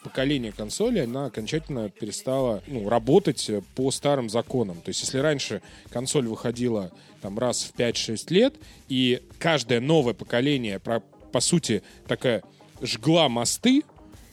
поколение 0.02 0.52
консоли, 0.52 1.00
она 1.00 1.26
окончательно 1.26 1.88
перестала 1.88 2.62
ну, 2.66 2.88
работать 2.88 3.48
э, 3.48 3.62
по 3.74 3.90
старым 3.90 4.28
законам. 4.28 4.80
То 4.80 4.88
есть, 4.88 5.02
если 5.02 5.18
раньше 5.18 5.62
консоль 5.90 6.26
выходила 6.26 6.90
там 7.20 7.38
раз 7.38 7.62
в 7.64 7.78
5-6 7.78 8.32
лет, 8.32 8.54
и 8.88 9.22
каждое 9.38 9.80
новое 9.80 10.14
поколение, 10.14 10.80
по 10.80 11.40
сути, 11.40 11.82
такая 12.06 12.42
жгла 12.82 13.28
мосты 13.28 13.84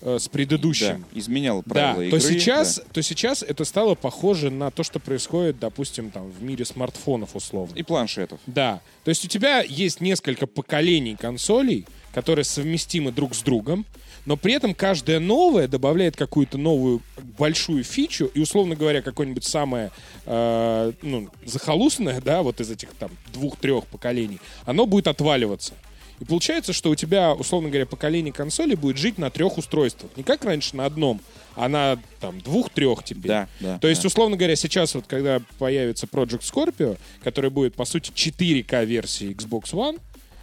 э, 0.02 0.18
с 0.20 0.28
предыдущим. 0.28 1.06
Да, 1.12 1.20
изменял 1.20 1.62
Да, 1.66 1.94
правила 1.94 2.10
то 2.10 2.18
игры. 2.18 2.20
сейчас, 2.20 2.78
да. 2.78 2.84
то 2.94 3.02
сейчас 3.02 3.44
это 3.44 3.64
стало 3.66 3.96
похоже 3.96 4.50
на 4.50 4.72
то, 4.72 4.84
что 4.84 5.00
происходит, 5.00 5.60
допустим, 5.60 6.10
там 6.10 6.30
в 6.32 6.42
мире 6.42 6.66
смартфонов 6.66 7.36
условно. 7.36 7.76
И 7.76 7.84
планшетов. 7.84 8.40
Да, 8.48 8.82
то 9.04 9.10
есть 9.10 9.24
у 9.26 9.28
тебя 9.28 9.62
есть 9.62 10.02
несколько 10.02 10.48
поколений 10.48 11.16
консолей, 11.16 11.86
которые 12.14 12.46
совместимы 12.46 13.12
друг 13.12 13.36
с 13.36 13.44
другом, 13.44 13.86
но 14.30 14.38
при 14.38 14.54
этом 14.54 14.76
каждая 14.76 15.20
новая 15.20 15.68
добавляет 15.68 16.16
какую-то 16.16 16.60
новую 16.60 17.02
большую 17.40 17.84
фичу, 17.84 18.26
и, 18.36 18.40
условно 18.40 18.76
говоря, 18.76 19.02
какое-нибудь 19.02 19.44
самое 19.44 19.90
э, 20.28 20.92
ну, 21.02 21.30
захолустное, 21.46 22.22
да, 22.22 22.44
вот 22.44 22.62
из 22.62 22.70
этих 22.70 22.90
там 22.90 23.10
двух-трех 23.34 23.88
поколений, 23.88 24.40
оно 24.66 24.86
будет 24.86 25.08
отваливаться. 25.08 25.74
И 26.20 26.26
получается, 26.26 26.74
что 26.74 26.92
у 26.92 26.96
тебя, 26.96 27.34
условно 27.34 27.70
говоря, 27.70 27.88
поколение 27.88 28.32
консолей 28.32 28.76
будет 28.76 28.98
жить 28.98 29.18
на 29.18 29.32
трех 29.32 29.58
устройствах. 29.58 30.12
Не 30.16 30.22
как 30.22 30.46
раньше 30.46 30.76
на 30.76 30.86
одном, 30.86 31.22
а 31.56 31.68
на 31.68 31.98
там 32.20 32.40
двух-трех 32.40 33.04
теперь. 33.04 33.30
Да, 33.30 33.48
да, 33.60 33.80
То 33.80 33.88
есть, 33.88 34.04
да. 34.04 34.10
условно 34.10 34.38
говоря, 34.38 34.56
сейчас 34.56 34.94
вот, 34.94 35.08
когда 35.08 35.42
появится 35.58 36.06
Project 36.06 36.42
Scorpio, 36.42 37.00
который 37.24 37.50
будет, 37.50 37.74
по 37.74 37.86
сути, 37.86 38.12
4К 38.12 38.86
версии 38.86 39.32
Xbox 39.32 39.72
One, 39.72 40.00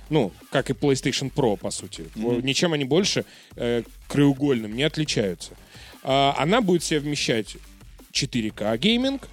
ну, 0.08 0.32
как 0.50 0.70
и 0.70 0.72
PlayStation 0.72 1.32
Pro, 1.32 1.56
по 1.56 1.70
сути. 1.70 2.06
Ничем 2.14 2.72
они 2.72 2.84
больше 2.84 3.24
э, 3.56 3.82
краеугольным 4.08 4.74
не 4.74 4.84
отличаются. 4.84 5.52
А, 6.02 6.34
она 6.38 6.60
будет 6.60 6.82
в 6.82 6.86
себя 6.86 7.00
вмещать 7.00 7.56
4К 8.12 8.78
гейминг, 8.78 9.28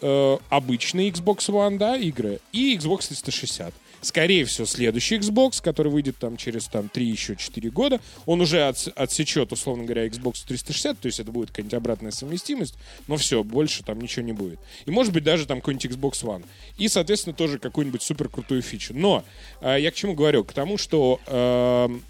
э, 0.00 0.38
обычный 0.48 1.10
Xbox 1.10 1.48
One, 1.48 1.78
да, 1.78 1.96
игры, 1.96 2.40
и 2.52 2.76
Xbox 2.76 3.08
360. 3.08 3.74
Скорее 4.00 4.44
всего, 4.44 4.66
следующий 4.66 5.16
Xbox, 5.16 5.62
который 5.62 5.90
выйдет 5.90 6.16
там 6.18 6.36
через 6.36 6.66
там 6.66 6.88
3 6.88 7.06
еще 7.06 7.36
4 7.36 7.70
года, 7.70 8.00
он 8.26 8.40
уже 8.40 8.58
отс- 8.58 8.92
отсечет, 8.94 9.52
условно 9.52 9.84
говоря, 9.84 10.06
Xbox 10.06 10.44
360, 10.46 11.00
то 11.00 11.06
есть 11.06 11.18
это 11.18 11.32
будет 11.32 11.48
какая-нибудь 11.50 11.74
обратная 11.74 12.10
совместимость, 12.12 12.74
но 13.08 13.16
все, 13.16 13.42
больше 13.42 13.82
там 13.82 14.00
ничего 14.00 14.24
не 14.24 14.32
будет. 14.32 14.60
И 14.86 14.90
может 14.90 15.12
быть 15.12 15.24
даже 15.24 15.46
там 15.46 15.60
какой-нибудь 15.60 15.86
Xbox 15.86 16.22
One. 16.22 16.44
И, 16.76 16.88
соответственно, 16.88 17.34
тоже 17.34 17.58
какую-нибудь 17.58 18.02
супер 18.02 18.28
крутую 18.28 18.62
фичу. 18.62 18.94
Но 18.94 19.24
э, 19.60 19.78
я 19.80 19.90
к 19.90 19.94
чему 19.94 20.14
говорю? 20.14 20.44
К 20.44 20.52
тому, 20.52 20.78
что 20.78 21.20
эм, 21.26 22.04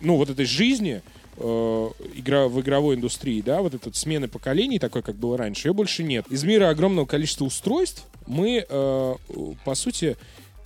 ну, 0.00 0.16
вот 0.16 0.30
этой 0.30 0.44
жизни 0.44 1.02
э, 1.36 1.90
игра, 2.14 2.48
в 2.48 2.60
игровой 2.60 2.96
индустрии, 2.96 3.40
да, 3.42 3.62
вот 3.62 3.74
этой 3.74 3.94
смены 3.94 4.28
поколений, 4.28 4.78
такой, 4.78 5.02
как 5.02 5.16
было 5.16 5.36
раньше, 5.36 5.68
ее 5.68 5.74
больше 5.74 6.02
нет. 6.02 6.26
Из 6.30 6.44
мира 6.44 6.68
огромного 6.68 7.06
количества 7.06 7.44
устройств 7.44 8.04
мы, 8.26 8.66
э, 8.68 9.14
по 9.64 9.74
сути, 9.74 10.16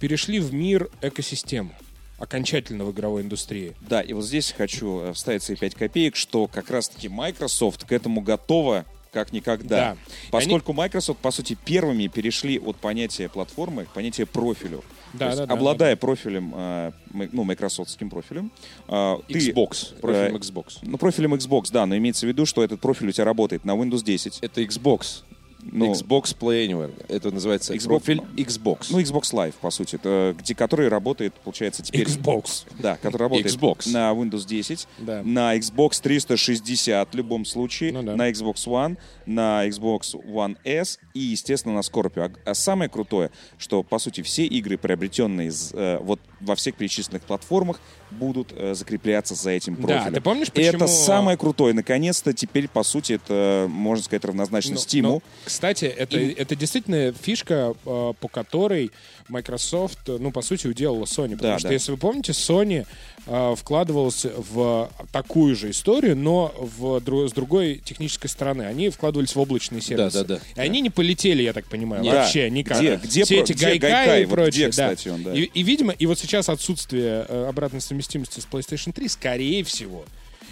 перешли 0.03 0.41
в 0.41 0.53
мир 0.53 0.91
экосистем 1.01 1.71
окончательно 2.19 2.85
в 2.85 2.91
игровой 2.91 3.23
индустрии. 3.23 3.77
Да, 3.83 4.01
и 4.01 4.13
вот 4.15 4.25
здесь 4.25 4.51
хочу 4.51 4.99
э, 4.99 5.13
вставить 5.13 5.45
свои 5.45 5.57
5 5.57 5.77
копеек, 5.77 6.17
что 6.17 6.49
как 6.49 6.71
раз-таки 6.71 7.09
Microsoft 7.09 7.85
к 7.85 7.93
этому 7.93 8.21
готова 8.21 8.85
как 9.13 9.33
никогда. 9.33 9.77
Да. 9.77 9.97
Поскольку 10.33 10.73
Microsoft, 10.73 11.21
по 11.21 11.31
сути, 11.31 11.57
первыми 11.65 12.09
перешли 12.09 12.59
от 12.59 12.79
понятия 12.79 13.29
платформы 13.29 13.85
к 13.85 13.91
понятию 13.91 14.27
профилю. 14.27 14.83
Да, 15.13 15.19
То 15.19 15.25
есть, 15.27 15.39
да, 15.39 15.47
да, 15.47 15.55
обладая 15.55 15.95
профилем, 15.95 16.53
э, 16.53 16.93
ну, 17.31 17.45
майкрософтским 17.45 18.11
профилем, 18.11 18.51
э, 18.89 19.19
ты- 19.29 19.35
Xbox. 19.39 20.01
Профилем 20.01 20.35
э, 20.35 20.39
Xbox. 20.39 20.79
Ну, 20.83 20.99
профилем 20.99 21.35
Xbox, 21.35 21.69
да, 21.71 21.87
но 21.87 21.97
имеется 21.97 22.27
в 22.27 22.29
виду, 22.29 22.45
что 22.45 22.65
этот 22.65 22.81
профиль 22.81 23.11
у 23.11 23.13
тебя 23.13 23.25
работает 23.25 23.65
на 23.65 23.77
Windows 23.77 24.03
10. 24.03 24.41
Это 24.41 24.63
Xbox. 24.63 25.23
Ну, 25.65 25.93
Xbox 25.93 26.37
Play 26.37 26.67
Anywhere. 26.67 26.93
Это 27.09 27.31
называется 27.31 27.73
Xbox- 27.75 27.87
профиль 27.87 28.21
Xbox. 28.37 28.87
Ну, 28.91 28.99
Xbox 29.01 29.33
Live, 29.33 29.55
по 29.61 29.71
сути, 29.71 29.95
это, 29.95 30.35
где, 30.39 30.55
который 30.55 30.89
работает, 30.89 31.35
получается, 31.35 31.83
теперь... 31.83 32.07
Xbox. 32.07 32.65
Да, 32.81 32.97
который 32.97 33.23
работает 33.23 33.47
Xbox. 33.55 33.89
на 33.93 34.11
Windows 34.11 34.45
10, 34.47 34.89
Да. 34.99 35.23
на 35.23 35.57
Xbox 35.57 36.03
360 36.03 37.13
в 37.13 37.17
любом 37.17 37.45
случае, 37.45 37.93
Ну 37.93 38.03
да. 38.03 38.17
на 38.17 38.29
Xbox 38.31 38.67
One, 38.67 38.97
на 39.27 39.67
Xbox 39.69 40.15
One 40.27 40.57
S 40.65 40.99
и, 41.15 41.21
естественно, 41.21 41.75
на 41.77 41.81
Scorpio. 41.81 42.33
А, 42.45 42.51
а 42.51 42.55
самое 42.55 42.91
крутое, 42.91 43.31
что, 43.59 43.83
по 43.83 43.99
сути, 43.99 44.23
все 44.23 44.45
игры, 44.45 44.77
приобретенные 44.77 45.49
из, 45.49 45.73
э, 45.75 45.99
вот 46.01 46.21
во 46.43 46.55
всех 46.57 46.74
перечисленных 46.74 47.22
платформах, 47.22 47.80
будут 48.11 48.53
э, 48.55 48.74
закрепляться 48.74 49.34
за 49.34 49.51
этим 49.53 49.76
Да, 49.76 49.82
профилем. 49.82 50.14
ты 50.14 50.20
помнишь, 50.20 50.49
И 50.55 50.61
Это 50.61 50.78
почему- 50.78 50.88
самое 50.88 51.38
крутое. 51.38 51.72
Наконец-то 51.72 52.32
теперь, 52.34 52.68
по 52.68 52.82
сути, 52.82 53.14
это, 53.14 53.66
можно 53.70 54.05
сказать, 54.05 54.24
равнозначно 54.24 54.76
ну, 55.03 55.22
кстати, 55.45 55.84
это, 55.86 56.18
это 56.18 56.55
действительно 56.57 57.12
фишка, 57.12 57.74
э, 57.86 58.12
по 58.20 58.28
которой 58.28 58.90
Microsoft, 59.28 60.09
э, 60.09 60.18
ну, 60.20 60.30
по 60.30 60.43
сути, 60.43 60.66
уделала 60.66 61.05
Sony. 61.05 61.32
Потому 61.36 61.55
Да, 61.55 61.59
что, 61.59 61.68
да. 61.68 61.74
если 61.74 61.93
вы 61.93 61.97
помните, 61.99 62.32
Sony 62.32 62.86
э, 63.27 63.55
вкладывалась 63.57 64.25
в 64.25 64.91
такую 65.12 65.55
же 65.57 65.70
историю, 65.70 66.16
но 66.16 66.53
в, 66.59 67.01
с 67.29 67.33
другой 67.33 67.81
технической 67.85 68.29
стороны. 68.31 68.62
Они 68.62 68.91
вкладывались 68.91 69.35
в 69.35 69.41
облачные 69.41 69.81
сервисы. 69.81 70.25
да, 70.25 70.37
да. 70.37 70.41
И 70.57 70.61
они 70.64 70.81
не 70.81 70.91
полетели, 70.91 71.43
я 71.43 71.53
так 71.53 71.64
понимаю, 71.66 72.05
Да. 72.05 72.11
вообще 72.23 72.51
никак. 72.51 72.81
Где- 72.81 72.97
где 72.97 73.25
Все 73.25 73.41
эти 73.41 73.53
где 73.53 73.75
гайка 73.77 74.20
и 74.20 74.25
Вот 74.25 74.35
прочее. 74.35 74.68
где, 74.68 74.77
да. 74.77 74.95
кстати, 74.95 75.09
он, 75.09 75.23
да. 75.23 75.35
И, 75.35 75.43
и, 75.43 75.62
видимо, 75.62 75.93
и 75.93 76.07
вот 76.07 76.18
сейчас 76.18 76.49
отсутствие 76.49 77.27
э, 77.29 77.47
обратной 77.49 77.81
совместимости 77.81 78.41
с 78.41 78.47
PlayStation 78.51 78.93
3, 78.93 79.09
скорее 79.09 79.64
всего, 79.64 80.05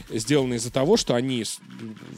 сделано 0.08 0.54
из-за 0.54 0.70
того, 0.70 0.96
что 0.96 1.14
они 1.14 1.44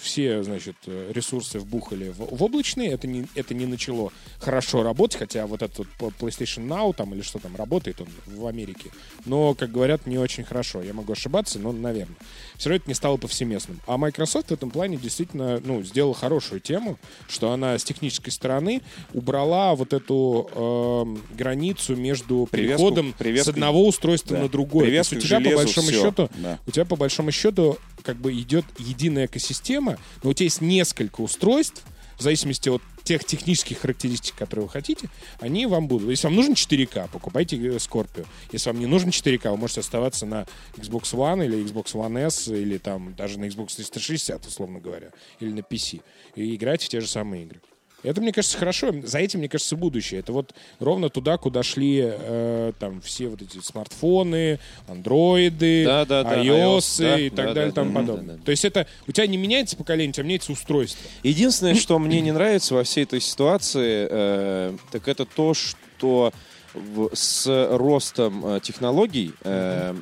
все, 0.00 0.42
значит, 0.42 0.76
ресурсы 0.86 1.58
вбухали 1.58 2.10
в, 2.10 2.36
в 2.36 2.42
облачные, 2.42 2.90
это 2.90 3.06
не, 3.06 3.26
это 3.34 3.54
не 3.54 3.66
начало 3.66 4.12
хорошо 4.38 4.82
работать, 4.82 5.18
хотя 5.18 5.46
вот 5.46 5.62
этот 5.62 5.86
вот 5.98 6.14
PlayStation 6.18 6.66
Now 6.66 6.94
там 6.94 7.14
или 7.14 7.22
что 7.22 7.38
там 7.38 7.56
работает 7.56 8.00
он 8.00 8.08
в 8.26 8.46
Америке, 8.46 8.90
но, 9.24 9.54
как 9.54 9.70
говорят, 9.70 10.06
не 10.06 10.18
очень 10.18 10.44
хорошо. 10.44 10.82
Я 10.82 10.94
могу 10.94 11.12
ошибаться, 11.12 11.58
но, 11.58 11.72
наверное. 11.72 12.16
Все 12.56 12.68
равно 12.68 12.76
это 12.82 12.90
не 12.90 12.94
стало 12.94 13.16
повсеместным. 13.16 13.80
А 13.86 13.96
Microsoft 13.98 14.48
в 14.48 14.52
этом 14.52 14.70
плане 14.70 14.96
действительно, 14.96 15.60
ну, 15.64 15.82
сделала 15.82 16.14
хорошую 16.14 16.60
тему, 16.60 16.98
что 17.28 17.50
она 17.52 17.78
с 17.78 17.84
технической 17.84 18.32
стороны 18.32 18.82
убрала 19.14 19.74
вот 19.74 19.92
эту 19.92 20.48
эм, 20.54 21.22
границу 21.36 21.96
между 21.96 22.48
Привязку- 22.50 22.50
переходом 22.78 23.14
с 23.16 23.20
привязкой- 23.22 23.50
одного 23.54 23.86
устройства 23.86 24.36
да. 24.36 24.42
на 24.44 24.48
другое. 24.48 24.86
Привязка 24.86 25.14
у 25.16 25.18
тебя 25.18 25.38
по 25.38 25.44
железу, 25.44 25.56
большому 25.64 25.88
всё. 25.88 26.02
счету, 26.02 26.30
Да. 26.36 26.58
у 26.66 26.70
тебя 26.70 26.84
по 26.84 26.96
большому 26.96 27.30
счету 27.32 27.78
как 28.04 28.16
бы 28.16 28.32
идет 28.32 28.64
единая 28.78 29.26
экосистема, 29.26 29.98
но 30.22 30.30
у 30.30 30.34
тебя 30.34 30.44
есть 30.44 30.60
несколько 30.60 31.20
устройств, 31.20 31.82
в 32.18 32.22
зависимости 32.22 32.68
от 32.68 32.82
тех 33.02 33.24
технических 33.24 33.78
характеристик, 33.78 34.34
которые 34.34 34.66
вы 34.66 34.72
хотите, 34.72 35.08
они 35.40 35.66
вам 35.66 35.88
будут. 35.88 36.10
Если 36.10 36.26
вам 36.26 36.36
нужен 36.36 36.52
4К, 36.52 37.08
покупайте 37.10 37.56
э, 37.56 37.76
Scorpio. 37.76 38.26
Если 38.50 38.70
вам 38.70 38.80
не 38.80 38.86
нужен 38.86 39.10
4К, 39.10 39.50
вы 39.50 39.56
можете 39.56 39.80
оставаться 39.80 40.26
на 40.26 40.46
Xbox 40.76 41.14
One 41.14 41.44
или 41.44 41.64
Xbox 41.64 41.94
One 41.94 42.18
S, 42.18 42.48
или 42.48 42.78
там 42.78 43.14
даже 43.14 43.38
на 43.38 43.46
Xbox 43.46 43.76
360, 43.76 44.46
условно 44.46 44.80
говоря, 44.80 45.10
или 45.40 45.50
на 45.52 45.60
PC, 45.60 46.02
и 46.36 46.54
играть 46.54 46.82
в 46.82 46.88
те 46.88 47.00
же 47.00 47.08
самые 47.08 47.44
игры. 47.44 47.60
Это, 48.02 48.20
мне 48.20 48.32
кажется, 48.32 48.58
хорошо. 48.58 48.92
За 49.04 49.18
этим, 49.18 49.38
мне 49.40 49.48
кажется, 49.48 49.76
будущее. 49.76 50.20
Это 50.20 50.32
вот 50.32 50.54
ровно 50.80 51.08
туда, 51.08 51.38
куда 51.38 51.62
шли 51.62 52.00
э, 52.02 52.72
там 52.78 53.00
все 53.00 53.28
вот 53.28 53.42
эти 53.42 53.60
смартфоны, 53.62 54.58
андроиды, 54.88 55.84
Да, 55.84 56.04
да, 56.04 56.22
да, 56.24 56.42
iOS, 56.42 57.00
да, 57.02 57.18
и 57.20 57.30
так 57.30 57.46
да, 57.48 57.54
далее, 57.54 57.70
да, 57.72 57.74
тому 57.82 57.92
да, 57.92 58.00
подобное. 58.00 58.26
да, 58.34 58.38
да. 58.38 58.44
То 58.44 58.50
есть 58.50 58.64
это 58.64 58.86
у 59.06 59.12
тебя 59.12 59.26
не 59.26 59.36
меняется 59.36 59.76
поколение, 59.76 60.10
у 60.10 60.12
тебя 60.14 60.24
меняется 60.24 60.52
устройство. 60.52 61.08
Единственное, 61.22 61.74
что 61.74 61.98
мне 61.98 62.20
не 62.20 62.32
нравится 62.32 62.74
во 62.74 62.82
всей 62.84 63.04
этой 63.04 63.20
ситуации, 63.20 64.06
э, 64.10 64.76
так 64.90 65.08
это 65.08 65.24
то, 65.24 65.54
что 65.54 66.32
в- 66.74 67.10
с 67.14 67.46
ростом 67.76 68.44
э, 68.46 68.60
технологий 68.62 69.32
э, 69.44 69.94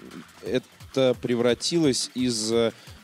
это 0.46 1.14
превратилось 1.20 2.10
из 2.14 2.52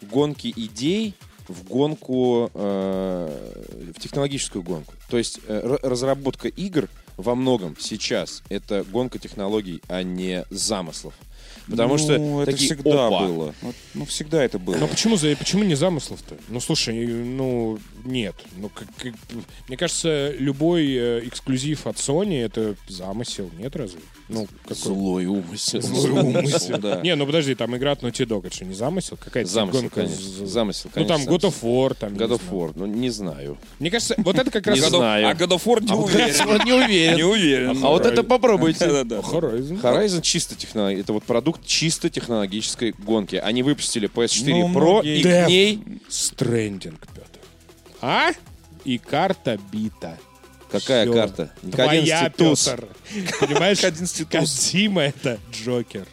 гонки 0.03 0.53
идей 0.57 1.15
в 1.49 1.65
гонку, 1.65 2.51
э, 2.55 3.93
в 3.97 4.01
технологическую 4.01 4.63
гонку. 4.63 4.95
То 5.09 5.19
есть 5.19 5.41
э, 5.47 5.79
разработка 5.83 6.49
игр 6.49 6.89
во 7.17 7.35
многом 7.35 7.77
сейчас 7.79 8.43
это 8.49 8.85
гонка 8.85 9.19
технологий, 9.19 9.81
а 9.89 10.03
не 10.03 10.45
замыслов. 10.51 11.15
Потому 11.69 11.95
Ну, 11.95 11.99
что 11.99 12.43
это 12.43 12.53
такие, 12.53 12.75
всегда 12.75 13.07
«Опа, 13.09 13.27
было. 13.27 13.55
Вот, 13.63 13.75
Ну, 13.95 14.05
всегда 14.05 14.45
это 14.45 14.59
было. 14.61 14.77
Но 14.77 14.87
почему, 14.87 15.17
за, 15.17 15.35
почему 15.37 15.65
не 15.65 15.75
замыслов-то? 15.75 16.37
Ну, 16.49 16.61
слушай, 16.61 16.95
ну, 17.07 17.79
нет. 18.05 18.37
Ну, 18.57 18.69
как, 18.69 18.87
как- 18.97 19.15
мне 19.67 19.77
кажется, 19.77 20.31
любой 20.39 20.87
э, 20.95 21.21
эксклюзив 21.27 21.87
от 21.89 21.97
Sony— 21.97 22.41
это 22.45 22.77
замысел, 22.89 23.51
нет 23.59 23.75
разве? 23.75 23.99
Ну, 24.29 24.47
какой? 24.63 24.77
Злой 24.77 25.27
умысел. 25.27 25.81
Злой 25.81 26.11
умысел. 26.11 26.79
да. 26.79 27.01
Не, 27.01 27.15
ну 27.15 27.27
подожди, 27.27 27.55
там 27.55 27.77
игра 27.77 27.93
от 27.93 28.03
Naughty 28.03 28.27
Dog, 28.27 28.47
это 28.47 28.57
что, 28.57 28.65
не 28.65 28.75
замысел? 28.75 29.17
Какая-то 29.17 29.49
Замысел, 29.49 29.81
гонка 29.83 30.01
конечно. 30.03 30.47
Замысел, 30.47 30.91
Ну, 30.95 31.05
там 31.05 31.25
конечно, 31.25 31.31
God 31.31 31.41
of 31.53 31.55
War, 31.63 31.95
там... 31.95 32.15
God 32.15 32.31
of. 32.31 32.41
War, 32.51 32.73
ну 32.75 32.87
не 32.87 33.11
знаю. 33.11 33.57
Мне 33.79 33.91
кажется, 33.91 34.15
вот 34.19 34.37
это 34.37 34.51
как 34.51 34.67
раз... 34.67 34.77
Не 34.81 34.89
знаю. 34.89 35.29
А 35.29 35.33
God 35.35 35.51
of 35.51 35.65
War 35.65 35.81
не 35.83 35.93
А 35.93 35.95
уверен. 35.97 36.65
Не 36.67 36.73
уверен. 36.73 37.17
Не 37.17 37.23
уверен. 37.23 37.85
А 37.85 37.89
вот 37.91 38.05
это 38.05 38.25
попробуйте. 38.25 38.85
Horizon. 38.87 39.81
Horizon 39.81 40.23
чисто 40.23 40.57
технология. 40.57 41.01
Это 41.01 41.13
вот 41.13 41.23
продукт 41.23 41.65
чисто 41.65 42.11
технологической 42.11 42.95
гонки. 42.99 43.37
Они 43.37 43.63
выпустили 43.63 44.09
PS4 44.09 44.51
Ну, 44.51 44.73
Pro, 44.75 45.05
и 45.05 45.23
к 45.23 45.49
ней... 45.49 45.81
Stranding, 46.09 46.97
Петр. 47.15 47.41
А? 48.01 48.31
И 48.85 48.99
карта 48.99 49.59
бита. 49.73 50.19
Какая 50.71 51.05
Всё. 51.05 51.15
карта? 51.15 51.53
Твоя, 51.73 52.01
11 52.27 52.37
туз. 52.37 52.65
Петр. 52.69 52.89
Понимаешь? 53.41 53.85
11 53.85 54.29
туз. 54.29 54.41
Кодзима— 54.41 55.03
это 55.05 55.39
Джокер. 55.53 56.07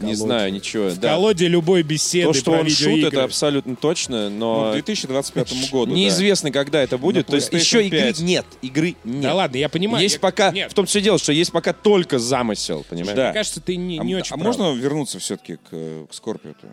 Не 0.00 0.14
знаю, 0.16 0.52
ничего. 0.52 0.88
В 0.88 0.98
Да. 0.98 1.10
колоде 1.10 1.46
любой 1.46 1.84
беседы 1.84 2.26
То, 2.26 2.32
что 2.32 2.50
про 2.52 2.60
он 2.62 2.68
шут, 2.70 3.04
это 3.04 3.22
абсолютно 3.22 3.76
точно, 3.76 4.30
Ну, 4.30 4.64
но 4.64 4.70
к 4.70 4.72
2025 4.72 5.70
году, 5.70 5.92
да. 5.92 5.96
неизвестно, 5.96 6.50
когда 6.50 6.82
это 6.82 6.98
будет. 6.98 7.28
То 7.28 7.36
есть 7.36 7.52
еще 7.52 7.86
игры 7.86 8.00
5. 8.00 8.18
нет. 8.20 8.44
Игры 8.62 8.96
нет. 9.04 9.22
Да 9.22 9.34
ладно, 9.34 9.58
я 9.58 9.68
понимаю. 9.68 10.02
Есть 10.02 10.16
Я- 10.16 10.20
пока... 10.20 10.50
Нет, 10.50 10.72
В 10.72 10.74
том 10.74 10.86
все 10.86 11.00
дело, 11.00 11.18
что 11.18 11.32
есть 11.32 11.52
пока 11.52 11.72
только 11.72 12.18
замысел, 12.18 12.84
понимаешь? 12.88 13.14
Да. 13.16 13.24
мне 13.26 13.32
кажется, 13.32 13.60
ты 13.60 13.76
не, 13.76 14.00
А, 14.00 14.02
не 14.04 14.14
м- 14.14 14.18
очень 14.20 14.34
а 14.34 14.38
прав. 14.38 14.46
можно 14.58 14.72
вернуться 14.76 15.20
все-таки 15.20 15.54
к, 15.56 15.68
э, 15.70 16.06
к 16.10 16.14
Скорпио-то? 16.14 16.66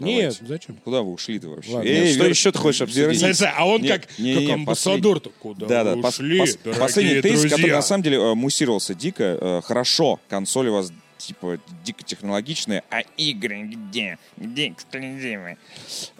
Нет, 0.00 0.34
Давайте. 0.40 0.46
зачем? 0.46 0.76
Куда 0.84 1.02
вы 1.02 1.12
ушли-то 1.12 1.48
вообще? 1.48 1.70
Ладно. 1.72 1.88
Эй, 1.88 2.12
Что 2.14 2.24
вер- 2.24 2.30
еще 2.30 2.52
ты 2.52 2.58
хочешь 2.58 2.80
обсудить? 2.82 3.20
вернись. 3.22 3.42
А 3.42 3.64
он 3.66 3.80
Не- 3.82 3.88
как, 3.88 4.18
не- 4.18 4.34
как 4.34 4.42
не, 4.42 4.52
амбассадор. 4.52 5.18
-то. 5.18 5.30
Куда 5.38 5.66
Да, 5.66 5.84
да. 5.84 5.94
вы 5.94 6.00
пос- 6.02 6.08
ушли, 6.08 6.40
пос- 6.40 6.58
дорогие 6.64 6.80
последний 6.82 7.20
тезис, 7.22 7.40
друзья? 7.42 7.56
который 7.56 7.72
на 7.72 7.82
самом 7.82 8.02
деле 8.02 8.16
э, 8.18 8.34
муссировался 8.34 8.94
дико. 8.94 9.38
э, 9.40 9.60
Хорошо, 9.64 10.18
консоли 10.28 10.68
у 10.70 10.74
вас 10.74 10.92
типа 11.26 11.58
дико 11.84 12.02
технологичные, 12.02 12.82
а 12.90 13.00
игры 13.16 13.62
где? 13.62 14.18
Где 14.36 14.68
эксклюзивы? 14.68 15.56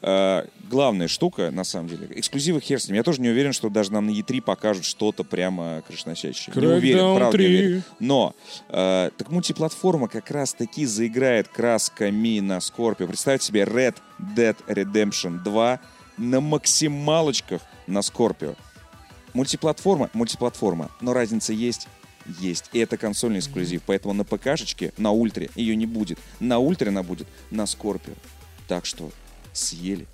Э, 0.02 0.46
главная 0.68 1.08
штука, 1.08 1.50
на 1.50 1.64
самом 1.64 1.88
деле, 1.88 2.08
эксклюзивы 2.10 2.60
хер 2.60 2.80
с 2.80 2.88
ним. 2.88 2.96
Я 2.96 3.02
тоже 3.02 3.20
не 3.20 3.28
уверен, 3.28 3.52
что 3.52 3.68
даже 3.68 3.92
нам 3.92 4.06
на 4.06 4.10
E3 4.10 4.42
покажут 4.42 4.84
что-то 4.84 5.24
прямо 5.24 5.82
крышносящее. 5.86 6.54
Не 6.56 6.66
уверен, 6.66 7.16
правда 7.16 7.38
не 7.38 7.44
3. 7.44 7.46
уверен. 7.46 7.82
Но 8.00 8.34
э, 8.68 9.10
так 9.16 9.30
мультиплатформа 9.30 10.08
как 10.08 10.30
раз 10.30 10.54
таки 10.54 10.86
заиграет 10.86 11.48
красками 11.48 12.40
на 12.40 12.58
Scorpio. 12.58 13.06
Представьте 13.06 13.48
себе 13.48 13.62
Red 13.62 13.96
Dead 14.18 14.56
Redemption 14.66 15.42
2 15.42 15.80
на 16.18 16.40
максималочках 16.40 17.62
на 17.86 17.98
Scorpio. 17.98 18.56
Мультиплатформа, 19.32 20.10
мультиплатформа, 20.12 20.90
но 21.00 21.12
разница 21.12 21.52
есть, 21.52 21.88
есть. 22.40 22.70
И 22.72 22.78
это 22.78 22.96
консольный 22.96 23.38
эксклюзив, 23.38 23.82
поэтому 23.84 24.14
на 24.14 24.24
ПКшечке, 24.24 24.92
на 24.96 25.10
Ультре 25.10 25.50
ее 25.54 25.76
не 25.76 25.86
будет. 25.86 26.18
На 26.40 26.58
Ультре 26.58 26.88
она 26.88 27.02
будет 27.02 27.28
на 27.50 27.66
Скорпио. 27.66 28.14
Так 28.68 28.86
что 28.86 29.10
съели. 29.52 30.06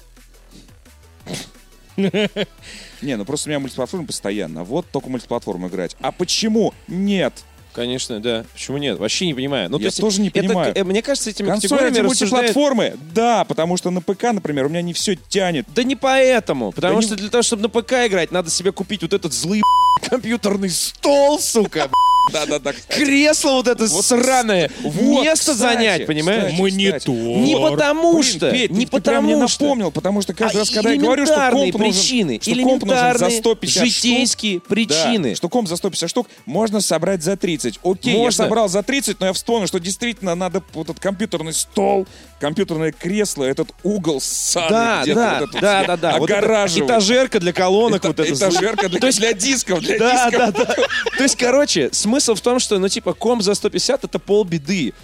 Не, 1.96 3.16
ну 3.16 3.24
просто 3.24 3.48
у 3.48 3.50
меня 3.50 3.58
мультиплатформа 3.58 4.06
постоянно. 4.06 4.64
Вот 4.64 4.86
только 4.90 5.08
мультиплатформу 5.08 5.68
играть. 5.68 5.96
А 6.00 6.12
почему 6.12 6.72
нет? 6.88 7.44
Конечно, 7.80 8.20
да. 8.20 8.44
Почему 8.52 8.76
нет? 8.76 8.98
Вообще 8.98 9.24
не 9.26 9.32
понимаю. 9.32 9.70
Ну, 9.70 9.78
Я 9.78 9.90
тоже 9.90 10.20
не 10.20 10.28
это, 10.28 10.38
понимаю. 10.40 10.72
э, 10.76 10.84
мне 10.84 11.00
кажется, 11.00 11.30
этими 11.30 11.46
Консоль 11.46 11.70
категориями 11.70 12.06
рассуждают... 12.06 12.54
мультиплатформы? 12.54 12.96
Да, 13.14 13.44
потому 13.44 13.78
что 13.78 13.90
на 13.90 14.02
ПК, 14.02 14.24
например, 14.32 14.66
у 14.66 14.68
меня 14.68 14.82
не 14.82 14.92
все 14.92 15.16
тянет. 15.16 15.66
Да 15.74 15.82
не 15.82 15.96
поэтому. 15.96 16.72
Потому 16.72 16.96
Да 16.96 17.02
что 17.02 17.14
не- 17.14 17.20
для 17.22 17.30
того, 17.30 17.40
чтобы 17.42 17.62
на 17.62 17.68
ПК 17.70 17.92
играть, 18.06 18.32
надо 18.32 18.50
себе 18.50 18.70
купить 18.70 19.00
вот 19.00 19.14
этот 19.14 19.32
злый 19.32 19.62
компьютерный 20.10 20.68
стол, 20.68 21.38
сука. 21.40 21.88
Да-да-да. 22.34 22.74
Кресло 22.88 23.52
вот 23.52 23.66
это 23.66 23.86
Вот, 23.86 24.04
сраное. 24.04 24.70
вот, 24.82 25.24
Место 25.24 25.52
кстати, 25.52 25.56
занять, 25.76 26.06
понимаешь? 26.06 26.52
кстати. 26.52 26.60
Монитор. 26.60 27.08
Не 27.08 27.56
потому 27.58 28.12
Блин, 28.12 28.22
что, 28.22 28.50
Петь, 28.50 28.70
не 28.70 28.84
ты, 28.84 28.92
ты 28.96 29.00
прям 29.00 29.24
мне 29.24 29.32
потому 29.32 29.48
что. 29.48 29.64
напомнил, 29.64 29.90
потому 29.90 30.20
что 30.20 30.34
каждый 30.34 30.56
А 30.56 30.60
раз, 30.60 30.70
когда 30.70 30.90
я 30.92 31.00
говорю, 31.00 31.24
что 31.24 31.34
элементарные 31.34 31.72
комп 31.72 31.82
нужен, 31.86 31.92
причины, 32.02 32.38
что 32.42 32.50
комп 32.50 32.64
нужен 32.84 32.88
за 32.88 32.94
элементарные 32.94 33.38
150 33.38 33.86
житейские 33.86 34.52
штук, 34.58 34.68
причины. 34.68 35.30
Да, 35.30 35.34
что 35.34 35.48
комп 35.48 35.68
за 35.68 35.76
150 35.76 36.10
штук 36.10 36.26
можно 36.44 36.80
собрать 36.82 37.22
за 37.22 37.38
30. 37.38 37.69
Окей, 37.82 38.12
я 38.14 38.18
Можно. 38.18 38.44
собрал 38.44 38.68
за 38.68 38.82
30, 38.82 39.20
но 39.20 39.26
я 39.26 39.32
вспомнил, 39.32 39.66
что 39.66 39.78
действительно 39.78 40.34
надо 40.34 40.62
вот 40.72 40.88
этот 40.90 41.00
компьютерный 41.00 41.52
стол, 41.52 42.06
компьютерное 42.40 42.92
кресло, 42.92 43.44
этот 43.44 43.70
угол 43.82 44.20
ссаный 44.20 44.68
Да, 44.70 45.02
да, 45.06 45.40
вот 45.40 45.50
это 45.50 45.60
да, 45.60 45.84
да, 45.84 45.96
да. 45.96 46.18
Вот 46.18 46.30
это 46.30 46.66
этажерка 46.80 47.40
для 47.40 47.52
колонок. 47.52 48.04
вот 48.04 48.18
это. 48.18 48.32
Этажерка 48.32 48.88
для, 48.88 49.00
То 49.00 49.06
есть- 49.06 49.18
для 49.18 49.32
дисков, 49.32 49.80
для 49.80 49.98
Да, 49.98 50.30
дисков. 50.30 50.52
да, 50.54 50.64
да. 50.64 50.74
То 51.16 51.22
есть, 51.22 51.36
короче, 51.36 51.90
смысл 51.92 52.34
в 52.34 52.40
том, 52.40 52.58
что, 52.58 52.78
ну, 52.78 52.88
типа, 52.88 53.12
комп 53.12 53.42
за 53.42 53.54
150 53.54 54.04
это 54.04 54.18
полбеды. 54.18 54.94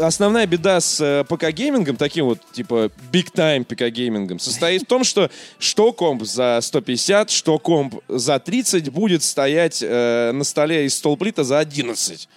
Основная 0.00 0.46
беда 0.46 0.80
с 0.80 1.00
э, 1.00 1.24
ПК-геймингом, 1.28 1.96
таким 1.96 2.26
вот, 2.26 2.38
типа, 2.52 2.90
big-time 3.12 3.64
ПК-геймингом, 3.64 4.38
состоит 4.38 4.82
в 4.82 4.86
том, 4.86 5.04
что 5.04 5.30
что 5.58 5.92
комп 5.92 6.24
за 6.24 6.58
150, 6.62 7.30
что 7.30 7.58
комп 7.58 7.96
за 8.08 8.38
30 8.38 8.90
будет 8.90 9.22
стоять 9.22 9.82
э, 9.82 10.32
на 10.32 10.44
столе 10.44 10.86
из 10.86 10.94
столплита 10.94 11.44
за 11.44 11.58
11. 11.58 12.28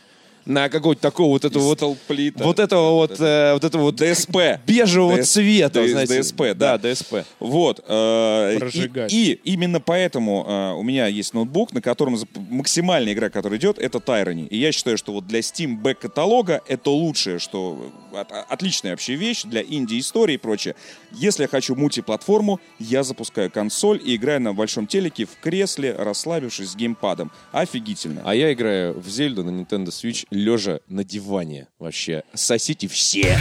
На 0.45 0.67
какого-то 0.69 1.01
такого 1.01 1.29
вот 1.29 1.45
этого 1.45 1.63
вот... 1.63 1.77
столплита. 1.77 2.43
Вот 2.43 2.59
этого 2.59 2.91
вот, 2.91 3.19
э, 3.19 3.53
вот 3.53 3.63
этого 3.63 3.81
вот 3.83 3.95
ДСП. 3.95 4.37
бежевого 4.67 5.21
ДС 5.21 5.31
цвета, 5.31 5.81
Д- 5.81 5.87
знаете. 5.89 6.21
ДСП, 6.21 6.41
да. 6.55 6.77
Да, 6.77 6.93
ДСП. 6.93 7.15
Вот. 7.39 7.83
э, 7.87 8.53
и, 8.55 8.59
Прожигать. 8.59 9.13
и 9.13 9.39
именно 9.45 9.79
поэтому 9.79 10.45
э, 10.47 10.71
у 10.73 10.83
меня 10.83 11.07
есть 11.07 11.33
ноутбук, 11.33 11.71
на 11.73 11.81
котором 11.81 12.17
максимальная 12.49 13.13
игра, 13.13 13.29
которая 13.29 13.57
идет, 13.57 13.79
это 13.79 13.99
Tyranny. 13.99 14.47
И 14.47 14.57
я 14.57 14.71
считаю, 14.73 14.97
что 14.97 15.13
вот 15.13 15.27
для 15.27 15.39
Steam 15.39 15.77
бэк-каталога 15.81 16.61
это 16.67 16.89
лучшее, 16.89 17.39
что... 17.39 17.91
от- 18.13 18.31
отличная 18.49 18.91
вообще 18.91 19.15
вещь 19.15 19.43
для 19.43 19.61
инди-истории 19.61 20.35
и 20.35 20.37
прочее. 20.37 20.75
Если 21.13 21.43
я 21.43 21.47
хочу 21.47 21.75
мультиплатформу, 21.75 22.59
я 22.79 23.03
запускаю 23.03 23.51
консоль 23.51 24.01
и 24.03 24.15
играю 24.15 24.41
на 24.41 24.53
большом 24.53 24.87
телеке 24.87 25.25
в 25.25 25.39
кресле, 25.39 25.95
расслабившись 25.95 26.71
с 26.71 26.75
геймпадом. 26.75 27.31
Офигительно. 27.51 28.21
А 28.25 28.33
я 28.33 28.51
играю 28.51 28.99
в 28.99 29.07
Зельду 29.07 29.43
на 29.43 29.51
Nintendo 29.51 29.87
Switch 29.87 30.25
лежа 30.31 30.79
на 30.87 31.03
диване. 31.03 31.67
Вообще, 31.77 32.23
сосите 32.33 32.87
все. 32.87 33.37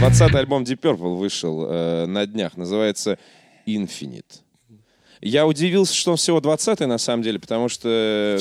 20-й 0.00 0.38
альбом 0.38 0.64
Deep 0.64 0.80
Purple 0.80 1.16
вышел 1.16 1.66
э, 1.66 2.06
на 2.06 2.26
днях. 2.26 2.56
Называется 2.56 3.18
Infinite. 3.66 4.40
Я 5.20 5.46
удивился, 5.46 5.94
что 5.94 6.12
он 6.12 6.16
всего 6.16 6.40
20-й 6.40 6.86
на 6.86 6.98
самом 6.98 7.22
деле, 7.22 7.38
потому 7.38 7.68
что... 7.68 8.38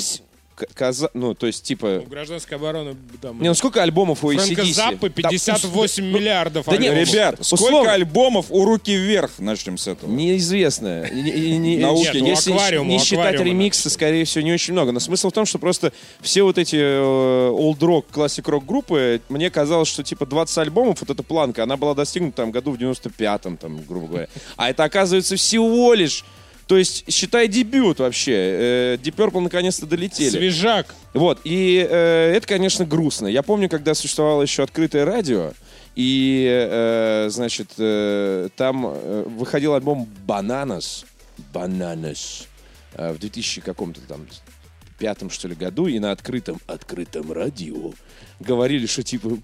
каза- 0.74 1.12
Ну, 1.14 1.34
то 1.34 1.48
есть, 1.48 1.64
типа... 1.64 2.04
У 2.06 2.10
гражданской 2.10 2.58
обороны 2.58 2.96
там... 3.22 3.42
Не, 3.42 3.50
ну 3.50 3.54
сколько 3.54 3.82
альбомов 3.84 4.24
у 4.24 4.32
Фрэнка 4.32 4.62
ACDC? 4.62 4.74
Заппы 4.74 5.10
Там, 5.10 5.32
58 5.32 6.06
миллиардов. 6.06 6.66
Да 6.66 6.78
нет, 6.78 6.92
альбомов. 6.92 7.10
Ребят, 7.14 7.40
условно. 7.40 7.68
сколько 7.68 7.92
альбомов 7.94 8.46
у 8.50 8.66
руки 8.66 8.96
вверх? 8.96 9.32
Начнем 9.40 9.78
с 9.78 9.88
этого. 9.88 10.10
Неизвестно. 10.10 11.10
Не- 11.12 11.32
не- 11.32 11.58
не- 11.58 11.78
Науки. 11.78 12.18
Если 12.18 12.22
Нет, 12.22 12.48
у 12.48 12.54
аквариума, 12.54 12.90
не 12.92 13.00
считать 13.00 13.40
ремиксы, 13.40 13.90
скорее 13.90 14.26
всего, 14.26 14.44
не 14.44 14.54
очень 14.54 14.74
много. 14.74 14.92
Но 14.92 15.00
смысл 15.00 15.30
в 15.30 15.34
том, 15.34 15.46
что 15.46 15.60
просто 15.60 15.94
все 16.22 16.44
вот 16.44 16.58
эти 16.58 16.76
олд-рок, 17.50 18.08
классик-рок 18.12 18.66
группы, 18.66 19.22
мне 19.30 19.50
казалось, 19.50 19.88
что 19.88 20.04
типа 20.04 20.26
20 20.26 20.58
альбомов, 20.60 21.02
вот 21.02 21.10
эта 21.10 21.24
планка, 21.24 21.64
она 21.64 21.78
была 21.78 21.94
достигнута 21.94 22.38
там 22.38 22.52
году 22.52 22.72
в 22.72 22.78
95-м, 22.78 23.58
там, 23.58 23.84
грубо 23.86 24.08
говоря. 24.08 24.28
А 24.56 24.70
это 24.70 24.84
оказывается 24.84 25.36
всего 25.36 25.94
лишь 25.94 26.24
то 26.70 26.78
есть, 26.78 27.12
считай, 27.12 27.48
дебют 27.48 27.98
вообще. 27.98 28.32
Э, 28.32 28.98
Deep 28.98 29.16
Purple 29.16 29.40
наконец-то 29.40 29.88
долетели. 29.88 30.30
Свежак. 30.30 30.94
Вот, 31.16 31.40
и 31.44 31.84
э, 31.90 32.34
это, 32.36 32.46
конечно, 32.46 32.86
грустно. 32.86 33.26
Я 33.26 33.42
помню, 33.42 33.68
когда 33.70 33.96
существовало 33.96 34.44
еще 34.44 34.62
открытое 34.62 35.04
радио, 35.04 35.54
и, 35.96 36.48
э, 36.48 37.30
значит, 37.32 37.72
э, 37.80 38.50
там 38.56 38.86
э, 38.86 39.24
выходил 39.28 39.74
альбом 39.74 40.08
«Bananas», 40.28 41.06
«Bananas» 41.52 42.46
э, 42.94 43.14
в 43.14 43.18
2000 43.18 43.62
каком-то 43.62 44.02
там 44.02 44.28
пятом, 45.00 45.32
что 45.32 45.48
ли, 45.48 45.56
году, 45.56 45.88
и 45.88 45.98
на 45.98 46.12
открытом, 46.12 46.60
открытом 46.68 47.32
радио 47.32 47.94
говорили, 48.40 48.86
что, 48.86 49.02
типа, 49.02 49.40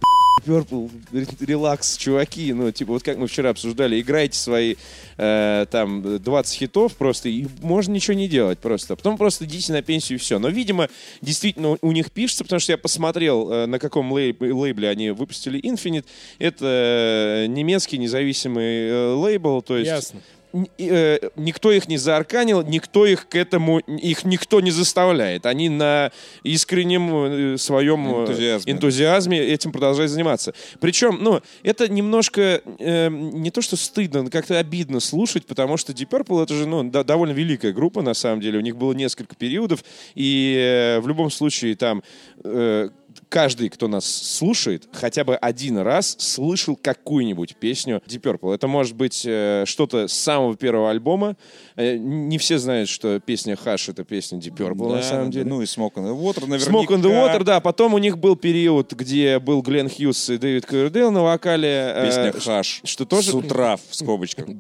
Purple, 0.46 0.92
релакс, 1.40 1.98
чуваки, 1.98 2.54
ну, 2.54 2.72
типа, 2.72 2.94
вот 2.94 3.04
как 3.04 3.18
мы 3.18 3.28
вчера 3.28 3.50
обсуждали, 3.52 4.00
играйте 4.00 4.38
свои, 4.38 4.76
э, 5.18 5.66
там, 5.72 6.20
20 6.22 6.56
хитов 6.58 6.96
просто, 6.96 7.30
и 7.30 7.48
можно 7.62 7.94
ничего 7.94 8.16
не 8.16 8.28
делать 8.28 8.60
просто. 8.60 8.94
А 8.94 8.96
потом 8.96 9.18
просто 9.18 9.46
идите 9.46 9.74
на 9.74 9.82
пенсию 9.82 10.18
и 10.18 10.20
все. 10.20 10.40
Но, 10.40 10.50
видимо, 10.50 10.90
действительно 11.22 11.78
у 11.82 11.92
них 11.92 12.12
пишется, 12.12 12.44
потому 12.44 12.60
что 12.60 12.74
я 12.74 12.78
посмотрел, 12.78 13.52
э, 13.52 13.66
на 13.66 13.80
каком 13.80 14.12
лейб- 14.14 14.52
лейбле 14.52 14.90
они 14.90 15.12
выпустили 15.12 15.60
Infinite. 15.62 16.06
Это 16.40 16.66
э, 16.66 17.48
немецкий 17.48 17.98
независимый 17.98 18.90
э, 18.90 19.14
лейбл, 19.14 19.62
то 19.62 19.78
есть... 19.78 19.90
Ясно. 19.90 20.22
Э, 20.78 21.18
никто 21.36 21.72
их 21.72 21.88
не 21.88 21.98
заарканил, 21.98 22.62
никто 22.64 23.06
их 23.06 23.28
к 23.28 23.36
этому, 23.36 23.80
их 23.80 24.24
никто 24.24 24.62
не 24.62 24.72
заставляет. 24.72 25.46
Они 25.46 25.68
на 25.70 26.12
искреннем 26.44 27.54
э, 27.54 27.58
своем 27.58 28.08
э, 28.08 28.22
Энтузиазме. 28.22 28.72
энтузиазме 28.72 29.40
этим 29.40 29.72
продолжают 29.72 30.12
заниматься. 30.12 30.54
Причем, 30.80 31.18
ну, 31.22 31.42
это 31.64 31.92
немножко 31.92 32.62
э, 32.80 33.10
не 33.10 33.52
то, 33.52 33.62
что 33.62 33.76
стыдно, 33.76 34.24
но 34.24 34.30
как-то 34.30 34.58
обидно 34.58 35.00
слушать, 35.00 35.46
потому 35.46 35.76
что 35.78 35.92
Deep 35.92 36.10
Purple 36.10 36.44
это 36.44 36.54
же, 36.54 36.66
ну, 36.68 36.84
да- 36.84 37.04
довольно 37.04 37.34
великая 37.34 37.74
группа, 37.74 38.02
на 38.02 38.14
самом 38.14 38.40
деле. 38.40 38.58
У 38.60 38.62
них 38.62 38.78
было 38.78 38.94
несколько 38.94 39.36
периодов, 39.36 39.84
и 40.14 40.56
э, 40.58 41.00
в 41.02 41.08
любом 41.08 41.32
случае 41.32 41.76
там 41.76 42.02
э, 42.44 42.90
каждый, 43.30 43.70
кто 43.70 43.88
нас 43.88 44.06
слушает, 44.06 44.88
хотя 44.94 45.24
бы 45.24 45.36
один 45.36 45.78
раз 45.78 46.16
слышал 46.20 46.76
какую-нибудь 46.76 47.56
песню 47.58 48.02
Deep 48.08 48.22
Purple. 48.22 48.54
Это 48.54 48.68
может 48.68 48.96
быть 48.96 49.24
э, 49.26 49.64
что-то 49.66 50.08
с 50.08 50.14
самого 50.14 50.56
первого 50.56 50.90
альбома. 50.92 51.36
Э, 51.76 51.98
не 51.98 52.38
все 52.38 52.58
знают, 52.58 52.90
что 52.90 53.20
песня 53.20 53.56
«Хаш»— 53.56 53.90
это 53.90 54.04
песня 54.04 54.40
Deep 54.40 54.56
Purple, 54.58 54.90
на 54.90 54.96
Да, 54.98 55.04
самом 55.04 55.26
да, 55.26 55.32
деле. 55.32 55.46
Ну 55.46 55.62
и 55.62 55.66
Smoke 55.66 55.94
on 55.96 56.06
the 56.06 56.18
Water 56.20 56.48
наверняка. 56.48 56.72
Smoke 56.72 56.88
on 56.98 57.02
the 57.02 57.12
Water, 57.12 57.44
да. 57.44 57.60
Потом 57.60 57.94
у 57.94 57.98
них 57.98 58.18
был 58.18 58.36
период, 58.36 58.94
где 58.94 59.40
был 59.40 59.62
Глен 59.62 59.90
Хьюз 59.90 60.30
и 60.30 60.38
Дэвид 60.38 60.66
Ковердейл 60.66 61.12
на 61.12 61.24
вокале. 61.24 61.94
э, 61.96 62.06
Песня 62.06 62.34
«Хаш». 62.40 62.82
Что 62.84 63.06
тоже... 63.06 63.32
С 63.32 63.34
утра, 63.34 63.78
в 63.78 63.96
скобочках. 63.96 64.46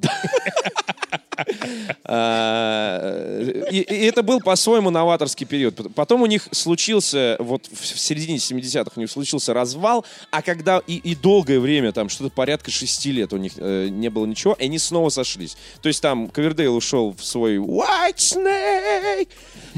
А, 2.03 3.65
И, 3.71 3.79
это 3.81 4.23
был 4.23 4.39
по-своему 4.39 4.89
новаторский 4.89 5.45
период. 5.45 5.75
Пот- 5.75 5.93
Потом 5.93 6.21
у 6.21 6.25
них 6.25 6.47
случился, 6.51 7.35
вот 7.39 7.67
в 7.71 7.85
середине 7.99 8.37
70-х 8.37 8.91
у 8.95 8.99
них 8.99 9.09
случился 9.09 9.53
развал, 9.53 10.05
а 10.31 10.41
когда 10.41 10.81
и, 10.85 11.15
долгое 11.15 11.59
время, 11.59 11.91
там 11.91 12.09
что-то 12.09 12.29
порядка 12.29 12.71
шести 12.71 13.11
лет 13.11 13.33
у 13.33 13.37
них 13.37 13.53
э, 13.57 13.87
не 13.89 14.09
было 14.09 14.25
ничего, 14.25 14.53
и 14.53 14.65
они 14.65 14.77
снова 14.79 15.09
сошлись. 15.09 15.57
То 15.81 15.87
есть 15.87 16.01
там 16.01 16.27
Ковердейл 16.29 16.75
ушел 16.75 17.15
в 17.17 17.23
свой 17.23 17.57
White 17.57 18.17
Snake, 18.17 19.27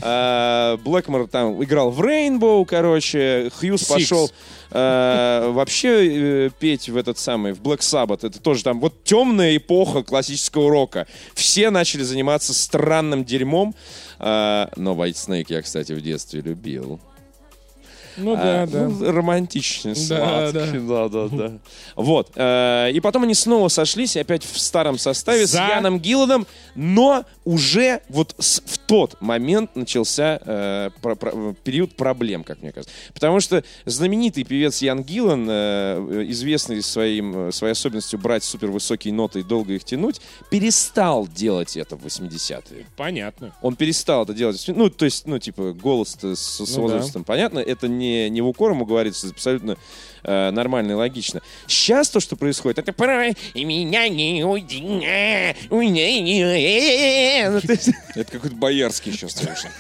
а, 0.02 0.78
Блэкмор 0.78 1.28
там 1.28 1.64
играл 1.64 1.92
в 1.92 2.02
Rainbow, 2.02 2.66
короче, 2.66 3.52
Хьюз 3.60 3.84
пошел 3.84 4.32
э, 4.72 5.52
вообще 5.52 6.48
э, 6.48 6.50
петь 6.60 6.90
в 6.90 6.98
этот 6.98 7.18
самый, 7.18 7.54
в 7.54 7.62
Black 7.62 7.80
Sabbath. 7.80 8.26
Это 8.26 8.40
тоже 8.40 8.64
там 8.64 8.80
вот 8.80 9.04
темная 9.04 9.58
эпоха 9.58 10.04
классического 10.04 10.70
рока. 10.70 11.08
Все 11.34 11.70
начали 11.70 12.04
заниматься 12.04 12.54
странным 12.54 13.26
дерьмом. 13.26 13.76
А, 14.20 14.70
но 14.76 14.94
White 14.94 15.14
Snake 15.14 15.48
я, 15.50 15.62
кстати, 15.62 15.94
в 15.94 16.02
детстве 16.02 16.42
любил. 16.42 17.00
Ну 18.18 18.34
А, 18.38 18.66
да, 18.66 18.66
да. 18.66 18.88
ну, 18.88 19.12
романтичный, 19.12 19.94
Да, 19.94 20.52
сладкий. 20.52 20.80
Да, 20.88 21.08
да, 21.10 21.28
да. 21.28 21.52
Вот. 21.96 22.32
э, 22.36 22.92
И 22.94 23.00
потом 23.00 23.24
они 23.24 23.34
снова 23.34 23.68
сошлись, 23.68 24.18
опять 24.18 24.44
в 24.44 24.60
старом 24.60 24.98
составе 24.98 25.46
с 25.46 25.54
Яном 25.76 26.00
Гилладом, 26.00 26.48
но 26.76 27.26
уже 27.46 28.02
вот 28.10 28.34
с- 28.40 28.62
в 28.66 28.78
тот 28.80 29.20
момент 29.22 29.76
начался 29.76 30.40
э, 30.46 30.90
про- 31.02 31.16
про- 31.16 31.54
период 31.64 31.96
проблем, 31.96 32.44
как 32.44 32.62
мне 32.62 32.72
кажется. 32.72 32.94
Потому 33.14 33.40
что 33.40 33.64
знаменитый 33.86 34.44
певец 34.44 34.82
Ян 34.82 35.04
Гиллан, 35.04 35.48
э, 35.50 36.26
известный 36.30 36.82
своим, 36.82 37.52
своей 37.52 37.74
особенностью 37.74 38.20
брать 38.20 38.44
супервысокие 38.44 39.14
ноты 39.14 39.42
и 39.42 39.44
долго 39.44 39.74
их 39.74 39.84
тянуть, 39.84 40.22
перестал 40.50 41.28
делать 41.28 41.78
это 41.78 41.96
в 41.96 42.06
80-е. 42.06 42.86
Понятно. 42.96 43.54
Он 43.62 43.76
перестал 43.76 44.24
это 44.24 44.34
делать. 44.34 44.64
Ну, 44.68 44.90
то 44.90 45.06
есть, 45.06 45.28
ну, 45.28 45.38
типа, 45.40 45.74
голос 45.74 46.18
с, 46.22 46.36
с 46.36 46.76
Ну 46.76 46.82
возрастом, 46.82 47.24
понятно, 47.24 47.60
это 47.60 47.88
не 47.88 48.07
не, 48.08 48.30
не 48.30 48.42
в 48.42 48.48
укор 48.48 48.72
ему 48.72 48.86
говорится, 48.86 49.30
абсолютно 49.30 49.78
э, 50.24 50.52
нормально 50.52 50.92
и 50.92 50.96
логично. 50.96 51.42
Сейчас 51.68 52.10
то, 52.10 52.20
что 52.20 52.36
происходит, 52.36 52.80
это 52.80 52.94
порой 52.94 53.34
и 53.54 53.64
меня 53.64 54.08
не 54.08 54.44
уйди, 54.44 54.82
у 55.70 55.82
меня 55.82 56.22
не... 56.22 57.50
Ну, 57.50 57.58
Это 58.16 58.32
какой-то 58.32 58.56
боярский 58.56 59.12
сейчас 59.12 59.34
совершенно. 59.34 59.74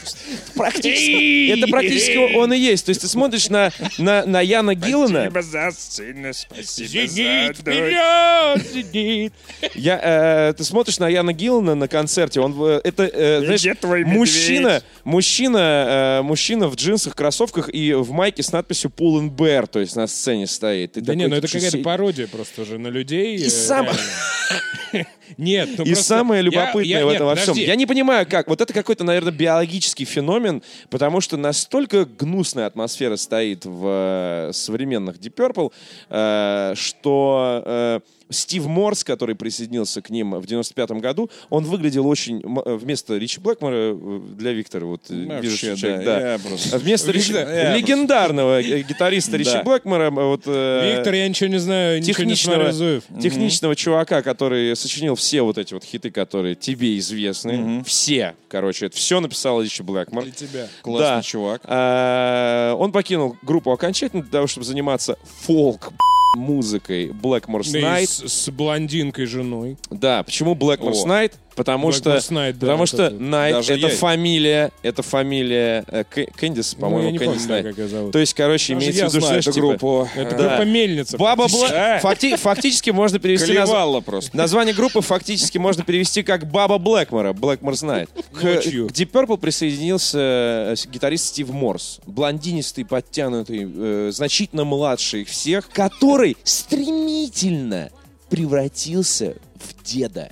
практически, 0.55 1.49
это 1.49 1.67
практически 1.67 2.35
он 2.35 2.53
и 2.53 2.57
есть. 2.57 2.85
То 2.85 2.89
есть 2.89 3.01
ты 3.01 3.07
смотришь 3.07 3.49
на, 3.49 3.71
на, 3.97 4.25
на 4.25 4.41
Яна 4.41 4.75
Гиллана, 4.75 5.31
за 5.41 5.71
сына, 5.71 6.33
спасибо 6.33 7.07
Зенит 7.07 7.57
вперед, 7.57 8.61
зенит. 8.71 9.33
Я, 9.75 10.49
э, 10.49 10.53
ты 10.53 10.63
смотришь 10.63 10.99
на 10.99 11.09
Яна 11.09 11.33
Гиллана 11.33 11.75
на 11.75 11.87
концерте, 11.87 12.41
он 12.41 12.55
э, 12.59 12.81
это 12.83 13.03
э, 13.03 13.57
знаешь, 13.57 14.05
мужчина, 14.05 14.83
мужчина, 15.03 16.19
э, 16.19 16.21
мужчина 16.21 16.67
в 16.67 16.75
джинсах, 16.75 17.15
кроссовках 17.15 17.69
и 17.73 17.93
в 17.93 18.11
майке 18.11 18.43
с 18.43 18.51
надписью 18.51 18.91
Pull 18.95 19.21
and 19.21 19.35
Bear, 19.35 19.67
то 19.67 19.79
есть 19.79 19.95
на 19.95 20.07
сцене 20.27 20.47
стоит. 20.47 20.91
Ты 20.93 21.01
Да 21.01 21.07
такой, 21.13 21.17
не, 21.17 21.27
ну 21.27 21.35
это 21.37 21.47
какая-то 21.47 21.77
пародия 21.79 22.27
просто 22.27 22.63
уже 22.63 22.77
на 22.77 22.87
людей. 22.89 23.37
И 23.37 23.45
э, 23.45 23.49
сам-. 23.49 23.87
Нет, 25.37 25.69
ну 25.77 25.83
И 25.83 25.87
просто 25.89 26.03
самое 26.03 26.39
я- 26.39 26.43
любопытное 26.43 26.83
я- 26.83 27.05
в 27.05 27.07
нет, 27.07 27.15
этом 27.15 27.27
во 27.27 27.35
всем. 27.35 27.55
Я 27.55 27.75
не 27.75 27.85
понимаю, 27.85 28.25
как. 28.29 28.47
Вот 28.47 28.59
это 28.61 28.73
какой-то, 28.73 29.03
наверное, 29.03 29.31
биологический 29.31 30.05
феномен, 30.05 30.63
потому 30.89 31.21
что 31.21 31.37
настолько 31.37 32.05
гнусная 32.05 32.65
атмосфера 32.65 33.15
стоит 33.17 33.65
в 33.65 34.49
э, 34.49 34.51
современных 34.53 35.17
Deep 35.17 35.33
Purple, 35.35 35.71
э, 36.09 36.73
что 36.75 38.01
Стив 38.29 38.65
Морс, 38.67 39.03
который 39.03 39.35
присоединился 39.35 40.01
к 40.01 40.09
ним 40.09 40.31
в 40.39 40.43
95-м 40.45 40.99
году, 40.99 41.29
он 41.49 41.63
выглядел 41.63 42.07
очень... 42.07 42.41
э, 42.65 42.75
Вместо 42.75 43.17
Ричи 43.17 43.39
Блэкмора 43.39 43.75
э, 43.93 44.19
для 44.37 44.51
Виктора, 44.53 44.85
вот 44.85 45.01
э, 45.09 45.13
вижу, 45.13 45.29
Вообще, 45.33 45.75
что 45.75 45.77
человек, 45.77 46.05
да, 46.05 46.39
просто- 46.47 46.77
Вместо 46.77 47.11
Ричи- 47.11 47.33
я 47.33 47.75
легендарного 47.75 48.61
э, 48.61 48.81
гитариста 48.81 49.37
Ричи 49.37 49.51
Да. 49.53 49.63
Блэкмора, 49.63 50.11
вот, 50.11 50.45
Виктор, 50.45 51.13
я 51.13 51.27
ничего 51.27 51.49
не 51.49 51.59
знаю, 51.59 51.99
ничего 52.01 52.23
не 52.23 52.35
техничного, 52.35 53.01
техничного 53.21 53.75
чувака, 53.75 54.21
который 54.21 54.75
сочинил 54.75 55.15
все 55.15 55.41
вот 55.41 55.57
эти 55.57 55.73
вот 55.73 55.83
хиты, 55.83 56.11
которые 56.11 56.55
тебе 56.55 56.97
известны. 56.97 57.83
Все, 57.85 58.35
короче, 58.49 58.87
это 58.87 58.97
все 58.97 59.19
написал 59.19 59.61
Ричи 59.61 59.83
Блэкмор. 59.83 60.23
Для 60.23 60.31
тебя. 60.33 60.67
Классный 60.81 61.07
Да. 61.17 61.21
чувак. 61.21 61.61
А, 61.65 62.73
Он 62.75 62.91
покинул 62.91 63.37
группу 63.41 63.71
окончательно 63.71 64.21
для 64.21 64.31
того, 64.31 64.47
чтобы 64.47 64.65
заниматься 64.65 65.17
фолк 65.41 65.91
музыкой 66.35 67.07
Blackmore's 67.07 67.71
Да 67.71 67.99
Night. 67.99 68.07
с, 68.07 68.27
с 68.45 68.49
блондинкой 68.51 69.25
женой. 69.25 69.77
Да, 69.89 70.23
почему 70.23 70.55
Blackmore's 70.55 71.03
О. 71.03 71.07
Night? 71.07 71.33
Потому 71.57 71.91
что, 71.91 72.11
Blackmore's 72.11 72.31
Night, 72.31 72.53
да, 72.53 72.59
потому 72.67 72.85
что 72.85 73.03
это. 73.07 73.17
Даже 73.17 73.73
это 73.73 73.87
я- 73.87 73.95
фамилия, 73.95 74.71
это 74.83 75.01
фамилия 75.01 75.83
э, 75.87 76.03
Кэ- 76.09 76.31
Кэндис, 76.37 76.75
Ну, 76.75 76.79
по-моему, 76.81 77.09
не 77.09 77.17
Кэндис 77.17 77.41
помню, 77.41 77.49
Найт. 77.49 77.65
как 77.65 77.77
ее 77.79 77.87
зовут. 77.89 78.11
То 78.13 78.19
есть, 78.19 78.33
короче, 78.35 78.73
Даже 78.75 78.85
имеется 78.85 79.09
в 79.09 79.13
виду, 79.13 79.25
знаю 79.25 79.41
что 79.41 79.49
эту 79.49 79.55
типа, 79.59 79.67
группу. 79.67 80.09
Это 80.15 80.35
да. 80.37 80.47
группа 80.49 80.61
Мельница. 80.69 81.17
Баба 81.17 81.47
фактически. 81.47 81.73
Блэк. 81.73 82.01
Факти- 82.01 82.37
Фактически 82.37 82.89
можно 82.91 83.19
перевести 83.19 83.51
наз- 83.51 83.65
Колевала 83.65 84.01
просто. 84.01 84.37
Название 84.37 84.73
группы 84.75 85.01
фактически 85.01 85.57
можно 85.57 85.83
перевести 85.83 86.23
как 86.23 86.49
Баба 86.49 86.77
Блэкмора, 86.77 87.33
Blackmore's 87.33 87.83
Night. 87.83 88.09
К, 88.31 88.39
к 88.39 88.91
Deep 88.91 89.11
Purple 89.11 89.37
присоединился 89.37 90.19
э, 90.19 90.75
гитарист 90.91 91.25
Стив 91.27 91.49
Морс. 91.49 91.99
Блондинистый, 92.05 92.85
подтянутый, 92.85 93.67
э, 93.75 94.11
значительно 94.13 94.63
младший 94.63 95.21
их 95.23 95.27
всех, 95.29 95.67
который 95.69 96.37
стремительно 96.43 97.89
превратился 98.29 99.35
в 99.55 99.83
деда. 99.83 100.31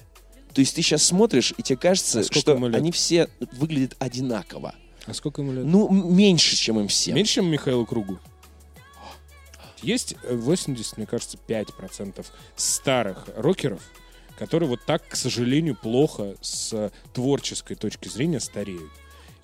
То 0.56 0.62
есть 0.62 0.74
ты 0.74 0.82
сейчас 0.82 1.03
смотришь, 1.03 1.53
и 1.58 1.62
тебе 1.62 1.76
кажется, 1.76 2.22
А 2.22 2.24
что 2.24 2.56
они 2.56 2.93
все 2.93 3.30
выглядят 3.51 3.97
одинаково. 3.99 4.74
А 5.06 5.14
сколько 5.14 5.41
ему 5.41 5.51
лет? 5.51 5.66
Ну, 5.66 5.89
меньше, 5.89 6.56
чем 6.56 6.80
им 6.80 6.88
всем. 6.88 7.14
Меньше, 7.14 7.34
чем 7.34 7.47
Михаилу 7.47 7.86
Кругу. 7.86 8.20
Есть 9.82 10.16
э, 10.24 10.34
80, 10.34 10.95
мне 10.95 11.06
кажется, 11.06 11.38
5% 11.45 12.26
старых 12.56 13.28
рокеров, 13.36 13.82
которые 14.39 14.70
вот 14.70 14.80
так, 14.86 15.06
к 15.06 15.18
сожалению, 15.18 15.76
плохо 15.76 16.36
с 16.39 16.89
творческой 17.14 17.76
точки 17.76 18.08
зрения 18.08 18.39
стареют. 18.39 18.91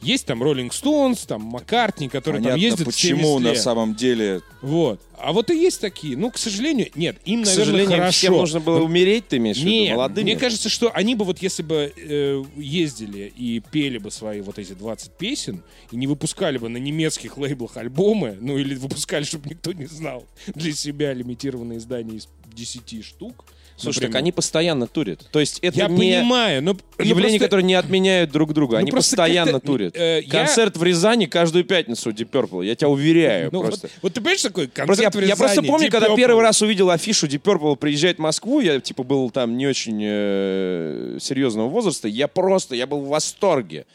Есть 0.02 0.26
там 0.26 0.42
Роллинг 0.42 0.74
Стоунс, 0.74 1.26
там 1.26 1.42
Маккартни, 1.44 2.10
которые 2.10 2.42
там 2.42 2.54
Понятно, 2.54 2.64
ездят 2.64 2.88
в 2.88 2.92
почему 2.92 3.40
70 3.40 3.42
на 3.42 3.56
самом 3.56 3.96
деле 3.96 4.42
Вот. 4.62 5.00
А 5.20 5.32
вот 5.34 5.52
и 5.52 5.56
есть 5.56 5.80
такие. 5.80 6.18
Ну, 6.18 6.32
к 6.32 6.38
сожалению, 6.40 6.90
нет, 6.96 7.18
им, 7.26 7.44
К 7.44 7.46
наверное, 7.46 7.66
сожалению, 7.66 7.98
хорошо. 7.98 8.12
всем 8.18 8.34
нужно 8.34 8.60
было 8.60 8.80
Но 8.80 8.86
умереть, 8.86 9.28
ты 9.28 9.38
имеешь 9.38 9.58
в 9.58 9.60
виду, 9.60 9.70
нет, 9.70 9.96
молодыми? 9.96 10.24
мне 10.24 10.36
кажется, 10.38 10.70
что 10.70 10.90
они 10.92 11.14
бы 11.14 11.26
вот 11.26 11.40
если 11.40 11.62
бы 11.62 11.94
э, 11.96 12.44
ездили 12.58 13.32
и 13.38 13.60
пели 13.60 14.00
бы 14.00 14.10
свои 14.10 14.42
вот 14.42 14.58
эти 14.58 14.74
20 14.74 15.12
песен 15.12 15.62
и 15.92 15.96
не 15.98 16.08
выпускали 16.08 16.58
бы 16.58 16.70
на 16.70 16.78
немецких 16.78 17.38
лейблах 17.38 17.78
альбомы, 17.78 18.38
ну 18.42 18.58
или 18.58 18.74
выпускали, 18.76 19.24
чтобы 19.24 19.50
никто 19.50 19.72
не 19.74 19.86
знал, 19.86 20.26
для 20.48 20.74
себя 20.74 21.14
лимитированные 21.14 21.78
издания 21.78 22.16
из 22.18 22.28
10 22.54 23.06
штук. 23.06 23.46
Слушай, 23.82 23.98
например. 23.98 24.12
так 24.14 24.20
они 24.20 24.32
постоянно 24.32 24.88
турят. 24.88 25.26
То 25.32 25.40
есть 25.40 25.60
это 25.62 25.78
Я 25.78 25.88
не... 25.88 25.98
понимаю, 25.98 26.62
но... 26.64 26.74
но 26.98 27.04
Явления, 27.04 27.40
просто- 27.40 27.46
которые 27.46 27.66
не 27.66 27.74
отменяют 27.76 28.32
друг 28.32 28.54
друга. 28.54 28.74
Ну, 28.76 28.80
Они 28.80 28.92
постоянно 28.92 29.60
турят. 29.60 29.96
э, 29.96 30.22
я- 30.26 30.30
Концерт 30.30 30.78
в 30.78 30.84
Рязани 30.84 31.26
каждую 31.26 31.64
пятницу 31.66 32.10
Deep 32.12 32.30
Purple. 32.30 32.66
Я 32.66 32.76
тебя 32.76 32.90
уверяю. 32.90 33.50
Ну, 33.52 33.62
просто. 33.62 33.88
вот, 33.88 33.92
вот 34.04 34.14
ты 34.14 34.22
понимаешь, 34.22 34.42
такой 34.42 34.68
концерт 34.68 34.88
Просто 34.88 35.04
я, 35.04 35.10
в 35.10 35.16
я 35.30 35.36
просто 35.36 35.56
Рязани, 35.58 35.68
помню, 35.68 35.88
Deep 35.88 35.92
когда 35.92 36.08
Purple. 36.08 36.16
первый 36.16 36.42
раз 36.44 36.62
увидел 36.62 36.90
афишу 36.90 37.28
Deep 37.28 37.42
Purple 37.42 37.76
приезжает 37.76 38.18
в 38.18 38.22
Москву, 38.22 38.60
я 38.60 38.80
типа 38.80 39.04
был 39.04 39.30
там 39.32 39.58
не 39.58 39.68
очень 39.68 40.00
э, 40.04 41.18
серьезного 41.20 41.70
возраста, 41.70 42.08
я 42.08 42.28
просто, 42.28 42.76
я 42.76 42.88
был 42.88 43.02
в 43.02 43.08
восторге. 43.08 43.86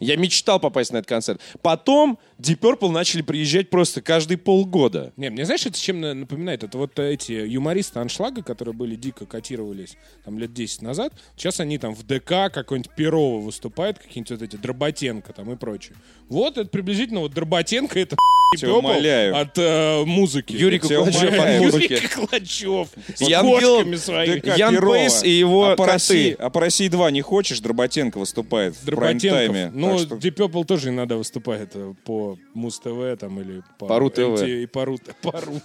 Я 0.00 0.16
мечтал 0.16 0.58
попасть 0.58 0.92
на 0.92 0.98
этот 0.98 1.08
концерт. 1.08 1.40
Потом 1.62 2.18
Deep 2.40 2.58
Purple 2.58 2.90
начали 2.90 3.22
приезжать 3.22 3.70
просто 3.70 4.00
каждые 4.02 4.38
полгода. 4.38 5.12
Не, 5.16 5.30
мне 5.30 5.44
знаешь, 5.44 5.66
это 5.66 5.78
чем 5.78 6.00
на- 6.00 6.14
напоминает? 6.14 6.64
Это 6.64 6.78
вот 6.78 6.98
эти 6.98 7.32
юмористы 7.32 8.00
аншлага, 8.00 8.42
которые 8.42 8.74
были 8.74 8.96
дико 8.96 9.26
котировались 9.26 9.96
там 10.24 10.38
лет 10.38 10.52
10 10.54 10.82
назад. 10.82 11.12
Сейчас 11.36 11.60
они 11.60 11.78
там 11.78 11.94
в 11.94 12.02
ДК 12.04 12.50
какой-нибудь 12.52 12.90
Перова 12.96 13.40
выступают, 13.40 13.98
какие-нибудь 13.98 14.30
вот 14.30 14.42
эти 14.42 14.56
Дроботенко 14.56 15.32
там 15.32 15.52
и 15.52 15.56
прочее. 15.56 15.94
Вот 16.28 16.58
это 16.58 16.68
приблизительно 16.70 17.20
вот 17.20 17.32
Дроботенко 17.32 17.98
это 17.98 18.16
Тебя 18.56 18.74
умоляю. 18.74 19.36
от 19.40 19.56
э, 19.58 20.04
музыки. 20.04 20.52
Юрий 20.54 20.80
музыки. 20.80 21.92
Юрий 21.92 22.08
Куклачев 22.08 22.88
с 23.14 23.20
Ян 23.20 23.46
кошками 23.46 23.96
своими. 23.96 24.38
ДК 24.40 24.56
Ян 24.58 24.74
Перова. 24.74 24.94
Пейс 24.94 25.22
и 25.22 25.30
его 25.30 25.68
а 25.70 25.76
по 25.76 25.84
коты. 25.84 25.92
России, 25.92 26.36
а 26.38 26.50
по 26.50 26.60
России 26.60 26.88
2 26.88 27.10
не 27.12 27.20
хочешь? 27.20 27.60
Дроботенко 27.60 28.18
выступает 28.18 28.74
в 28.74 28.84
Дроботенков. 28.84 29.38
прайм-тайме. 29.38 29.70
Ну, 29.72 29.89
Так 29.98 30.06
что- 30.06 30.16
Deep 30.16 30.34
Purple 30.34 30.64
тоже 30.64 30.88
иногда 30.90 31.16
выступает 31.16 31.70
э, 31.74 31.94
по 32.04 32.38
Муз-ТВ 32.54 33.18
там 33.18 33.40
или 33.40 33.62
по... 33.78 33.98
РУ-ТВ. 33.98 34.18
MTV, 34.18 34.62
и 34.62 34.66
по 34.66 34.84
РУ 34.84 34.98
по 35.22 35.32
РУ 35.40 35.60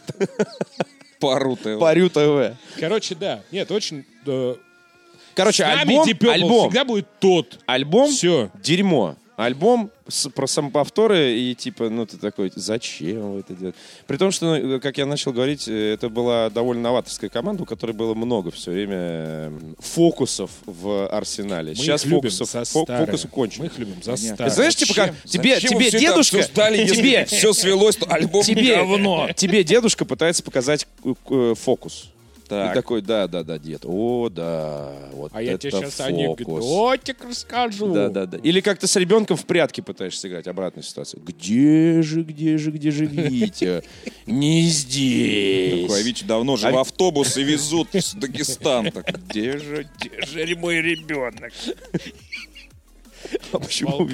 Пару 1.20 1.56
ты. 1.56 1.78
Парю 1.80 2.10
ТВ. 2.10 2.58
Короче, 2.80 3.16
да. 3.16 3.42
Нет, 3.52 3.72
очень... 3.72 4.06
э, 4.26 4.56
Короче, 5.34 5.64
альбом, 5.64 6.08
альбом, 6.30 6.70
всегда 6.70 6.86
будет 6.86 7.08
тот. 7.20 7.60
альбом, 7.66 8.10
Все. 8.10 8.50
дерьмо. 8.64 9.16
Альбом 9.38 9.92
с- 10.08 10.30
про 10.30 10.48
самоповторы 10.48 11.34
и 11.38 11.56
типа, 11.56 11.90
ну 11.90 12.06
ты 12.06 12.16
такой, 12.18 12.52
зачем 12.56 13.34
вы 13.34 13.40
это 13.42 13.54
делаете? 13.54 13.78
При 14.08 14.16
том, 14.18 14.32
что, 14.32 14.56
ну, 14.58 14.80
как 14.80 14.98
я 14.98 15.06
начал 15.06 15.34
говорить, 15.34 15.68
э, 15.68 15.94
это 15.94 16.10
была 16.10 16.50
довольно 16.50 16.84
новаторская 16.84 17.30
команда, 17.30 17.64
у 17.64 17.66
которой 17.66 17.92
было 17.92 18.14
много 18.14 18.52
все 18.52 18.72
время 18.72 18.96
э, 18.98 19.52
фокусов 19.80 20.52
в 20.66 21.08
арсенале. 21.08 21.70
Мы 21.72 21.76
Сейчас 21.76 22.04
фокусов, 22.04 22.50
за 22.50 22.60
фо- 22.62 22.84
старое. 22.84 23.06
фокусы 23.06 23.28
кончены. 23.28 23.64
Мы 23.66 23.68
их 23.72 23.78
любим 23.80 24.02
за 24.02 24.16
старое. 24.16 24.50
Знаешь, 24.50 24.76
типа 24.76 24.94
как, 24.94 25.14
тебе, 25.26 25.56
Зачем 25.56 25.72
тебе 25.80 25.92
дедушка, 25.92 26.38
если 26.38 26.86
тебе, 26.96 27.26
все 27.26 27.52
свелось, 27.54 27.98
то 27.98 28.06
альбом 28.10 28.44
тебе, 28.44 28.78
говно. 28.78 29.30
тебе 29.36 29.64
дедушка 29.64 30.06
пытается 30.06 30.44
показать 30.44 30.88
э, 31.04 31.14
э, 31.30 31.54
фокус. 31.60 32.12
Так. 32.48 32.72
И 32.72 32.76
такой, 32.76 33.02
да, 33.02 33.28
да, 33.28 33.44
да, 33.44 33.58
дед, 33.58 33.82
о, 33.86 34.30
да, 34.30 35.10
вот 35.14 35.32
А 35.34 35.42
я 35.42 35.54
это 35.54 35.60
тебе 35.62 35.72
сейчас 35.72 35.94
фокус. 35.96 36.06
анекдотик 36.08 37.24
расскажу. 37.26 37.92
Да, 37.92 38.10
да, 38.10 38.26
да. 38.28 38.38
Или 38.38 38.62
как 38.62 38.78
ты 38.78 38.86
с 38.88 38.96
ребенком 38.96 39.36
в 39.36 39.46
прятки 39.46 39.82
пытаешься 39.82 40.28
играть, 40.28 40.48
обратная 40.48 40.84
ситуация. 40.84 41.20
Где 41.22 42.02
же, 42.04 42.22
где 42.22 42.58
же, 42.58 42.70
где 42.72 42.92
же 42.92 43.06
Витя? 43.06 43.82
Не 44.28 44.62
здесь. 44.64 45.82
Такой, 45.88 46.00
а 46.00 46.04
Витя 46.04 46.24
давно 46.26 46.56
же 46.58 46.68
А- 46.68 46.72
в 46.72 46.78
автобусы 46.78 47.42
везут 47.42 47.88
в 47.94 48.20
Дагестан. 48.20 48.92
Так, 48.92 49.08
где 49.28 49.58
же, 49.58 49.90
где 50.00 50.22
же 50.46 50.56
мой 50.56 50.82
ребенок? 50.82 51.52
А 53.52 53.60
почему, 53.60 54.08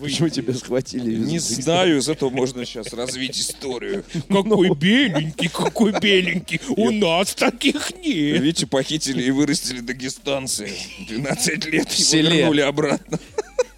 почему 0.00 0.28
тебя 0.28 0.54
схватили? 0.54 1.16
Не 1.16 1.38
знаю, 1.38 1.98
из 1.98 2.08
этого 2.08 2.30
можно 2.30 2.64
сейчас 2.64 2.92
развить 2.92 3.38
историю. 3.38 4.04
Какой 4.28 4.70
беленький, 4.74 5.48
какой 5.48 5.98
беленький. 5.98 6.60
У 6.68 6.90
нас 6.90 7.34
таких 7.34 7.92
нет. 7.96 8.40
Витю 8.40 8.66
похитили 8.66 9.22
и 9.22 9.30
вырастили 9.30 9.80
дагестанцы. 9.80 10.70
12 11.08 11.66
лет 11.66 11.90
его 11.92 12.28
вернули 12.28 12.60
обратно. 12.60 13.18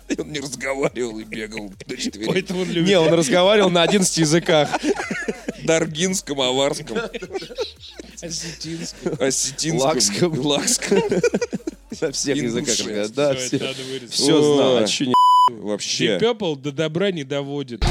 И 0.09 0.21
он 0.21 0.31
не 0.31 0.39
разговаривал 0.41 1.19
и 1.19 1.25
бегал 1.25 1.73
до 1.87 1.97
четвереньких. 1.97 2.33
Поэтому 2.33 2.61
он 2.63 2.71
любит. 2.71 2.89
Не, 2.89 2.99
он 2.99 3.13
разговаривал 3.13 3.71
на 3.71 3.83
11 3.83 4.19
языках. 4.19 4.71
Даргинском, 5.65 6.41
аварском, 6.41 6.99
осетинском. 8.23 9.17
осетинском, 9.19 9.81
Лакском. 9.81 10.41
лакском. 10.41 11.03
На 12.01 12.13
всех 12.13 12.37
языках. 12.37 13.11
Да, 13.13 13.35
все. 13.35 13.59
Все 14.11 14.43
знал. 14.43 14.79
А 14.79 14.87
Вообще. 15.61 16.17
Deep 16.17 16.21
Purple 16.21 16.57
до 16.57 16.73
добра 16.73 17.11
не 17.13 17.25
доводит. 17.25 17.85